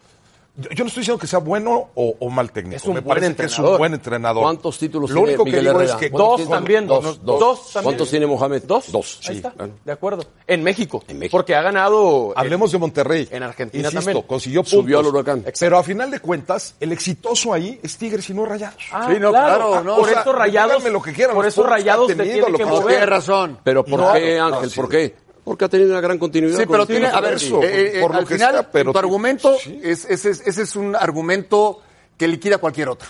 Yo 0.60 0.84
no 0.84 0.88
estoy 0.88 1.00
diciendo 1.02 1.18
que 1.18 1.26
sea 1.26 1.38
bueno 1.38 1.90
o, 1.94 2.30
mal 2.30 2.52
técnico. 2.52 2.76
Es 2.76 2.84
un 2.84 2.94
Me 2.94 3.00
buen 3.00 3.24
entrenador. 3.24 3.64
es 3.64 3.72
un 3.72 3.78
buen 3.78 3.94
entrenador. 3.94 4.42
¿Cuántos 4.42 4.78
títulos 4.78 5.10
Lo 5.10 5.22
único 5.22 5.44
que 5.44 5.60
digo 5.60 5.80
es 5.80 5.92
que 5.94 6.10
dos 6.10 6.48
también, 6.48 6.86
dos, 6.86 7.24
dos, 7.24 7.78
¿Cuántos 7.82 8.10
tiene 8.10 8.26
Mohamed? 8.26 8.62
Dos. 8.64 8.92
Dos. 8.92 9.20
Ahí 9.28 9.36
está. 9.36 9.52
De 9.84 9.92
acuerdo. 9.92 10.24
En 10.46 10.62
México. 10.62 11.02
En 11.08 11.18
México. 11.18 11.36
Porque 11.36 11.54
ha 11.54 11.62
ganado. 11.62 12.32
Hablemos 12.36 12.72
de 12.72 12.78
Monterrey. 12.78 13.28
En 13.30 13.42
Argentina 13.42 13.88
Insisto, 13.88 14.04
también. 14.04 14.26
consiguió 14.26 14.62
puntos. 14.62 14.80
Subió 14.80 14.98
al 14.98 15.06
huracán. 15.06 15.44
Pero 15.58 15.78
a 15.78 15.82
final 15.82 16.10
de 16.10 16.20
cuentas, 16.20 16.74
el 16.80 16.92
exitoso 16.92 17.52
ahí 17.52 17.78
es 17.82 17.96
Tigres 17.96 18.28
y 18.30 18.34
no 18.34 18.44
Rayados. 18.44 18.82
Ah, 18.92 19.08
sí, 19.10 19.18
no, 19.20 19.30
claro. 19.30 19.82
no, 19.82 19.96
por 19.96 20.10
eso 20.10 20.32
Rayados. 20.32 20.84
lo 20.84 21.02
que 21.02 21.12
quieran. 21.12 21.34
Por 21.34 21.46
eso 21.46 21.62
Rayados 21.62 22.08
te 22.08 22.14
tiene 22.14 22.52
que 22.52 22.64
mover. 22.64 22.88
Tiene 22.88 23.06
razón. 23.06 23.58
Pero 23.62 23.84
¿por 23.84 24.12
qué, 24.12 24.38
Ángel? 24.38 24.70
¿Por 24.74 24.88
qué? 24.88 25.14
Porque 25.44 25.64
ha 25.64 25.68
tenido 25.68 25.90
una 25.90 26.00
gran 26.00 26.18
continuidad. 26.18 26.58
Sí, 26.58 26.64
pero 26.68 26.86
tiene, 26.86 27.06
a 27.06 27.20
ver, 27.20 27.38
eh, 27.62 28.00
eh, 28.00 28.06
al 28.12 28.26
final, 28.26 28.68
pero 28.72 28.92
tu 28.92 28.98
argumento, 28.98 29.56
es, 29.82 30.04
ese, 30.04 30.30
ese 30.30 30.62
es 30.62 30.76
un 30.76 30.94
argumento 30.94 31.80
que 32.16 32.28
liquida 32.28 32.58
cualquier 32.58 32.88
otro. 32.88 33.08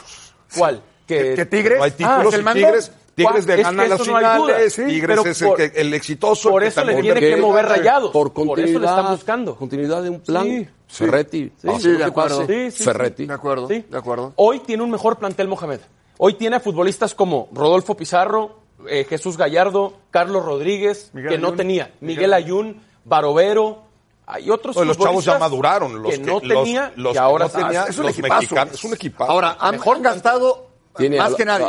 ¿Cuál? 0.57 0.83
Que, 1.07 1.45
Tigres, 1.47 1.79
no 1.79 1.85
hay 1.85 1.91
títulos 1.91 2.35
ah, 2.35 2.53
Tigres, 2.53 2.93
Tigres 3.17 3.47
de 3.47 3.63
ganar 3.63 3.89
las 3.89 4.03
finales, 4.03 4.77
Tigres 4.77 5.27
es 5.27 5.43
el, 5.43 5.73
el, 5.75 5.95
exitoso. 5.95 6.51
Por 6.51 6.63
eso 6.63 6.85
le 6.85 7.01
tiene 7.01 7.21
que 7.21 7.37
mover 7.37 7.67
rayado. 7.67 8.13
Por 8.13 8.33
continuidad. 8.33 8.67
Por 8.67 8.71
eso 8.71 8.79
le 8.79 8.87
están 8.87 9.13
buscando. 9.17 9.57
Continuidad 9.57 10.03
de 10.05 10.11
un 10.11 10.21
plan. 10.21 10.47
Sí. 10.47 10.69
Ferretti. 10.87 11.53
Sí, 11.61 11.69
sí, 11.81 11.91
de 11.93 12.05
acuerdo. 12.05 12.47
Ferretti. 12.47 13.27
De 13.27 13.35
acuerdo, 13.35 13.69
de 13.69 13.85
acuerdo. 13.93 14.33
Hoy 14.37 14.61
tiene 14.61 14.83
un 14.83 14.91
mejor 14.91 15.19
plantel 15.19 15.49
Mohamed. 15.49 15.81
Hoy 16.19 16.35
tiene 16.35 16.57
a 16.57 16.61
futbolistas 16.61 17.15
como 17.15 17.49
Rodolfo 17.53 17.97
Pizarro, 17.97 18.61
eh, 18.89 19.07
Jesús 19.09 19.37
Gallardo, 19.37 19.95
Carlos 20.11 20.45
Rodríguez, 20.45 21.11
que 21.13 21.39
no 21.39 21.55
tenía, 21.55 21.93
Miguel 22.01 22.33
Ayun, 22.33 22.83
Barovero, 23.05 23.85
hay 24.27 24.49
otros 24.49 24.77
Los 24.77 24.97
chavos 24.97 25.25
ya 25.25 25.39
maduraron. 25.39 26.03
Los 26.03 26.15
que, 26.15 26.19
no 26.19 26.41
tenía 26.41 26.93
los, 26.97 27.15
y 27.15 27.19
ahora 27.19 27.47
no 27.47 27.51
tenía, 27.51 27.85
es 27.85 27.99
un 27.99 28.09
equipazo. 28.09 28.57
es 28.73 28.85
un 28.85 28.95
equipazo. 28.95 29.31
Ahora, 29.31 29.57
han, 29.59 29.73
mejor 29.73 30.01
gastado 30.01 30.71
más 31.17 31.35
que 31.35 31.45
nadie. 31.45 31.67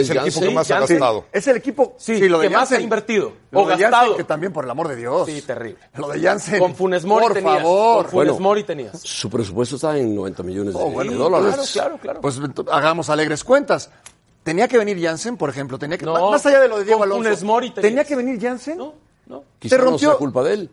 es, 0.00 0.10
el, 0.10 0.18
equipo 0.18 0.40
que 0.40 0.50
más 0.50 0.70
ha 0.70 0.80
gastado. 0.80 1.24
Es 1.32 1.46
el 1.46 1.56
equipo 1.56 1.94
sí, 1.98 2.28
lo 2.28 2.38
de 2.38 2.48
que 2.48 2.54
más 2.54 2.72
ha 2.72 2.80
invertido. 2.80 3.32
o 3.52 3.64
gastado. 3.64 4.16
que 4.16 4.24
también, 4.24 4.52
por 4.52 4.64
el 4.64 4.70
amor 4.70 4.88
de 4.88 4.96
Dios. 4.96 5.26
Sí, 5.26 5.42
terrible. 5.42 5.78
Lo 5.96 6.08
de 6.08 6.20
Janssen. 6.20 6.58
Con 6.58 6.74
Funes 6.74 7.04
Mori 7.04 7.26
por 7.26 7.42
favor. 7.42 8.02
Con 8.04 8.12
Funes 8.12 8.40
Mori 8.40 8.64
tenías. 8.64 9.00
Su 9.00 9.30
presupuesto 9.30 9.76
está 9.76 9.96
en 9.96 10.14
90 10.14 10.42
millones 10.42 10.74
de, 10.74 10.80
oh, 10.80 10.90
bueno, 10.90 11.12
dólares. 11.12 11.70
Claro, 11.72 11.98
claro, 11.98 11.98
claro. 11.98 12.20
Pues 12.20 12.40
hagamos 12.70 13.10
alegres 13.10 13.44
cuentas. 13.44 13.90
Tenía 14.46 14.68
que 14.68 14.78
venir 14.78 14.96
Janssen, 15.02 15.36
por 15.36 15.50
ejemplo. 15.50 15.76
Tenía 15.76 15.98
que, 15.98 16.06
más 16.06 16.46
allá 16.46 16.60
de 16.60 16.68
lo 16.68 16.78
de 16.78 16.84
Diego 16.84 17.02
Alonso. 17.02 17.24
Funes 17.24 17.42
Mori 17.42 17.70
tenía 17.72 18.04
que 18.04 18.14
venir 18.14 18.40
Janssen. 18.40 18.78
No, 18.78 18.94
no. 19.26 19.42
Quizá 19.58 19.76
no 19.76 19.98
sea 19.98 20.14
culpa 20.14 20.44
de 20.44 20.54
él, 20.54 20.70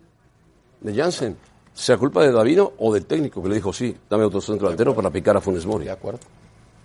de 0.82 0.94
Janssen 0.94 1.36
sea 1.74 1.98
culpa 1.98 2.22
de 2.22 2.32
Davino 2.32 2.74
o 2.78 2.94
del 2.94 3.08
técnico 3.08 3.42
que 3.42 3.50
le 3.50 3.56
dijo, 3.56 3.74
sí, 3.74 3.98
dame 4.08 4.26
otro 4.26 4.40
centro 4.42 4.68
delantero 4.68 4.94
para 4.94 5.10
picar 5.10 5.36
a 5.38 5.42
Funes 5.42 5.66
Mori. 5.66 5.86
De 5.86 5.92
acuerdo. 5.92 6.20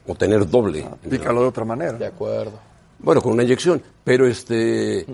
O 0.07 0.15
tener 0.15 0.49
doble. 0.49 0.89
Ah, 0.91 0.97
pícalo 0.97 1.43
de 1.43 1.49
otra 1.49 1.67
manera. 1.67 1.93
De 1.93 2.07
acuerdo. 2.07 2.59
Bueno, 3.01 3.21
con 3.21 3.35
una 3.35 3.43
inyección, 3.43 3.83
pero 4.03 4.27
este, 4.27 5.05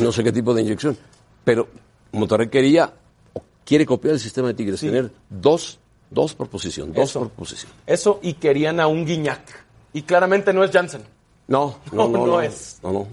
no 0.00 0.12
sé 0.12 0.22
qué 0.22 0.30
tipo 0.30 0.54
de 0.54 0.62
inyección. 0.62 0.96
Pero 1.42 1.66
Monterrey 2.12 2.48
quería, 2.48 2.92
o 3.32 3.42
quiere 3.64 3.84
copiar 3.84 4.14
el 4.14 4.20
sistema 4.20 4.46
de 4.46 4.54
Tigres, 4.54 4.78
tener 4.78 5.10
dos, 5.28 5.80
dos 6.08 6.36
por 6.36 6.48
posición, 6.48 6.92
dos 6.92 7.14
por 7.14 7.30
posición. 7.30 7.72
Eso, 7.84 8.20
y 8.22 8.34
querían 8.34 8.78
a 8.78 8.86
un 8.86 9.04
Guiñac. 9.04 9.66
Y 9.92 10.02
claramente 10.02 10.52
no 10.52 10.62
es 10.62 10.70
Jansen. 10.70 11.15
No, 11.48 11.76
no, 11.92 12.08
no, 12.08 12.26
no, 12.26 12.40
es. 12.40 12.80
No, 12.82 12.92
no. 12.92 13.06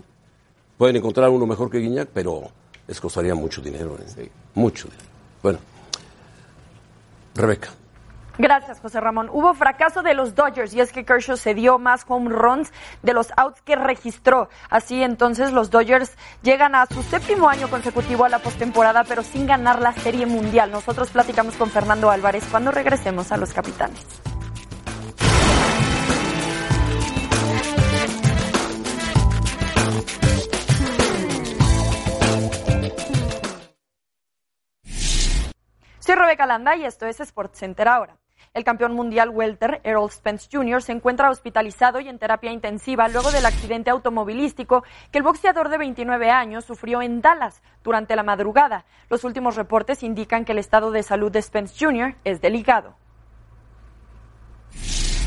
Pueden 0.78 0.96
encontrar 0.96 1.30
uno 1.30 1.46
mejor 1.46 1.70
que 1.70 1.78
Guiñac, 1.78 2.10
pero 2.14 2.50
les 2.88 3.00
costaría 3.00 3.36
mucho 3.36 3.62
dinero. 3.62 3.98
¿eh? 4.18 4.30
Mucho 4.56 4.88
dinero. 4.88 5.10
Bueno, 5.42 5.60
Rebeca. 7.36 7.70
Gracias, 8.40 8.80
José 8.80 9.00
Ramón. 9.00 9.30
Hubo 9.32 9.54
fracaso 9.54 10.02
de 10.02 10.16
los 10.16 10.34
Dodgers 10.34 10.74
y 10.74 10.82
es 10.82 10.92
que 10.92 11.06
Kershaw 11.06 11.38
se 11.38 11.54
dio 11.54 11.78
más 11.78 12.04
home 12.08 12.30
runs 12.30 12.74
de 13.04 13.14
los 13.14 13.28
outs 13.38 13.62
que 13.62 13.76
registró. 13.76 14.50
Así 14.72 15.04
entonces 15.04 15.52
los 15.52 15.70
Dodgers 15.70 16.18
llegan 16.42 16.74
a 16.74 16.88
su 16.88 17.04
séptimo 17.04 17.48
año 17.48 17.70
consecutivo 17.70 18.26
a 18.26 18.30
la 18.30 18.40
postemporada, 18.40 19.04
pero 19.04 19.22
sin 19.22 19.46
ganar 19.46 19.80
la 19.82 19.94
Serie 19.94 20.26
Mundial. 20.26 20.72
Nosotros 20.72 21.12
platicamos 21.12 21.56
con 21.56 21.70
Fernando 21.70 22.10
Álvarez 22.10 22.44
cuando 22.50 22.72
regresemos 22.72 23.32
a 23.32 23.38
los 23.38 23.54
capitanes. 23.54 24.04
Soy 36.06 36.16
Rebeca 36.16 36.46
Landa 36.46 36.76
y 36.76 36.84
esto 36.84 37.06
es 37.06 37.20
SportsCenter 37.24 37.88
ahora. 37.88 38.18
El 38.54 38.66
campeón 38.66 38.94
mundial 38.94 39.30
welter 39.30 39.80
Errol 39.86 40.12
Spence 40.12 40.50
Jr. 40.52 40.82
se 40.82 40.92
encuentra 40.92 41.30
hospitalizado 41.30 42.02
y 42.02 42.10
en 42.10 42.20
terapia 42.20 42.52
intensiva 42.52 43.08
luego 43.08 43.32
del 43.32 43.46
accidente 43.46 43.90
automovilístico 43.90 44.84
que 45.14 45.20
el 45.20 45.24
boxeador 45.24 45.70
de 45.70 45.78
29 45.78 46.30
años 46.30 46.66
sufrió 46.66 47.02
en 47.02 47.22
Dallas 47.22 47.64
durante 47.86 48.18
la 48.18 48.24
madrugada. 48.24 48.84
Los 49.10 49.24
últimos 49.24 49.56
reportes 49.56 50.04
indican 50.04 50.44
que 50.44 50.52
el 50.52 50.58
estado 50.58 50.92
de 50.92 51.04
salud 51.04 51.32
de 51.32 51.42
Spence 51.42 51.74
Jr. 51.80 52.16
es 52.26 52.42
delicado. 52.42 52.98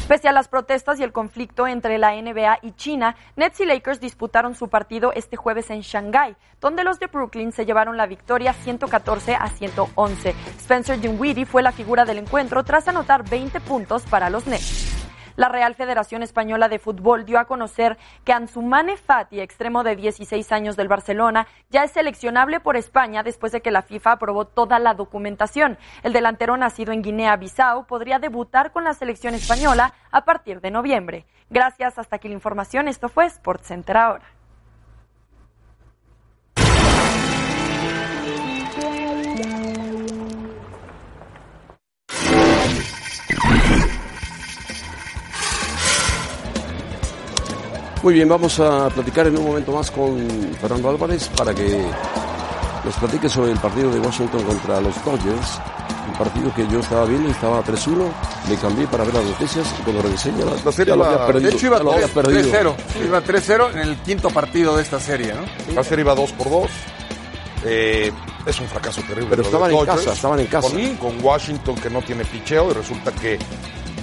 Pese 0.08 0.28
a 0.28 0.32
las 0.32 0.46
protestas 0.46 1.00
y 1.00 1.02
el 1.02 1.12
conflicto 1.12 1.66
entre 1.66 1.98
la 1.98 2.12
NBA 2.14 2.60
y 2.62 2.72
China, 2.72 3.16
Nets 3.34 3.58
y 3.58 3.66
Lakers 3.66 4.00
disputaron 4.00 4.54
su 4.54 4.68
partido 4.68 5.12
este 5.12 5.36
jueves 5.36 5.68
en 5.70 5.80
Shanghái, 5.80 6.36
donde 6.60 6.84
los 6.84 7.00
de 7.00 7.08
Brooklyn 7.08 7.50
se 7.50 7.66
llevaron 7.66 7.96
la 7.96 8.06
victoria 8.06 8.52
114 8.52 9.34
a 9.34 9.48
111. 9.48 10.30
Spencer 10.58 11.00
Dinwiddie 11.00 11.44
fue 11.44 11.64
la 11.64 11.72
figura 11.72 12.04
del 12.04 12.18
encuentro 12.18 12.62
tras 12.62 12.86
anotar 12.86 13.28
20 13.28 13.58
puntos 13.60 14.04
para 14.04 14.30
los 14.30 14.46
Nets. 14.46 14.95
La 15.36 15.50
Real 15.50 15.74
Federación 15.74 16.22
Española 16.22 16.68
de 16.68 16.78
Fútbol 16.78 17.26
dio 17.26 17.38
a 17.38 17.44
conocer 17.44 17.98
que 18.24 18.32
Ansumane 18.32 18.96
Fati, 18.96 19.40
extremo 19.40 19.84
de 19.84 19.94
16 19.94 20.50
años 20.50 20.76
del 20.76 20.88
Barcelona, 20.88 21.46
ya 21.68 21.84
es 21.84 21.92
seleccionable 21.92 22.58
por 22.58 22.76
España 22.76 23.22
después 23.22 23.52
de 23.52 23.60
que 23.60 23.70
la 23.70 23.82
FIFA 23.82 24.12
aprobó 24.12 24.46
toda 24.46 24.78
la 24.78 24.94
documentación. 24.94 25.76
El 26.02 26.14
delantero 26.14 26.56
nacido 26.56 26.92
en 26.92 27.02
Guinea-Bissau 27.02 27.86
podría 27.86 28.18
debutar 28.18 28.72
con 28.72 28.84
la 28.84 28.94
selección 28.94 29.34
española 29.34 29.92
a 30.10 30.24
partir 30.24 30.62
de 30.62 30.70
noviembre. 30.70 31.26
Gracias, 31.50 31.98
hasta 31.98 32.16
aquí 32.16 32.28
la 32.28 32.34
información. 32.34 32.88
Esto 32.88 33.10
fue 33.10 33.28
SportsCenter 33.28 33.96
ahora. 33.98 34.35
Muy 48.06 48.14
bien, 48.14 48.28
vamos 48.28 48.60
a 48.60 48.88
platicar 48.88 49.26
en 49.26 49.36
un 49.36 49.44
momento 49.44 49.72
más 49.72 49.90
con 49.90 50.16
Fernando 50.60 50.90
Álvarez 50.90 51.28
para 51.36 51.52
que 51.52 51.76
nos 52.84 52.94
platique 52.98 53.28
sobre 53.28 53.50
el 53.50 53.58
partido 53.58 53.90
de 53.90 53.98
Washington 53.98 54.44
contra 54.44 54.80
los 54.80 54.94
Dodgers. 55.04 55.60
Un 56.06 56.14
partido 56.16 56.54
que 56.54 56.68
yo 56.68 56.78
estaba 56.78 57.04
viendo 57.04 57.26
y 57.26 57.32
estaba 57.32 57.64
3-1. 57.64 58.08
Me 58.48 58.54
cambié 58.58 58.86
para 58.86 59.02
ver 59.02 59.12
las 59.12 59.24
noticias 59.24 59.74
y 59.76 59.82
cuando 59.82 60.02
regresé 60.02 60.32
ya 60.38 60.44
la, 60.44 60.70
serie 60.70 60.94
lo 60.94 61.04
había 61.04 61.26
perdido. 61.26 61.50
De 61.50 61.56
hecho 61.56 61.66
iba 61.66 61.80
3-0. 61.80 62.74
Iba 63.04 63.24
3-0 63.24 63.72
en 63.72 63.78
el 63.80 63.96
quinto 63.96 64.30
partido 64.30 64.76
de 64.76 64.82
esta 64.84 65.00
serie, 65.00 65.34
¿no? 65.34 65.74
La 65.74 65.82
serie 65.82 66.04
iba 66.04 66.14
2 66.14 66.32
por 66.34 66.48
2. 66.48 66.70
Eh, 67.64 68.12
es 68.46 68.60
un 68.60 68.68
fracaso 68.68 69.00
terrible. 69.00 69.30
Pero 69.30 69.42
estaban 69.42 69.72
en 69.72 69.84
casa, 69.84 70.12
estaban 70.12 70.38
en 70.38 70.46
casa. 70.46 70.70
Con, 70.70 70.96
con 70.98 71.24
Washington 71.24 71.74
que 71.74 71.90
no 71.90 72.00
tiene 72.02 72.24
picheo 72.24 72.70
y 72.70 72.74
resulta 72.74 73.10
que 73.10 73.36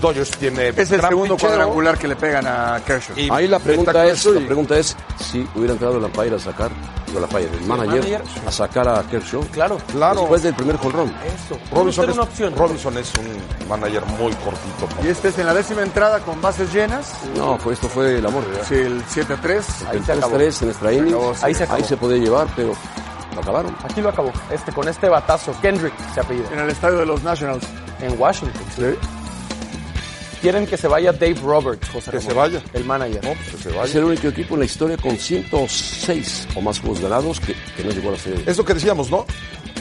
Dodgers 0.03 0.31
tiene. 0.31 0.67
Es 0.67 0.91
el 0.91 0.99
segundo 0.99 1.37
cuadrangular 1.37 1.97
que 1.97 2.09
le 2.09 2.17
pegan 2.17 2.45
a 2.45 2.81
Kershaw. 2.85 3.15
Ahí 3.31 3.47
la 3.47 3.57
pregunta 3.57 4.05
es, 4.05 4.25
la 4.25 4.45
pregunta 4.45 4.77
es 4.77 4.97
si 5.17 5.47
hubiera 5.55 5.71
entrado 5.73 5.97
la 5.97 6.09
Paira 6.09 6.35
a 6.35 6.39
sacar, 6.39 6.71
o 7.15 7.19
la 7.21 7.27
Paira, 7.27 7.49
el 7.53 7.65
manager, 7.65 8.21
a 8.45 8.51
sacar 8.51 8.89
a 8.89 9.01
Kershaw. 9.03 9.47
Claro, 9.53 9.77
claro. 9.93 10.19
Después 10.19 10.43
del 10.43 10.55
primer 10.55 10.75
jonrón. 10.75 11.13
Eso. 11.25 11.57
Robinson 11.73 12.09
es, 12.09 12.15
una 12.15 12.23
opción. 12.23 12.53
Robinson 12.53 12.97
es 12.97 13.13
un 13.17 13.69
manager 13.69 14.05
muy 14.05 14.33
cortito. 14.33 14.89
¿Y 15.05 15.07
este 15.07 15.29
es 15.29 15.39
en 15.39 15.45
la 15.45 15.53
décima 15.53 15.83
entrada 15.83 16.19
con 16.19 16.41
bases 16.41 16.73
llenas? 16.73 17.13
No, 17.37 17.57
pues 17.57 17.75
esto 17.77 17.87
fue 17.87 18.17
el 18.17 18.25
amor. 18.25 18.43
Sí, 18.67 18.75
el 18.75 19.05
7-3. 19.05 19.63
El 19.93 20.03
3-3 20.03 20.63
en 20.63 20.69
extra 20.69 20.91
inning. 20.91 21.15
Ahí 21.41 21.55
se, 21.55 21.63
ahí 21.69 21.83
se 21.85 21.95
podía 21.95 22.17
llevar, 22.17 22.47
pero 22.57 22.73
lo 23.33 23.39
acabaron. 23.39 23.73
Aquí 23.85 24.01
lo 24.01 24.09
acabó. 24.09 24.33
Este, 24.51 24.73
con 24.73 24.85
este 24.89 25.07
batazo, 25.07 25.55
Kendrick 25.61 25.93
se 26.13 26.19
apellida. 26.19 26.49
En 26.51 26.59
el 26.59 26.69
estadio 26.69 26.97
de 26.97 27.05
los 27.05 27.23
Nationals. 27.23 27.65
En 28.01 28.19
Washington. 28.19 28.63
Sí. 28.75 28.97
Quieren 30.43 30.67
que 30.67 30.75
se 30.75 30.89
vaya 30.89 31.13
Dave 31.13 31.39
Roberts, 31.41 31.87
José 31.87 32.11
Que 32.11 32.19
se 32.19 32.33
vaya. 32.33 32.61
El 32.73 32.83
manager. 32.83 33.23
No, 33.23 33.33
pues 33.33 33.49
que 33.51 33.57
se 33.59 33.69
vaya. 33.69 33.85
Es 33.85 33.95
el 33.95 34.03
único 34.03 34.27
equipo 34.27 34.55
en 34.55 34.59
la 34.59 34.65
historia 34.65 34.97
con 34.97 35.15
106 35.15 36.49
o 36.53 36.59
más 36.59 36.81
juegos 36.81 36.99
ganados 36.99 37.39
que, 37.39 37.55
no 37.81 37.91
llegó 37.91 38.09
a 38.09 38.11
la 38.11 38.17
serie. 38.17 38.43
Es 38.45 38.57
lo 38.57 38.65
que 38.65 38.73
decíamos, 38.73 39.09
¿no? 39.09 39.25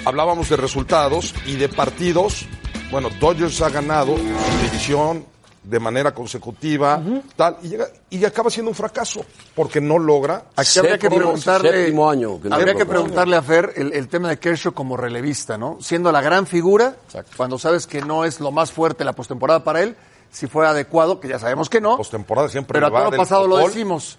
Hablábamos 0.05 0.49
de 0.51 0.57
resultados 0.57 1.35
y 1.47 1.57
de 1.57 1.69
partidos. 1.69 2.47
Bueno, 2.93 3.09
Dodgers 3.19 3.61
ha 3.61 3.71
ganado 3.71 4.17
su 4.17 4.65
división, 4.65 5.27
de 5.65 5.81
manera 5.81 6.15
consecutiva, 6.15 7.03
tal, 7.35 7.57
y, 7.65 7.69
llega, 7.71 7.89
y 8.11 8.25
acaba 8.25 8.49
siendo 8.49 8.71
un 8.71 8.77
fracaso, 8.77 9.25
porque 9.57 9.81
no 9.81 9.99
logra. 9.99 10.45
Aquí 10.55 10.79
habría 10.79 10.97
que 10.97 11.11
preguntarle, 11.11 11.87
año 11.87 12.41
habría 12.53 12.75
que 12.77 12.87
preguntarle 12.87 13.35
a 13.35 13.43
Fer 13.43 13.73
el, 13.75 14.07
tema 14.07 14.29
de 14.29 14.39
Kershaw 14.39 14.73
como 14.73 14.97
relevista, 14.97 15.59
¿no? 15.59 15.79
Siendo 15.81 16.13
la 16.13 16.21
gran 16.21 16.47
figura, 16.47 16.95
cuando 17.37 17.59
sabes 17.59 17.89
que 17.89 18.01
no 18.01 18.25
es 18.25 18.39
lo 18.39 18.53
más 18.53 18.71
fuerte 18.71 19.05
la 19.05 19.13
postemporada 19.13 19.65
para 19.65 19.83
él, 19.83 19.97
si 20.33 20.47
fue 20.47 20.67
adecuado, 20.67 21.21
que 21.21 21.29
ya 21.29 21.39
sabemos 21.39 21.69
que 21.69 21.81
no. 21.81 21.99
Postemporada 21.99 22.49
siempre. 22.49 22.73
Pero 22.73 22.87
a 22.87 22.91
todo 22.91 23.11
lo 23.11 23.17
pasado 23.17 23.47
lo 23.47 23.59
decimos. 23.59 24.19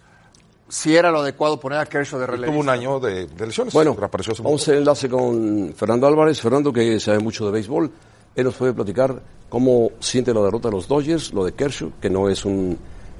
Si 0.69 0.95
era 0.95 1.11
lo 1.11 1.19
adecuado 1.19 1.59
poner 1.59 1.79
a 1.79 1.85
Kershaw 1.87 2.19
de 2.19 2.27
relevista. 2.27 2.51
Tuvo 2.51 2.61
un 2.61 2.69
año 2.69 2.99
de, 2.99 3.27
lesiones. 3.37 3.73
Bueno, 3.73 3.95
vamos 4.43 4.67
a 4.67 4.73
enlace 4.73 5.09
con 5.09 5.73
Fernando 5.75 6.07
Álvarez. 6.07 6.39
Fernando, 6.39 6.71
que 6.71 6.99
sabe 6.99 7.19
mucho 7.19 7.45
de 7.45 7.51
béisbol. 7.51 7.91
Él 8.35 8.45
nos 8.45 8.53
puede 8.55 8.73
platicar 8.73 9.21
cómo 9.49 9.91
siente 9.99 10.33
la 10.33 10.41
derrota 10.41 10.69
de 10.69 10.75
los 10.75 10.87
Dodgers, 10.87 11.33
lo 11.33 11.45
de 11.45 11.53
Kershaw, 11.53 11.91
que 11.99 12.09
no 12.09 12.29
es 12.29 12.45
un, 12.45 12.77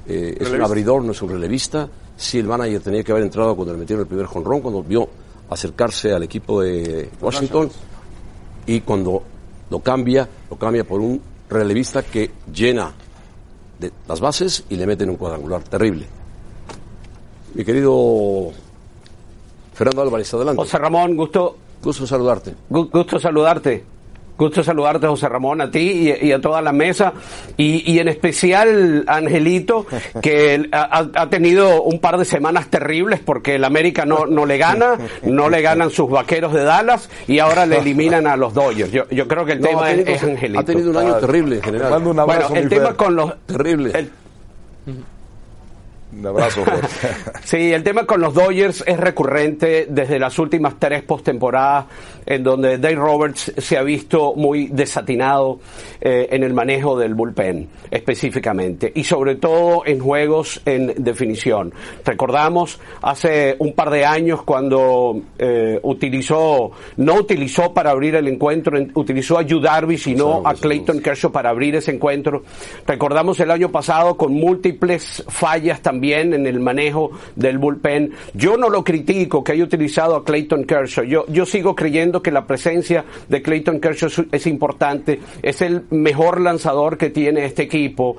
eh, 0.08 0.38
es 0.40 0.50
un 0.50 0.62
abridor, 0.62 1.04
no 1.04 1.12
es 1.12 1.22
un 1.22 1.30
relevista. 1.30 1.90
Si 2.16 2.40
el 2.40 2.46
manager 2.46 2.82
tenía 2.82 3.04
que 3.04 3.12
haber 3.12 3.24
entrado 3.24 3.56
cuando 3.56 3.74
le 3.74 3.80
metieron 3.80 4.02
el 4.02 4.08
primer 4.08 4.28
jonrón, 4.28 4.62
cuando 4.62 4.84
vio 4.84 5.10
acercarse 5.50 6.14
al 6.14 6.24
equipo 6.24 6.62
de 6.62 7.10
Washington, 7.20 7.70
y 8.66 8.82
cuando 8.82 9.24
lo 9.70 9.80
cambia, 9.80 10.28
lo 10.50 10.58
cambia 10.58 10.84
por 10.84 11.02
un 11.02 11.33
relevista 11.54 12.04
que 12.04 12.32
llena 12.54 12.92
de 13.80 13.92
las 14.08 14.20
bases 14.20 14.64
y 14.70 14.76
le 14.76 14.86
mete 14.86 15.04
en 15.04 15.12
un 15.12 15.18
cuadrangular 15.18 15.64
terrible. 15.64 16.08
Mi 17.54 17.64
querido 17.64 18.52
Fernando 19.74 20.02
Álvarez, 20.02 20.34
adelante. 20.34 20.62
José 20.62 20.78
Ramón, 20.78 21.16
gusto. 21.16 21.58
Gusto 21.82 22.08
saludarte. 22.08 22.56
Gusto 22.70 23.20
saludarte. 23.20 23.93
Gusto 24.38 24.64
saludarte, 24.64 25.08
José 25.08 25.30
Ramón, 25.30 25.62
a 25.62 25.70
ti 25.70 26.14
y, 26.22 26.32
a 26.32 26.42
toda 26.42 26.62
la 26.62 26.72
mesa, 26.72 27.14
y, 27.56 28.00
en 28.00 28.08
especial 28.08 29.04
a 29.08 29.18
Angelito, 29.18 29.86
que 30.22 30.70
ha, 30.72 31.30
tenido 31.30 31.84
un 31.84 32.00
par 32.00 32.18
de 32.18 32.26
semanas 32.26 32.70
terribles 32.70 33.20
porque 33.20 33.56
el 33.56 33.64
América 33.64 34.06
no, 34.06 34.26
no 34.26 34.46
le 34.46 34.58
gana, 34.58 34.98
no 35.24 35.50
le 35.50 35.62
ganan 35.62 35.90
sus 35.90 36.10
vaqueros 36.10 36.54
de 36.54 36.64
Dallas 36.64 37.10
y 37.28 37.40
ahora 37.40 37.66
le 37.66 37.78
eliminan 37.78 38.28
a 38.28 38.36
los 38.36 38.54
Dodgers. 38.54 38.92
Yo, 38.92 39.08
yo 39.10 39.28
creo 39.28 39.46
que 39.46 39.54
el 39.54 39.62
tema 39.62 39.92
es, 39.92 40.24
Angelito. 40.24 40.60
Ha 40.60 40.66
tenido 40.66 40.90
un 40.90 40.98
año 40.98 41.16
terrible 41.16 41.56
en 41.58 41.62
general. 41.62 42.02
bueno, 42.02 42.48
el 42.56 42.70
tema 42.70 42.94
con 42.96 43.16
los... 43.16 43.34
Terrible. 43.46 44.10
Un 46.18 46.28
abrazo. 46.28 46.64
sí, 47.44 47.74
el 47.74 47.84
tema 47.84 48.06
con 48.06 48.22
los 48.22 48.34
Dodgers 48.34 48.84
es 48.86 49.00
recurrente 49.00 49.88
desde 49.90 50.20
las 50.20 50.38
últimas 50.38 50.76
tres 50.78 51.02
postemporadas, 51.04 51.86
en 52.26 52.44
donde 52.44 52.78
Dave 52.78 52.96
Roberts 52.96 53.54
se 53.58 53.78
ha 53.78 53.84
visto 53.84 54.34
muy 54.36 54.68
desatinado 54.68 55.60
eh, 56.00 56.28
en 56.32 56.44
el 56.44 56.54
manejo 56.54 56.98
del 56.98 57.16
bullpen, 57.16 57.68
específicamente, 57.90 58.92
y 58.94 59.04
sobre 59.04 59.36
todo 59.36 59.84
en 59.86 60.00
juegos 60.00 60.62
en 60.66 60.94
definición. 60.98 61.74
Recordamos 62.06 62.80
hace 63.02 63.56
un 63.60 63.74
par 63.74 63.90
de 63.90 64.06
años 64.06 64.44
cuando 64.44 65.20
eh, 65.40 65.80
utilizó, 65.82 66.72
no 66.98 67.16
utilizó 67.16 67.74
para 67.74 67.92
abrir 67.92 68.16
el 68.16 68.28
encuentro, 68.28 68.78
utilizó 68.94 69.40
a 69.40 69.42
Yu 69.42 69.60
Darvish 69.60 70.10
y 70.10 70.16
no 70.16 70.44
a 70.46 70.54
Clayton 70.54 71.02
Kershaw 71.02 71.32
para 71.32 71.50
abrir 71.50 71.76
ese 71.76 71.92
encuentro. 71.92 72.44
Recordamos 72.86 73.40
el 73.40 73.50
año 73.52 73.70
pasado 73.70 74.16
con 74.16 74.34
múltiples 74.34 75.24
fallas 75.28 75.82
también 75.82 76.03
en 76.12 76.46
el 76.46 76.60
manejo 76.60 77.12
del 77.36 77.58
bullpen. 77.58 78.12
Yo 78.34 78.58
no 78.58 78.70
lo 78.70 78.84
critico 78.84 79.44
que 79.44 79.54
haya 79.54 79.64
utilizado 79.64 80.16
a 80.16 80.26
Clayton 80.26 80.66
Kershaw. 80.66 81.06
Yo, 81.06 81.26
yo 81.28 81.46
sigo 81.46 81.76
creyendo 81.76 82.22
que 82.22 82.32
la 82.32 82.46
presencia 82.46 83.06
de 83.30 83.42
Clayton 83.42 83.80
Kershaw 83.80 84.26
es 84.32 84.48
importante. 84.48 85.20
Es 85.42 85.62
el 85.62 85.84
mejor 85.92 86.42
lanzador 86.42 86.98
que 86.98 87.10
tiene 87.10 87.46
este 87.46 87.64
equipo. 87.64 88.18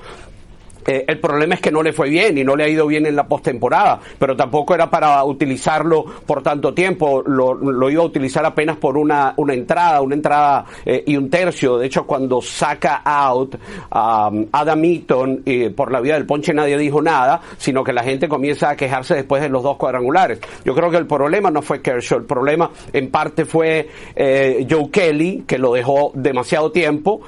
Eh, 0.86 1.04
el 1.08 1.18
problema 1.18 1.54
es 1.54 1.60
que 1.60 1.70
no 1.70 1.82
le 1.82 1.92
fue 1.92 2.08
bien 2.08 2.36
y 2.36 2.44
no 2.44 2.56
le 2.56 2.64
ha 2.64 2.68
ido 2.68 2.86
bien 2.86 3.06
en 3.06 3.16
la 3.16 3.26
postemporada, 3.26 4.00
pero 4.18 4.36
tampoco 4.36 4.74
era 4.74 4.90
para 4.90 5.24
utilizarlo 5.24 6.04
por 6.26 6.42
tanto 6.42 6.74
tiempo, 6.74 7.22
lo, 7.26 7.90
iba 7.90 8.02
a 8.02 8.06
utilizar 8.06 8.44
apenas 8.44 8.76
por 8.76 8.96
una, 8.96 9.34
una 9.36 9.54
entrada, 9.54 10.00
una 10.02 10.14
entrada 10.14 10.64
eh, 10.84 11.02
y 11.06 11.16
un 11.16 11.30
tercio. 11.30 11.78
De 11.78 11.86
hecho, 11.86 12.06
cuando 12.06 12.42
saca 12.42 13.02
out 13.04 13.56
a 13.90 14.28
um, 14.28 14.46
Adam 14.52 14.84
Eaton 14.84 15.42
y 15.44 15.68
por 15.70 15.90
la 15.90 16.00
vía 16.00 16.14
del 16.14 16.26
ponche 16.26 16.52
nadie 16.52 16.76
dijo 16.76 17.00
nada, 17.00 17.40
sino 17.56 17.82
que 17.82 17.92
la 17.92 18.02
gente 18.02 18.28
comienza 18.28 18.70
a 18.70 18.76
quejarse 18.76 19.14
después 19.14 19.42
de 19.42 19.48
los 19.48 19.62
dos 19.62 19.76
cuadrangulares. 19.76 20.40
Yo 20.64 20.74
creo 20.74 20.90
que 20.90 20.96
el 20.96 21.06
problema 21.06 21.50
no 21.50 21.62
fue 21.62 21.80
Kershaw, 21.80 22.18
el 22.18 22.24
problema 22.24 22.70
en 22.92 23.10
parte 23.10 23.44
fue 23.44 23.88
eh, 24.14 24.66
Joe 24.68 24.90
Kelly, 24.90 25.44
que 25.46 25.58
lo 25.58 25.72
dejó 25.72 26.12
demasiado 26.14 26.70
tiempo, 26.70 27.22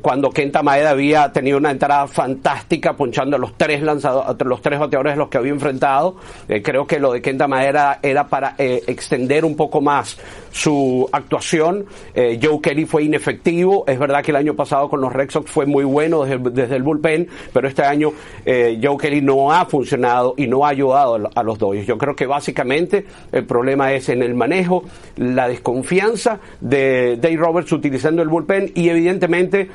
cuando 0.00 0.30
Kenta 0.30 0.62
Maeda 0.62 0.90
había 0.90 1.30
tenido 1.32 1.58
una 1.58 1.70
entrada 1.70 2.06
fantástica 2.06 2.71
ponchando 2.80 3.36
a 3.36 3.38
los 3.38 3.56
tres 3.56 3.82
lanzadores, 3.82 4.36
los 4.46 4.62
tres 4.62 4.78
bateadores 4.78 5.16
los 5.16 5.28
que 5.28 5.38
había 5.38 5.52
enfrentado. 5.52 6.16
Eh, 6.48 6.62
creo 6.62 6.86
que 6.86 6.98
lo 6.98 7.12
de 7.12 7.20
Kenta 7.20 7.46
Madera 7.46 7.98
era 8.02 8.28
para 8.28 8.54
eh, 8.58 8.82
extender 8.86 9.44
un 9.44 9.56
poco 9.56 9.80
más 9.80 10.18
su 10.50 11.08
actuación. 11.12 11.86
Eh, 12.14 12.38
Joe 12.42 12.60
Kelly 12.60 12.84
fue 12.84 13.04
inefectivo. 13.04 13.84
Es 13.86 13.98
verdad 13.98 14.22
que 14.22 14.30
el 14.30 14.36
año 14.36 14.54
pasado 14.54 14.88
con 14.88 15.00
los 15.00 15.12
Red 15.12 15.30
Sox 15.30 15.50
fue 15.50 15.66
muy 15.66 15.84
bueno 15.84 16.24
desde, 16.24 16.76
el 16.76 16.82
bullpen, 16.82 17.28
pero 17.52 17.68
este 17.68 17.82
año 17.82 18.12
Joe 18.44 18.96
Kelly 18.98 19.20
no 19.20 19.52
ha 19.52 19.66
funcionado 19.66 20.34
y 20.36 20.46
no 20.46 20.64
ha 20.64 20.70
ayudado 20.70 21.30
a 21.34 21.42
los 21.42 21.58
Dodgers. 21.58 21.86
Yo 21.86 21.98
creo 21.98 22.16
que 22.16 22.26
básicamente 22.26 23.06
el 23.30 23.44
problema 23.44 23.92
es 23.92 24.08
en 24.08 24.22
el 24.22 24.34
manejo, 24.34 24.84
la 25.16 25.48
desconfianza 25.48 26.40
de 26.60 27.16
Dave 27.16 27.36
Roberts 27.36 27.72
utilizando 27.72 28.22
el 28.22 28.28
bullpen 28.28 28.72
y 28.74 28.88
evidentemente 28.88 29.68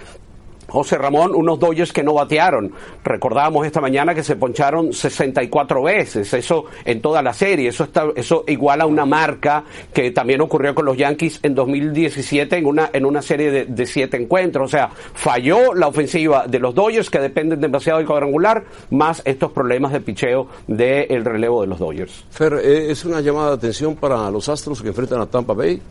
José 0.69 0.97
Ramón, 0.97 1.33
unos 1.33 1.59
Dodgers 1.59 1.93
que 1.93 2.03
no 2.03 2.13
batearon. 2.13 2.71
Recordábamos 3.03 3.65
esta 3.65 3.81
mañana 3.81 4.13
que 4.13 4.23
se 4.23 4.35
poncharon 4.35 4.93
64 4.93 5.81
veces, 5.83 6.33
eso 6.33 6.65
en 6.85 7.01
toda 7.01 7.21
la 7.21 7.33
serie, 7.33 7.69
eso 7.69 7.85
está, 7.85 8.07
eso 8.15 8.43
iguala 8.47 8.83
a 8.83 8.87
una 8.87 9.05
marca 9.05 9.63
que 9.93 10.11
también 10.11 10.41
ocurrió 10.41 10.75
con 10.75 10.85
los 10.85 10.97
Yankees 10.97 11.39
en 11.43 11.55
2017 11.55 12.57
en 12.57 12.65
una, 12.65 12.89
en 12.91 13.05
una 13.05 13.21
serie 13.21 13.65
de, 13.65 13.85
siete 13.85 14.17
encuentros. 14.17 14.65
O 14.65 14.77
sea, 14.77 14.89
falló 15.13 15.73
la 15.73 15.87
ofensiva 15.87 16.45
de 16.47 16.59
los 16.59 16.75
Dodgers 16.75 17.09
que 17.09 17.19
dependen 17.19 17.61
demasiado 17.61 17.99
del 17.99 18.07
cuadrangular, 18.07 18.65
más 18.89 19.21
estos 19.25 19.51
problemas 19.51 19.93
de 19.93 20.01
picheo 20.01 20.47
del 20.67 21.23
relevo 21.23 21.61
de 21.61 21.67
los 21.67 21.79
Dodgers. 21.79 22.25
Fer, 22.29 22.53
eh, 22.63 22.91
¿es 22.91 23.05
una 23.05 23.21
llamada 23.21 23.49
de 23.49 23.55
atención 23.55 23.95
para 23.95 24.29
los 24.29 24.49
Astros 24.49 24.81
que 24.81 24.89
enfrentan 24.89 25.21
a 25.21 25.25
Tampa 25.25 25.53
Bay? 25.53 25.81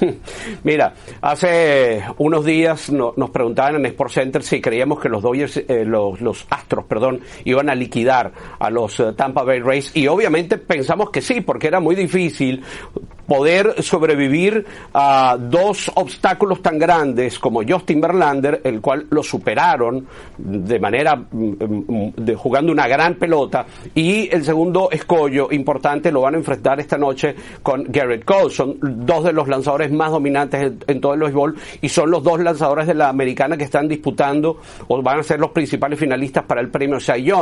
Mira, 0.64 0.94
hace 1.20 2.02
unos 2.18 2.44
días 2.44 2.90
nos 2.90 3.30
preguntaban 3.30 3.76
en 3.76 3.86
Sport 3.86 4.12
Center 4.12 4.42
si 4.42 4.60
creíamos 4.60 5.00
que 5.00 5.08
los 5.08 5.22
Dodgers, 5.22 5.56
eh, 5.56 5.84
los, 5.84 6.46
Astros, 6.50 6.84
perdón, 6.84 7.20
iban 7.44 7.70
a 7.70 7.74
liquidar 7.74 8.32
a 8.58 8.70
los 8.70 8.98
eh, 9.00 9.12
Tampa 9.16 9.42
Bay 9.42 9.60
Rays 9.60 9.90
y 9.94 10.06
obviamente 10.06 10.58
pensamos 10.58 11.10
que 11.10 11.20
sí, 11.20 11.40
porque 11.40 11.68
era 11.68 11.80
muy 11.80 11.94
difícil 11.94 12.62
poder 13.26 13.82
sobrevivir 13.82 14.64
a 14.94 15.36
dos 15.38 15.90
obstáculos 15.94 16.62
tan 16.62 16.78
grandes 16.78 17.38
como 17.38 17.62
Justin 17.66 18.00
Verlander, 18.00 18.60
el 18.64 18.80
cual 18.80 19.06
lo 19.10 19.22
superaron 19.22 20.06
de 20.38 20.78
manera 20.78 21.16
mm, 21.16 22.10
de 22.16 22.34
jugando 22.34 22.72
una 22.72 22.86
gran 22.86 23.14
pelota 23.16 23.66
y 23.94 24.32
el 24.32 24.44
segundo 24.44 24.90
escollo 24.90 25.48
importante 25.50 26.12
lo 26.12 26.20
van 26.20 26.34
a 26.34 26.38
enfrentar 26.38 26.78
esta 26.80 26.96
noche 26.96 27.34
con 27.62 27.84
Garrett 27.88 28.24
Cole. 28.24 28.50
Son 28.50 28.78
dos 28.80 29.24
de 29.24 29.32
los 29.32 29.48
lanzadores 29.48 29.85
más 29.90 30.10
dominantes 30.10 30.72
en, 30.86 31.00
todo 31.00 31.14
el 31.14 31.20
béisbol 31.20 31.56
y 31.80 31.88
son 31.88 32.10
los 32.10 32.22
dos 32.22 32.40
lanzadores 32.40 32.86
de 32.86 32.94
la 32.94 33.08
americana 33.08 33.56
que 33.56 33.64
están 33.64 33.88
disputando 33.88 34.60
o 34.88 35.02
van 35.02 35.20
a 35.20 35.22
ser 35.22 35.40
los 35.40 35.50
principales 35.50 35.98
finalistas 35.98 36.44
para 36.44 36.60
el 36.60 36.68
premio 36.68 37.00
Cy. 37.00 37.32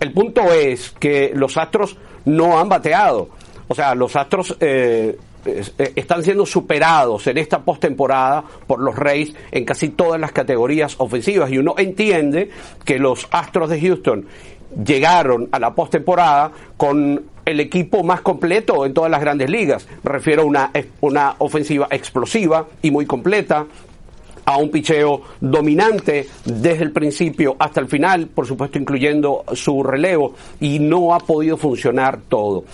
El 0.00 0.12
punto 0.12 0.52
es 0.52 0.90
que 0.98 1.32
los 1.34 1.56
Astros 1.56 1.96
no 2.24 2.58
han 2.58 2.68
bateado. 2.68 3.28
O 3.68 3.74
sea, 3.74 3.94
los 3.94 4.16
Astros 4.16 4.56
eh, 4.60 5.16
eh, 5.44 5.92
están 5.96 6.22
siendo 6.22 6.44
superados 6.44 7.26
en 7.26 7.38
esta 7.38 7.62
postemporada 7.62 8.44
por 8.66 8.80
los 8.80 8.96
Rays 8.96 9.34
en 9.50 9.64
casi 9.64 9.90
todas 9.90 10.20
las 10.20 10.32
categorías 10.32 10.96
ofensivas 10.98 11.50
y 11.50 11.58
uno 11.58 11.74
entiende 11.78 12.50
que 12.84 12.98
los 12.98 13.26
Astros 13.30 13.70
de 13.70 13.80
Houston 13.80 14.26
llegaron 14.84 15.48
a 15.52 15.58
la 15.58 15.74
postemporada 15.74 16.50
con 16.76 17.22
el 17.44 17.60
equipo 17.60 18.02
más 18.02 18.20
completo 18.20 18.86
en 18.86 18.94
todas 18.94 19.10
las 19.10 19.20
grandes 19.20 19.50
ligas. 19.50 19.86
Me 20.02 20.12
refiero 20.12 20.42
a 20.42 20.44
una, 20.44 20.70
una 21.00 21.34
ofensiva 21.38 21.88
explosiva 21.90 22.66
y 22.82 22.90
muy 22.90 23.06
completa, 23.06 23.66
a 24.44 24.56
un 24.56 24.70
picheo 24.70 25.22
dominante 25.40 26.28
desde 26.44 26.82
el 26.82 26.92
principio 26.92 27.56
hasta 27.58 27.80
el 27.80 27.88
final, 27.88 28.26
por 28.28 28.46
supuesto 28.46 28.78
incluyendo 28.78 29.44
su 29.52 29.82
relevo, 29.82 30.34
y 30.60 30.78
no 30.78 31.14
ha 31.14 31.20
podido 31.20 31.56
funcionar 31.56 32.20
todo. 32.28 32.64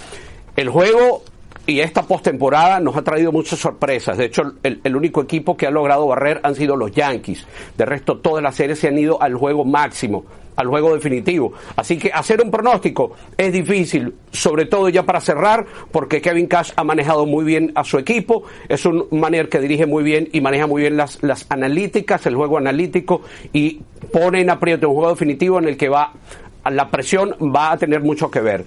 El 0.57 0.71
juego 0.71 1.23
y 1.67 1.81
esta 1.81 2.03
postemporada 2.03 2.79
nos 2.81 2.97
ha 2.97 3.03
traído 3.03 3.33
muchas 3.33 3.59
sorpresas. 3.59 4.17
De 4.17 4.27
hecho, 4.27 4.55
el, 4.63 4.81
el, 4.85 4.97
único 4.97 5.21
equipo 5.21 5.57
que 5.57 5.67
ha 5.67 5.71
logrado 5.71 6.07
barrer 6.07 6.41
han 6.45 6.55
sido 6.55 6.77
los 6.77 6.93
Yankees. 6.93 7.45
De 7.77 7.85
resto, 7.85 8.19
todas 8.19 8.43
las 8.43 8.55
series 8.55 8.79
se 8.79 8.89
han 8.89 8.99
ido 8.99 9.21
al 9.21 9.35
juego 9.35 9.65
máximo, 9.65 10.25
al 10.57 10.67
juego 10.67 10.95
definitivo. 10.95 11.53
Así 11.77 11.99
que 11.99 12.11
hacer 12.13 12.43
un 12.43 12.51
pronóstico 12.51 13.13
es 13.37 13.53
difícil, 13.53 14.15
sobre 14.33 14.67
todo 14.67 14.89
ya 14.89 15.05
para 15.05 15.21
cerrar, 15.21 15.67
porque 15.93 16.21
Kevin 16.21 16.47
Cash 16.47 16.73
ha 16.77 16.85
manejado 16.85 17.27
muy 17.27 17.45
bien 17.45 17.73
a 17.75 17.85
su 17.85 17.99
equipo. 17.99 18.45
Es 18.69 18.85
un 18.87 19.07
manager 19.11 19.49
que 19.49 19.61
dirige 19.61 19.87
muy 19.87 20.03
bien 20.03 20.29
y 20.33 20.41
maneja 20.41 20.67
muy 20.67 20.83
bien 20.83 20.97
las, 20.97 21.23
las 21.23 21.47
analíticas, 21.51 22.27
el 22.27 22.37
juego 22.37 22.59
analítico, 22.59 23.23
y 23.53 23.81
pone 24.13 24.41
en 24.41 24.51
aprieto 24.51 24.89
un 24.89 24.95
juego 24.97 25.11
definitivo 25.11 25.59
en 25.59 25.69
el 25.69 25.77
que 25.77 25.89
va 25.89 26.13
la 26.69 26.91
presión 26.91 27.31
va 27.55 27.71
a 27.71 27.79
tener 27.79 28.01
mucho 28.01 28.29
que 28.29 28.41
ver 28.41 28.65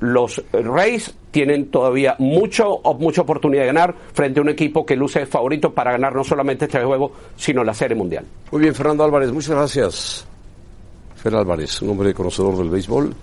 los 0.00 0.42
Rays 0.52 1.14
tienen 1.30 1.70
todavía 1.70 2.14
mucho, 2.18 2.80
mucha 2.98 3.22
oportunidad 3.22 3.62
de 3.62 3.66
ganar 3.66 3.94
frente 4.12 4.40
a 4.40 4.42
un 4.42 4.48
equipo 4.48 4.86
que 4.86 4.96
luce 4.96 5.26
favorito 5.26 5.72
para 5.72 5.92
ganar 5.92 6.14
no 6.14 6.24
solamente 6.24 6.66
este 6.66 6.82
juego, 6.82 7.12
sino 7.36 7.64
la 7.64 7.74
Serie 7.74 7.96
Mundial. 7.96 8.24
Muy 8.50 8.62
bien, 8.62 8.74
Fernando 8.74 9.04
Álvarez, 9.04 9.32
muchas 9.32 9.50
gracias. 9.50 10.27
Fer 11.18 11.34
Álvarez, 11.34 11.82
un 11.82 11.90
hombre 11.90 12.14
conocedor 12.14 12.56
del 12.56 12.70
béisbol. 12.70 13.14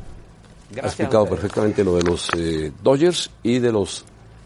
ha 0.81 0.85
explicado 0.85 1.25
perfectamente 1.25 1.83
lo 1.83 1.95
de 1.95 2.03
los 2.03 2.29
eh, 2.37 2.71
Dodgers 2.83 3.31
y 3.41 3.59
de 3.59 3.71
los 3.71 4.03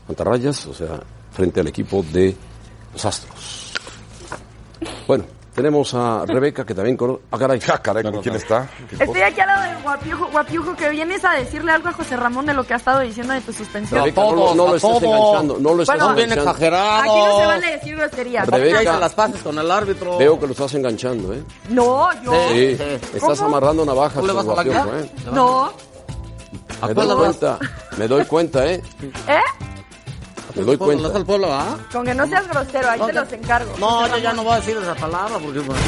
Mantarrayas, 0.08 0.66
o 0.68 0.74
sea, 0.74 1.00
frente 1.32 1.60
al 1.60 1.68
equipo 1.68 2.04
de 2.14 2.36
los 2.94 3.06
Astros. 3.06 3.74
Bueno, 5.08 5.26
tenemos 5.62 5.94
a 5.94 6.26
Rebeca, 6.26 6.66
que 6.66 6.74
también 6.74 6.98
conoce. 6.98 7.22
Ah, 7.32 7.38
caray. 7.38 7.60
Ah, 7.72 7.78
caray, 7.82 8.04
¿con 8.04 8.22
quién 8.22 8.36
está? 8.36 8.68
Estoy 9.00 9.22
aquí 9.22 9.40
al 9.42 9.48
lado 9.48 9.64
del 9.74 9.82
guapiujo, 9.84 10.28
guapiujo, 10.32 10.76
que 10.76 10.90
vienes 10.90 11.24
a 11.26 11.34
decirle 11.34 11.72
algo 11.72 11.90
a 11.90 11.94
José 11.94 12.16
Ramón 12.18 12.46
de 12.46 12.54
lo 12.54 12.64
que 12.64 12.74
ha 12.74 12.78
estado 12.78 13.00
diciendo 13.02 13.34
de 13.34 13.42
tu 13.42 13.54
suspensión. 13.54 14.00
Rebeca, 14.02 14.22
no, 14.22 14.32
lo- 14.36 14.56
no 14.56 14.68
lo 14.68 14.76
estás 14.76 15.02
enganchando. 15.04 15.58
No 15.60 15.74
lo 15.74 15.84
estás 15.84 15.98
Bueno, 15.98 16.12
enganchando. 16.12 16.16
bien 16.16 16.32
exagerado. 16.40 17.00
Aquí 17.02 17.20
no 17.30 17.40
se 17.40 17.46
vale 17.46 17.72
decir 17.72 17.96
groserías. 17.98 18.48
Rebeca. 18.48 18.94
No- 18.94 19.00
las 19.00 19.14
pases 19.14 19.42
con 19.42 19.58
el 19.60 19.70
árbitro. 19.72 20.18
Veo 20.18 20.40
que 20.40 20.46
lo 20.48 20.52
estás 20.54 20.74
enganchando, 20.74 21.34
¿eh? 21.34 21.44
No, 21.70 22.10
yo. 22.24 22.32
Sí, 22.52 22.78
estás 23.14 23.40
¿Cómo? 23.40 23.46
amarrando 23.50 23.86
navajas, 23.86 24.20
¿Tú 24.22 24.28
le 24.28 24.34
vas 24.34 24.46
a 24.46 24.48
la 24.48 24.54
guapiojo, 24.54 24.86
cara? 24.90 25.00
¿eh? 25.02 25.12
No. 25.32 25.72
Me 26.88 26.94
doy 26.94 27.16
cuenta, 27.18 27.60
me 27.98 28.08
doy 28.08 28.26
cuenta, 28.26 28.66
¿eh? 28.66 28.82
¿Eh? 29.28 29.40
Me 30.56 30.64
doy 30.64 30.78
cuenta. 30.78 31.18
el 31.18 31.26
pueblo, 31.26 31.54
¿ah? 31.54 31.78
Con 31.92 32.06
que 32.06 32.14
no 32.14 32.28
seas 32.28 32.48
grosero, 32.48 32.90
ahí 32.90 33.00
te 33.00 33.14
los 33.14 33.32
encargo. 33.32 33.74
No, 33.80 34.08
yo 34.08 34.18
ya 34.18 34.34
no 34.34 34.44
voy 34.44 34.54
a 34.54 34.56
decir 34.58 34.78
esa 34.78 34.96
palabra 34.96 35.38
porque... 35.40 35.60
bueno, 35.60 35.82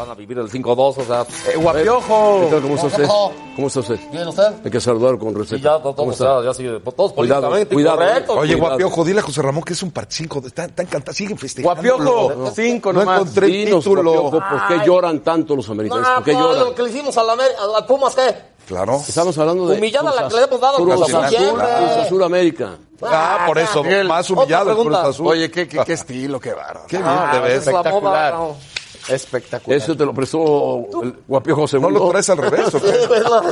van 0.00 0.10
a 0.10 0.14
vivir 0.14 0.38
el 0.38 0.50
5-2, 0.50 0.78
o 0.98 1.04
sea... 1.04 1.26
Eh, 1.52 1.56
guapiojo. 1.56 2.40
¿Qué 2.44 2.50
tal? 2.52 2.62
¿Cómo 2.62 2.74
está 2.76 2.88
¿Qué 2.88 3.02
usted? 3.02 3.08
¿Cómo 3.54 3.66
está 3.66 3.80
usted? 3.80 4.00
¿Bien 4.10 4.28
usted? 4.28 4.52
Hay 4.64 4.70
que 4.70 4.80
saludar 4.80 5.18
con 5.18 5.34
respeto. 5.34 5.56
Sí, 5.56 5.62
ya 5.62 5.78
todos, 5.78 5.94
¿Cómo 5.96 6.12
está? 6.12 6.40
ya, 6.40 6.44
ya 6.46 6.54
sigue, 6.54 6.80
todos 6.80 7.12
Cuidado, 7.12 7.42
políticamente 7.42 7.74
cuidado. 7.74 7.96
incorrectos. 8.02 8.36
Oye, 8.38 8.52
Cuidado. 8.54 8.68
Guapiojo, 8.70 9.04
dile 9.04 9.20
a 9.20 9.22
José 9.22 9.42
Ramón 9.42 9.62
que 9.62 9.72
es 9.74 9.82
un 9.82 9.90
par 9.90 10.06
cinco. 10.08 10.42
Está, 10.44 10.64
está 10.64 10.82
encantado, 10.82 11.14
siguen 11.14 11.36
festejando. 11.36 11.74
Guapiojo, 11.82 12.50
cinco 12.54 12.92
No 12.92 13.00
nomás. 13.00 13.20
encontré 13.20 13.46
el 13.46 13.52
Dinos, 13.52 13.84
título. 13.84 14.12
guapiojo, 14.22 14.38
¿por 14.48 14.68
qué 14.68 14.86
lloran 14.86 15.20
tanto 15.20 15.54
los 15.56 15.68
americanos? 15.68 16.08
No, 16.08 16.14
¿Por 16.14 16.24
qué 16.24 16.32
pues, 16.32 16.44
lloran? 16.44 16.64
lo 16.64 16.74
que 16.74 16.82
le 16.82 16.88
hicimos 16.90 17.18
a 17.18 17.22
la, 17.22 17.32
a 17.34 17.66
la 17.80 17.86
Pumas, 17.86 18.14
¿qué? 18.14 18.34
Claro. 18.66 18.96
Estamos 19.06 19.36
hablando 19.36 19.66
de... 19.66 19.78
Humillada 19.78 20.14
la 20.14 20.28
que 20.28 20.34
le 20.36 20.42
hemos 20.44 20.60
dado 20.60 20.76
Cruz 20.76 20.94
Azul, 20.94 21.28
siempre. 21.28 21.66
Cruz 21.66 22.06
Azul 22.06 22.22
América. 22.22 22.78
Ah, 23.02 23.44
por 23.46 23.58
eso, 23.58 23.82
Miguel, 23.82 24.06
más 24.08 24.30
humillado 24.30 24.70
el 24.70 24.76
Cruz. 24.78 24.94
Azul. 24.96 25.26
Oye, 25.26 25.50
qué, 25.50 25.66
qué, 25.66 25.82
qué 25.84 25.92
estilo, 25.94 26.38
qué 26.38 26.52
bárbaro. 26.52 26.86
Qué 26.86 26.98
bien 26.98 27.08
Ah, 27.08 27.30
te 27.32 27.40
ves. 27.40 27.52
esa 27.54 27.58
es 27.60 27.66
la 27.66 27.72
moda, 27.72 27.88
espectacular. 27.90 28.34
No. 29.08 29.14
Espectacular. 29.14 29.78
Eso 29.78 29.96
te 29.96 30.04
lo 30.04 30.12
prestó 30.14 30.86
el 31.02 31.14
guapiojo 31.26 31.62
¿No 31.62 31.66
segundo. 31.68 31.98
lo 31.98 32.08
traes 32.10 32.30
al 32.30 32.38
revés 32.38 32.74
o 32.74 32.80
qué? 32.80 32.88
Sí, 32.92 33.14
no, 33.24 33.42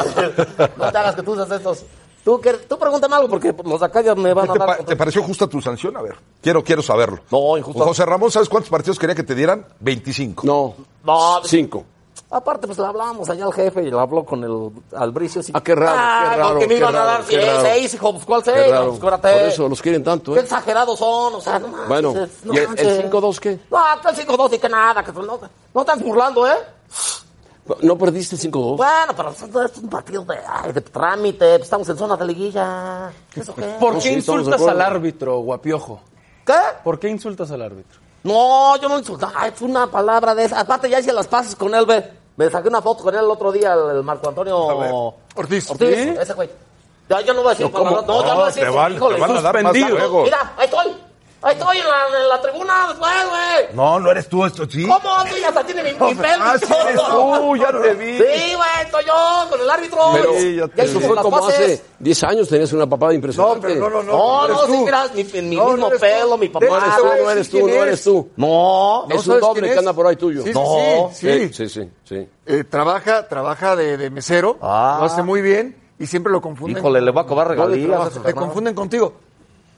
no 0.86 0.92
te 0.92 0.98
hagas 0.98 1.14
que 1.14 1.22
tú 1.22 1.34
seas 1.36 1.50
estos. 1.50 1.84
Tú, 2.24 2.40
que, 2.40 2.52
tú 2.54 2.78
pregúntame 2.78 3.14
algo 3.14 3.28
porque 3.28 3.54
los 3.64 3.80
de 3.80 3.86
acá 3.86 4.02
ya 4.02 4.14
me 4.14 4.34
van 4.34 4.44
¿Qué 4.46 4.50
a 4.50 4.52
te, 4.54 4.58
dar. 4.58 4.68
pa- 4.78 4.84
te 4.84 4.96
pareció 4.96 5.22
justa 5.22 5.46
tu 5.46 5.62
sanción? 5.62 5.96
A 5.96 6.02
ver, 6.02 6.16
quiero, 6.42 6.62
quiero 6.62 6.82
saberlo. 6.82 7.20
No, 7.30 7.56
injusto. 7.56 7.82
José 7.84 8.04
Ramón, 8.04 8.30
¿sabes 8.30 8.48
cuántos 8.48 8.68
partidos 8.70 8.98
quería 8.98 9.14
que 9.14 9.22
te 9.22 9.34
dieran? 9.34 9.64
25. 9.80 10.46
No, 10.46 10.74
No, 11.04 11.40
cinco. 11.44 11.84
Aparte, 12.30 12.66
pues 12.66 12.78
le 12.78 12.84
hablamos 12.86 13.28
allá 13.30 13.44
al 13.44 13.52
jefe 13.52 13.82
y 13.82 13.90
le 13.90 13.98
habló 13.98 14.24
con 14.24 14.42
el 14.44 14.70
Albricio. 14.96 15.40
Ah, 15.54 15.60
qué 15.62 15.74
raro, 15.74 15.92
Ah, 15.98 16.28
qué 16.30 16.36
raro, 16.36 16.48
porque 16.50 16.66
me 16.66 16.74
qué 16.74 16.80
iban 16.80 16.96
a 16.96 17.04
dar 17.04 17.20
qué 17.24 17.36
seis, 17.36 17.46
raro. 17.46 17.60
seis, 17.62 17.94
hijo. 17.94 18.12
Pues, 18.12 18.24
¿cuál 18.24 18.42
Qué 18.42 18.50
seis? 18.52 18.70
raro. 18.70 18.84
No, 18.92 18.98
pues. 18.98 19.20
Por 19.20 19.30
eso 19.30 19.68
los 19.68 19.82
quieren 19.82 20.04
tanto, 20.04 20.32
Qué 20.34 20.40
¿eh? 20.40 20.42
exagerados 20.42 20.98
son, 20.98 21.34
o 21.34 21.40
sea, 21.40 21.58
no 21.58 21.68
manches, 21.68 21.88
Bueno, 21.88 22.12
no 22.44 22.54
¿y 22.54 22.56
el, 22.58 22.68
manches. 22.68 22.86
el 22.86 23.10
5-2 23.10 23.38
qué? 23.38 23.60
No, 23.70 23.78
el 24.10 24.16
5-2 24.16 24.52
y 24.54 24.58
que 24.58 24.68
nada, 24.68 25.02
que 25.04 25.12
no, 25.12 25.38
no 25.74 25.80
estás 25.80 26.02
burlando, 26.02 26.46
¿eh? 26.46 26.56
¿No 27.82 27.98
perdiste 27.98 28.34
el 28.36 28.40
5-2? 28.52 28.76
Bueno, 28.78 29.12
pero 29.14 29.30
esto 29.30 29.62
es 29.62 29.76
un 29.78 29.90
partido 29.90 30.24
de, 30.24 30.38
ay, 30.46 30.72
de 30.72 30.80
trámite, 30.80 31.50
pues, 31.58 31.62
estamos 31.64 31.86
en 31.90 31.98
zona 31.98 32.16
de 32.16 32.24
liguilla. 32.24 33.10
¿Eso 33.34 33.54
qué? 33.54 33.76
¿Por 33.78 33.92
No, 33.94 33.98
qué 34.00 34.08
sí, 34.08 34.14
insultas 34.14 34.62
al 34.62 34.80
árbitro, 34.80 35.38
guapiojo? 35.40 36.00
¿Qué? 36.46 36.54
¿Por 36.82 36.98
qué 36.98 37.08
insultas 37.10 37.50
al 37.50 37.60
árbitro? 37.60 38.00
No, 38.24 38.74
yo 38.78 38.88
no 38.88 38.98
insulté. 38.98 39.26
Ay, 39.34 39.52
fue 39.54 39.68
una 39.68 39.86
palabra 39.86 40.34
de 40.34 40.44
esa. 40.44 40.60
Aparte, 40.60 40.88
ya 40.88 40.98
hice 40.98 41.12
las 41.12 41.28
pases 41.28 41.54
con 41.54 41.74
él, 41.74 41.84
ve. 41.84 42.17
Me 42.38 42.48
saqué 42.50 42.68
una 42.68 42.80
foto 42.80 43.02
con 43.02 43.14
él 43.14 43.20
el 43.24 43.30
otro 43.30 43.50
día, 43.52 43.74
el, 43.74 43.96
el 43.96 44.02
Marco 44.04 44.28
Antonio 44.28 44.56
Ortiz. 45.34 45.68
Ortiz. 45.70 45.88
¿Sí? 45.94 46.14
Ese 46.20 46.32
güey. 46.34 46.48
Ya, 47.10 47.20
yo 47.22 47.34
no 47.34 47.42
voy 47.42 47.48
a 47.52 47.54
decir 47.56 47.70
No. 47.72 47.80
No, 47.82 48.22
ya 48.22 48.28
no 48.28 48.34
voy 48.34 48.42
a 48.42 48.46
decir. 48.46 48.62
te 48.62 48.68
van- 48.70 48.94
híjole, 48.94 49.14
te 49.16 49.20
van 49.20 49.36
a 49.36 49.40
dar 49.40 49.62
más. 49.62 49.72
Mira, 50.22 50.52
ahí 50.56 50.64
estoy. 50.66 50.96
Ahí 51.40 51.54
estoy 51.56 51.78
en 51.78 51.84
la, 51.84 52.20
en 52.20 52.28
la 52.28 52.40
tribuna 52.42 52.86
después, 52.88 53.12
güey. 53.28 53.76
No, 53.76 54.00
no 54.00 54.10
eres 54.10 54.28
tú, 54.28 54.44
esto 54.44 54.68
sí. 54.68 54.82
¿Cómo? 54.82 54.98
Sí, 55.32 55.44
hasta 55.44 55.62
tiene 55.64 55.84
mi, 55.84 55.92
mi 55.92 56.14
pelo. 56.16 56.42
Ah, 56.44 56.56
sí 56.58 56.72
eres 56.88 57.00
tú, 57.00 57.56
ya 57.56 57.80
te 57.80 57.94
vi. 57.94 58.16
Sí, 58.18 58.54
güey, 58.56 58.68
estoy 58.84 59.04
yo 59.04 59.46
con 59.48 59.60
el 59.60 59.70
árbitro. 59.70 59.98
Pero 60.14 60.32
Sí, 60.36 60.56
ya 60.56 60.66
te- 60.66 60.82
eso 60.82 60.98
fue 61.00 61.14
como 61.16 61.38
pases. 61.40 61.54
hace 61.60 61.84
10 62.00 62.22
años, 62.24 62.48
tenías 62.48 62.72
una 62.72 62.88
papada 62.88 63.14
impresionante. 63.14 63.68
No, 63.68 63.74
pero 63.74 63.88
no, 63.88 64.02
no, 64.02 64.02
no. 64.02 64.18
No, 64.18 64.44
eres 64.46 64.56
no, 64.56 64.66
tú. 64.66 64.72
sí, 64.72 64.78
mira, 64.84 65.04
mi, 65.14 65.20
en 65.32 65.48
mi 65.48 65.56
No, 65.56 65.64
no 65.64 65.72
mismo 65.74 65.90
tú. 65.90 65.98
pelo, 66.00 66.38
mi 66.38 66.48
papá. 66.48 66.66
No 66.66 66.76
eres 66.76 66.96
tú, 66.96 67.04
no 67.06 67.30
eres 67.30 67.50
tú, 67.50 67.58
no 67.60 67.68
es. 67.68 67.74
eres 67.82 68.02
tú. 68.04 68.30
No, 68.36 69.06
¿No 69.08 69.14
Es 69.14 69.26
un 69.28 69.40
doble 69.40 69.70
que 69.72 69.78
anda 69.78 69.92
por 69.92 70.06
ahí 70.08 70.16
tuyo. 70.16 70.42
Sí, 70.42 70.50
No. 70.52 71.10
sí. 71.14 71.48
sí. 71.52 71.54
sí, 71.54 71.68
sí, 71.68 71.90
sí. 72.04 72.28
Eh, 72.46 72.64
trabaja, 72.64 73.28
trabaja 73.28 73.76
de, 73.76 73.96
de 73.96 74.10
mesero, 74.10 74.56
Ah. 74.60 74.96
lo 74.98 75.06
hace 75.06 75.22
muy 75.22 75.40
bien 75.40 75.76
y 76.00 76.06
siempre 76.06 76.32
lo 76.32 76.40
confunden. 76.40 76.78
Híjole, 76.78 77.00
le 77.00 77.12
voy 77.12 77.22
a 77.22 77.26
cobrar 77.26 77.46
regalías. 77.48 78.10
Te 78.24 78.34
confunden 78.34 78.74
contigo. 78.74 79.12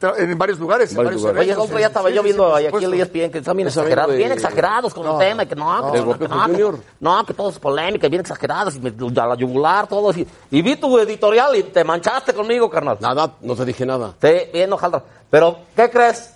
En 0.02 0.38
varios 0.38 0.58
lugares. 0.58 0.90
En 0.92 0.96
Varios 0.96 1.14
lugares. 1.16 1.40
Oye, 1.42 1.54
otro 1.56 1.76
día 1.76 1.88
estaba 1.88 2.08
sí, 2.08 2.14
yo 2.14 2.22
sí, 2.22 2.24
viendo 2.24 2.54
ahí 2.54 2.66
aquí 2.66 2.84
el. 2.84 2.94
ESPN 2.94 3.30
que 3.30 3.38
están 3.38 3.56
bien 3.56 3.68
Es 3.68 3.76
amigo 3.76 3.88
exagerados, 3.88 4.16
bien 4.16 4.32
exagerados 4.32 4.94
con 4.94 5.06
el 5.06 5.18
tema, 5.18 5.42
y 5.42 5.46
que 5.46 5.54
no, 5.56 5.92
que, 5.92 5.98
no, 6.00 6.18
que, 6.18 6.28
no, 6.28 6.36
que- 6.46 6.52
Junior. 6.52 6.78
no, 7.00 7.26
que 7.26 7.34
todo 7.34 7.50
es 7.50 7.58
polémica, 7.58 8.08
bien 8.08 8.20
exagerados, 8.20 8.76
y 8.76 8.80
me, 8.80 8.90
a 9.20 9.26
la 9.26 9.34
yugular, 9.34 9.86
todo 9.86 10.10
así. 10.10 10.26
Y 10.50 10.62
vi 10.62 10.76
tu 10.76 10.98
editorial 10.98 11.54
y 11.56 11.64
te 11.64 11.84
manchaste 11.84 12.32
conmigo, 12.32 12.70
carnal. 12.70 12.96
Nada, 13.00 13.32
no 13.42 13.54
te 13.54 13.64
dije 13.66 13.84
nada. 13.84 14.14
Sí, 14.22 14.32
bien 14.52 14.72
hojaldra. 14.72 15.02
Pero, 15.28 15.58
¿qué 15.76 15.90
crees? 15.90 16.34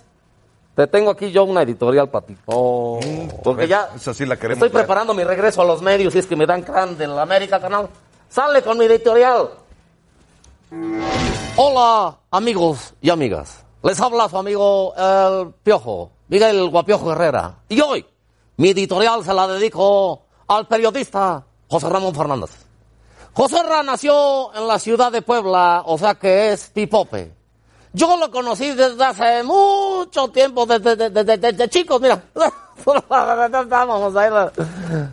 Te 0.75 0.85
tengo 0.87 1.09
aquí 1.11 1.31
yo 1.31 1.45
una 1.45 1.61
editorial 1.61 2.09
para 2.09 2.25
ti. 2.25 2.35
Oh, 2.47 2.99
Porque 3.43 3.67
ya 3.67 3.89
Esa 3.95 4.13
sí 4.13 4.25
la 4.25 4.35
queremos 4.35 4.57
estoy 4.63 4.69
ver. 4.75 4.85
preparando 4.85 5.13
mi 5.13 5.23
regreso 5.23 5.61
a 5.61 5.65
los 5.65 5.81
medios, 5.81 6.13
y 6.15 6.19
es 6.19 6.27
que 6.27 6.35
me 6.35 6.45
dan 6.45 6.61
can 6.63 6.97
de 6.97 7.07
la 7.07 7.21
América, 7.21 7.59
canal. 7.59 7.87
Sale 8.29 8.61
con 8.61 8.77
mi 8.77 8.85
editorial. 8.85 9.49
Hola, 11.57 12.17
amigos 12.31 12.93
y 13.01 13.09
amigas. 13.09 13.63
Les 13.83 13.99
habla 14.01 14.27
su 14.29 14.37
amigo 14.37 14.93
el 14.97 15.53
Piojo, 15.63 16.11
Miguel 16.27 16.69
Guapiojo 16.69 17.11
Herrera. 17.11 17.59
Y 17.69 17.79
hoy, 17.81 18.05
mi 18.57 18.69
editorial 18.69 19.23
se 19.23 19.33
la 19.33 19.47
dedico 19.47 20.23
al 20.47 20.67
periodista 20.67 21.45
José 21.69 21.89
Ramón 21.89 22.15
Fernández. 22.15 22.51
José 23.33 23.61
Ra 23.63 23.83
nació 23.83 24.53
en 24.55 24.67
la 24.67 24.79
ciudad 24.79 25.11
de 25.11 25.21
Puebla, 25.21 25.83
o 25.85 25.97
sea 25.97 26.15
que 26.15 26.53
es 26.53 26.69
pipope. 26.73 27.33
Yo 27.93 28.17
lo 28.17 28.31
conocí 28.31 28.71
desde 28.71 29.03
hace 29.03 29.43
mucho 29.43 30.27
tiempo, 30.29 30.65
desde, 30.65 30.95
desde, 30.95 31.09
desde- 31.23 31.37
desde 31.37 31.69
chicos, 31.69 32.01
mira. 32.01 32.21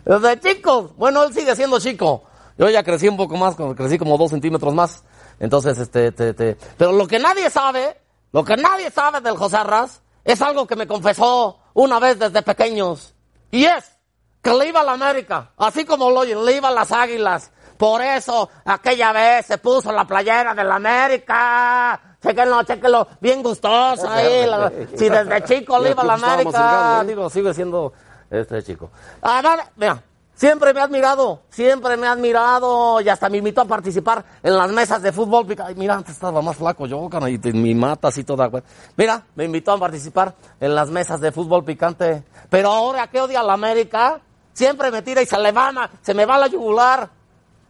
Desde 0.05 0.39
chicos. 0.39 0.91
Bueno, 0.97 1.23
él 1.23 1.33
sigue 1.33 1.55
siendo 1.55 1.79
chico. 1.79 2.23
Yo 2.57 2.69
ya 2.69 2.83
crecí 2.83 3.07
un 3.07 3.17
poco 3.17 3.35
más, 3.37 3.55
crecí 3.75 3.97
como 3.97 4.17
dos 4.17 4.31
centímetros 4.31 4.73
más. 4.73 5.03
Entonces, 5.39 5.77
este, 5.79 6.11
te- 6.11 6.33
te- 6.33 6.57
pero 6.77 6.91
lo 6.91 7.07
que 7.07 7.19
nadie 7.19 7.49
sabe, 7.49 7.99
lo 8.31 8.43
que 8.43 8.55
nadie 8.57 8.89
sabe 8.91 9.21
del 9.21 9.37
José 9.37 9.57
Arras, 9.57 10.01
es 10.23 10.41
algo 10.41 10.65
que 10.67 10.75
me 10.75 10.87
confesó 10.87 11.59
una 11.73 11.99
vez 11.99 12.17
desde 12.19 12.41
pequeños. 12.41 13.13
Y 13.51 13.65
es 13.65 13.91
que 14.41 14.53
le 14.53 14.67
iba 14.67 14.81
a 14.81 14.83
la 14.83 14.93
América, 14.93 15.51
así 15.57 15.85
como 15.85 16.09
lo 16.09 16.21
oyen, 16.21 16.43
le 16.45 16.57
iba 16.57 16.69
a 16.69 16.71
las 16.71 16.91
águilas. 16.91 17.51
Por 17.77 18.01
eso, 18.01 18.49
aquella 18.65 19.11
vez 19.11 19.45
se 19.47 19.57
puso 19.57 19.91
la 19.91 20.05
playera 20.05 20.53
de 20.53 20.63
la 20.63 20.75
América. 20.75 22.17
Chéquenlo, 22.21 22.63
chéquenlo, 22.63 23.07
bien 23.19 23.43
gustoso 23.43 24.09
ahí. 24.09 24.45
la- 24.47 24.71
si 24.95 25.09
desde 25.09 25.43
chico 25.43 25.77
le 25.79 25.91
iba 25.91 26.03
a 26.03 26.05
la 26.05 26.13
América, 26.13 27.01
¿eh? 27.01 27.07
digo, 27.07 27.29
sigue 27.29 27.53
siendo 27.53 27.91
este 28.29 28.63
chico. 28.63 28.91
Además, 29.21 29.59
mira, 29.75 30.01
siempre 30.43 30.73
me 30.73 30.81
ha 30.81 30.83
admirado, 30.83 31.43
siempre 31.49 31.95
me 31.95 32.07
ha 32.07 32.11
admirado 32.11 32.99
y 32.99 33.07
hasta 33.07 33.29
me 33.29 33.37
invitó 33.37 33.61
a 33.61 33.65
participar 33.65 34.25
en 34.43 34.57
las 34.57 34.71
mesas 34.71 35.01
de 35.01 35.13
fútbol. 35.13 35.45
Ay, 35.63 35.75
mira, 35.75 35.95
antes 35.95 36.15
estaba 36.15 36.41
más 36.41 36.57
flaco 36.57 36.85
yo, 36.85 37.09
y 37.27 37.53
mi 37.53 37.73
mata 37.73 38.09
así 38.09 38.25
toda. 38.25 38.51
Mira, 38.97 39.23
me 39.35 39.45
invitó 39.45 39.71
a 39.71 39.79
participar 39.79 40.35
en 40.59 40.75
las 40.75 40.89
mesas 40.89 41.21
de 41.21 41.31
fútbol 41.31 41.63
picante. 41.63 42.23
Pero 42.49 42.71
ahora 42.71 43.07
que 43.07 43.21
odia 43.21 43.39
a 43.39 43.43
la 43.43 43.53
América, 43.53 44.21
Siempre 44.53 44.91
me 44.91 45.01
tira 45.01 45.21
y 45.21 45.25
se 45.25 45.37
le 45.39 45.51
va, 45.51 45.89
se 46.01 46.13
me 46.13 46.25
va 46.25 46.37
la 46.37 46.47
yugular. 46.47 47.09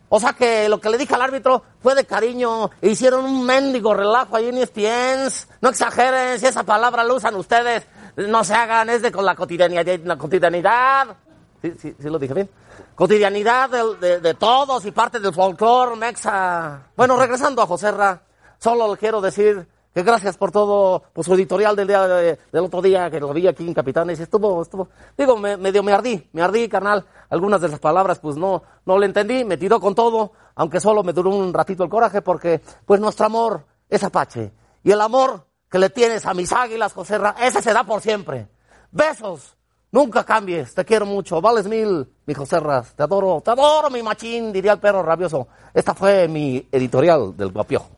O 0.10 0.20
sea 0.20 0.34
que 0.34 0.70
lo 0.70 0.80
que 0.80 0.90
le 0.90 0.98
dije 0.98 1.16
al 1.16 1.22
árbitro 1.22 1.64
fue 1.82 1.96
de 1.96 2.06
cariño. 2.06 2.70
Hicieron 2.82 3.26
un 3.26 3.46
mendigo 3.46 3.94
relajo 3.94 4.36
ahí 4.36 4.50
en 4.50 4.58
ESPN. 4.58 5.48
No 5.62 5.70
exageren, 5.70 6.40
si 6.40 6.46
esa 6.46 6.64
palabra 6.64 7.04
la 7.04 7.14
usan 7.14 7.36
ustedes, 7.36 7.88
no 8.18 8.44
se 8.44 8.54
hagan, 8.54 8.90
es 8.90 9.02
de 9.02 9.12
con. 9.12 9.26
La 9.26 9.36
cotidianidad. 9.36 11.16
¿Sí, 11.64 11.74
sí, 11.80 11.96
sí 11.98 12.10
lo 12.10 12.20
dije 12.20 12.34
bien? 12.34 12.50
Cotidianidad 12.94 13.70
de, 13.70 14.20
de, 14.20 14.34
todos 14.34 14.86
y 14.86 14.92
parte 14.92 15.22
del 15.22 15.34
folclore 15.34 15.96
mexa. 15.96 16.90
Bueno, 16.94 17.18
regresando 17.18 17.62
a 17.62 17.66
José 17.66 17.90
Ra, 17.90 18.22
solo 18.60 18.92
le 18.92 18.98
quiero 18.98 19.22
decir 19.22 19.66
que 19.94 20.04
gracias 20.04 20.36
por 20.36 20.52
todo, 20.52 21.04
por 21.14 21.24
su 21.24 21.34
editorial 21.36 21.74
del 21.78 21.88
día 21.88 22.06
del 22.06 22.66
otro 22.66 22.82
día, 22.82 23.10
que 23.10 23.22
lo 23.22 23.32
vi 23.32 23.48
aquí 23.48 23.66
en 23.66 23.74
Capitanes, 23.74 24.20
estuvo, 24.20 24.62
estuvo, 24.62 24.90
digo, 25.18 25.38
me, 25.38 25.56
medio 25.56 25.84
me 25.84 25.94
ardí, 25.94 26.30
me 26.34 26.42
ardí, 26.42 26.68
carnal, 26.68 27.06
algunas 27.30 27.62
de 27.62 27.70
las 27.70 27.80
palabras 27.80 28.20
pues 28.20 28.36
no, 28.36 28.62
no 28.86 29.00
le 29.00 29.06
entendí, 29.06 29.46
me 29.46 29.56
tiró 29.56 29.80
con 29.80 29.96
todo, 29.96 30.34
aunque 30.56 30.82
solo 30.82 31.02
me 31.02 31.14
duró 31.14 31.30
un 31.30 31.54
ratito 31.54 31.86
el 31.86 31.90
coraje, 31.90 32.22
porque 32.22 32.60
pues 32.86 33.00
nuestro 33.00 33.28
amor 33.28 33.66
es 33.88 34.04
Apache, 34.04 34.52
y 34.84 34.92
el 34.92 35.00
amor 35.00 35.46
que 35.72 35.80
le 35.80 35.90
tienes 35.90 36.26
a 36.26 36.34
mis 36.34 36.52
águilas, 36.52 36.92
José 36.92 37.18
Ra, 37.20 37.38
ese 37.40 37.62
se 37.62 37.72
da 37.72 37.86
por 37.86 38.02
siempre. 38.02 38.50
Besos, 38.92 39.56
nunca 39.94 40.26
cambies, 40.26 40.74
te 40.74 40.84
quiero 40.84 41.06
mucho, 41.06 41.40
vales 41.40 41.68
mil, 41.68 42.06
mi 42.26 42.34
José 42.34 42.60
Ras, 42.60 42.94
te 42.94 43.04
adoro, 43.04 43.42
te 43.42 43.52
adoro, 43.52 43.90
mi 43.90 44.04
machín, 44.04 44.52
diría 44.52 44.74
el 44.74 44.80
perro 44.80 45.02
rabioso. 45.02 45.48
Esta 45.74 45.94
fue 45.94 46.28
mi 46.28 46.68
editorial 46.72 47.38
del 47.38 47.52
guapiojo. 47.52 47.90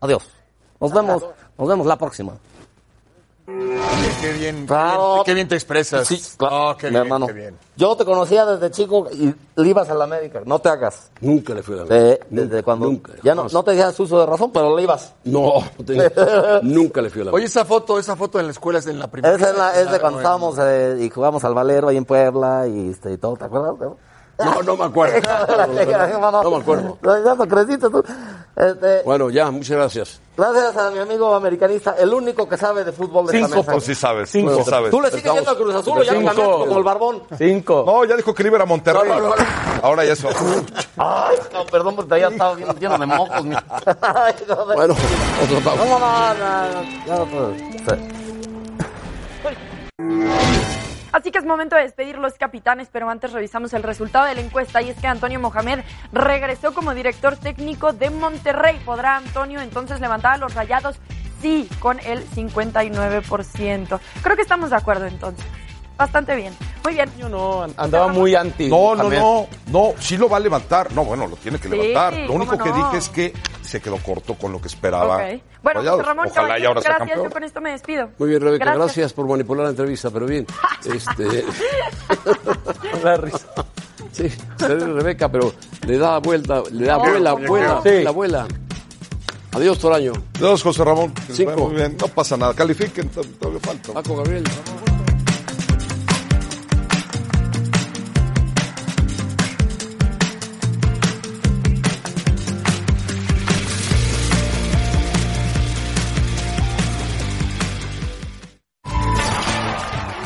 Adiós. 0.00 0.26
Nos 0.80 0.92
vemos, 0.92 1.24
nos 1.58 1.68
vemos 1.68 1.86
la 1.86 1.96
próxima. 1.96 2.32
Qué 3.44 4.32
bien, 4.34 4.66
qué 5.24 5.34
bien 5.34 5.48
te 5.48 5.56
expresas. 5.56 6.06
Sí, 6.06 6.22
claro, 6.36 6.76
mi 6.80 6.96
hermano. 6.96 7.26
Yo 7.76 7.96
te 7.96 8.04
conocía 8.04 8.46
desde 8.46 8.70
chico 8.70 9.08
y 9.10 9.34
le 9.60 9.68
ibas 9.68 9.90
a 9.90 9.94
la 9.94 10.04
América. 10.04 10.42
No 10.44 10.60
te 10.60 10.68
hagas. 10.68 11.10
Nunca 11.20 11.52
le 11.52 11.62
fui 11.62 11.74
a 11.74 11.78
la 11.78 11.82
América. 11.82 12.26
desde 12.30 12.62
cuando. 12.62 12.86
Nunca. 12.86 13.12
Ya 13.24 13.34
no, 13.34 13.48
no 13.48 13.64
te 13.64 13.72
dejas 13.72 13.98
uso 13.98 14.20
de 14.20 14.26
razón, 14.26 14.52
pero 14.52 14.76
le 14.76 14.84
ibas. 14.84 15.14
No, 15.24 15.54
nunca 16.62 17.02
le 17.02 17.10
fui 17.10 17.22
a 17.22 17.24
la 17.24 17.30
América. 17.30 17.32
Oye, 17.32 17.46
esa 17.46 17.64
foto, 17.64 17.98
esa 17.98 18.14
foto 18.14 18.38
en 18.38 18.46
la 18.46 18.52
escuela 18.52 18.78
es 18.78 18.84
de 18.84 18.92
la 18.92 19.10
primera. 19.10 19.34
Es, 19.34 19.40
la, 19.40 19.80
es 19.80 19.90
de 19.90 19.98
cuando 19.98 20.20
estábamos 20.20 20.56
eh, 20.60 20.98
y 21.00 21.10
jugamos 21.10 21.42
al 21.44 21.54
Valero 21.54 21.88
ahí 21.88 21.96
en 21.96 22.04
Puebla 22.04 22.68
y, 22.68 22.90
este, 22.90 23.12
y 23.12 23.18
todo, 23.18 23.36
¿te 23.36 23.44
acuerdas? 23.44 23.74
No, 24.44 24.62
no 24.62 24.76
me 24.76 24.84
acuerdo. 24.84 25.20
no, 26.42 26.50
me 26.50 26.56
acuerdo. 26.56 26.98
Ya 27.02 27.34
no 27.34 27.48
creciste 27.48 27.88
tú. 27.88 28.04
Este, 28.56 29.02
bueno, 29.04 29.30
ya, 29.30 29.50
muchas 29.50 29.76
gracias. 29.76 30.20
Gracias 30.36 30.76
a 30.76 30.90
mi 30.90 30.98
amigo 30.98 31.34
americanista, 31.34 31.94
el 31.98 32.12
único 32.12 32.48
que 32.48 32.56
sabe 32.56 32.84
de 32.84 32.92
fútbol 32.92 33.26
de 33.26 33.38
Cinco, 33.38 33.62
pues 33.62 33.84
sí 33.84 33.94
sabes. 33.94 34.30
Cinco. 34.30 34.56
Sí 34.56 34.64
sabes. 34.64 34.90
¿Tú 34.90 35.00
le 35.00 35.10
sigues 35.10 35.32
yendo 35.32 35.50
a 35.50 35.56
Cruz 35.56 35.74
Azul 35.74 35.98
o 35.98 36.02
ya 36.02 36.12
cambiaste 36.12 36.42
como 36.42 36.78
el 36.78 36.84
barbón? 36.84 37.22
Cinco. 37.36 37.84
No, 37.86 38.04
ya 38.04 38.16
dijo 38.16 38.34
que 38.34 38.42
iba 38.42 38.62
a 38.62 38.66
Monterrey. 38.66 39.08
No, 39.08 39.20
no, 39.20 39.28
no, 39.28 39.34
Ahora 39.82 40.04
ya 40.04 40.12
eso. 40.12 40.28
Ay, 40.96 41.36
no, 41.52 41.66
perdón, 41.66 41.96
porque 41.96 42.20
ya 42.20 42.28
estaba 42.28 42.54
lleno 42.56 42.98
de 42.98 43.06
mocos. 43.06 43.44
Mi... 43.44 43.56
bueno, 44.74 44.94
otro 45.42 45.60
pausa. 45.64 45.84
No, 45.84 45.98
no, 45.98 47.26
no, 47.26 47.26
no, 49.98 50.61
Así 51.22 51.30
que 51.30 51.38
es 51.38 51.44
momento 51.44 51.76
de 51.76 51.82
despedir 51.82 52.18
los 52.18 52.34
capitanes, 52.34 52.88
pero 52.90 53.08
antes 53.08 53.30
revisamos 53.30 53.72
el 53.74 53.84
resultado 53.84 54.26
de 54.26 54.34
la 54.34 54.40
encuesta 54.40 54.82
y 54.82 54.90
es 54.90 54.96
que 54.98 55.06
Antonio 55.06 55.38
Mohamed 55.38 55.84
regresó 56.10 56.74
como 56.74 56.94
director 56.94 57.36
técnico 57.36 57.92
de 57.92 58.10
Monterrey. 58.10 58.80
¿Podrá 58.84 59.18
Antonio 59.18 59.60
entonces 59.60 60.00
levantar 60.00 60.32
a 60.32 60.36
los 60.38 60.52
rayados? 60.56 60.96
Sí, 61.40 61.68
con 61.78 62.00
el 62.00 62.28
59%. 62.28 64.00
Creo 64.20 64.34
que 64.34 64.42
estamos 64.42 64.70
de 64.70 64.76
acuerdo 64.76 65.06
entonces. 65.06 65.46
Bastante 66.02 66.34
bien. 66.34 66.52
Muy 66.82 66.94
bien. 66.94 67.08
Yo 67.16 67.28
no, 67.28 67.62
andaba 67.76 68.08
muy 68.08 68.34
anti. 68.34 68.68
No, 68.68 68.96
no, 68.96 69.08
no, 69.08 69.46
no, 69.70 69.92
sí 70.00 70.16
lo 70.16 70.28
va 70.28 70.38
a 70.38 70.40
levantar. 70.40 70.92
No, 70.92 71.04
bueno, 71.04 71.28
lo 71.28 71.36
tiene 71.36 71.60
que 71.60 71.68
levantar. 71.68 72.14
Lo 72.26 72.32
único 72.32 72.58
que 72.58 72.72
dije 72.72 72.96
es 72.96 73.08
que 73.08 73.32
se 73.60 73.80
quedó 73.80 73.98
corto 73.98 74.34
con 74.34 74.50
lo 74.50 74.60
que 74.60 74.66
esperaba. 74.66 75.16
Okay. 75.16 75.42
Bueno, 75.62 75.80
José 75.80 76.02
Ramón, 76.02 76.26
Ojalá 76.28 76.58
y 76.58 76.64
ahora 76.64 76.80
gracias, 76.80 77.16
yo 77.16 77.30
con 77.30 77.44
esto 77.44 77.60
me 77.60 77.70
despido. 77.70 78.10
Muy 78.18 78.30
bien, 78.30 78.42
Rebeca, 78.42 78.74
gracias, 78.74 79.12
por 79.12 79.28
manipular 79.28 79.64
la 79.64 79.70
entrevista, 79.70 80.10
pero 80.10 80.26
bien. 80.26 80.44
este... 80.84 81.44
la 83.04 83.16
risa. 83.16 83.46
Sí, 84.10 84.28
Rebeca, 84.58 85.30
pero 85.30 85.54
le 85.86 85.98
da 85.98 86.18
vuelta, 86.18 86.64
le 86.72 86.84
da 86.84 86.96
vuela, 86.96 87.32
vuela, 87.34 87.80
sí. 87.84 88.02
la 88.02 88.10
vuela. 88.10 88.46
Adiós, 89.52 89.78
Toraño. 89.78 90.14
Adiós, 90.34 90.64
José 90.64 90.82
Ramón. 90.82 91.14
Cinco. 91.30 91.68
Muy 91.68 91.76
bien, 91.76 91.96
no 92.00 92.08
pasa 92.08 92.36
nada. 92.36 92.54
Califiquen, 92.54 93.08
todavía 93.08 93.60
falta. 93.60 93.92
Paco 93.92 94.16
Gabriel. 94.16 94.44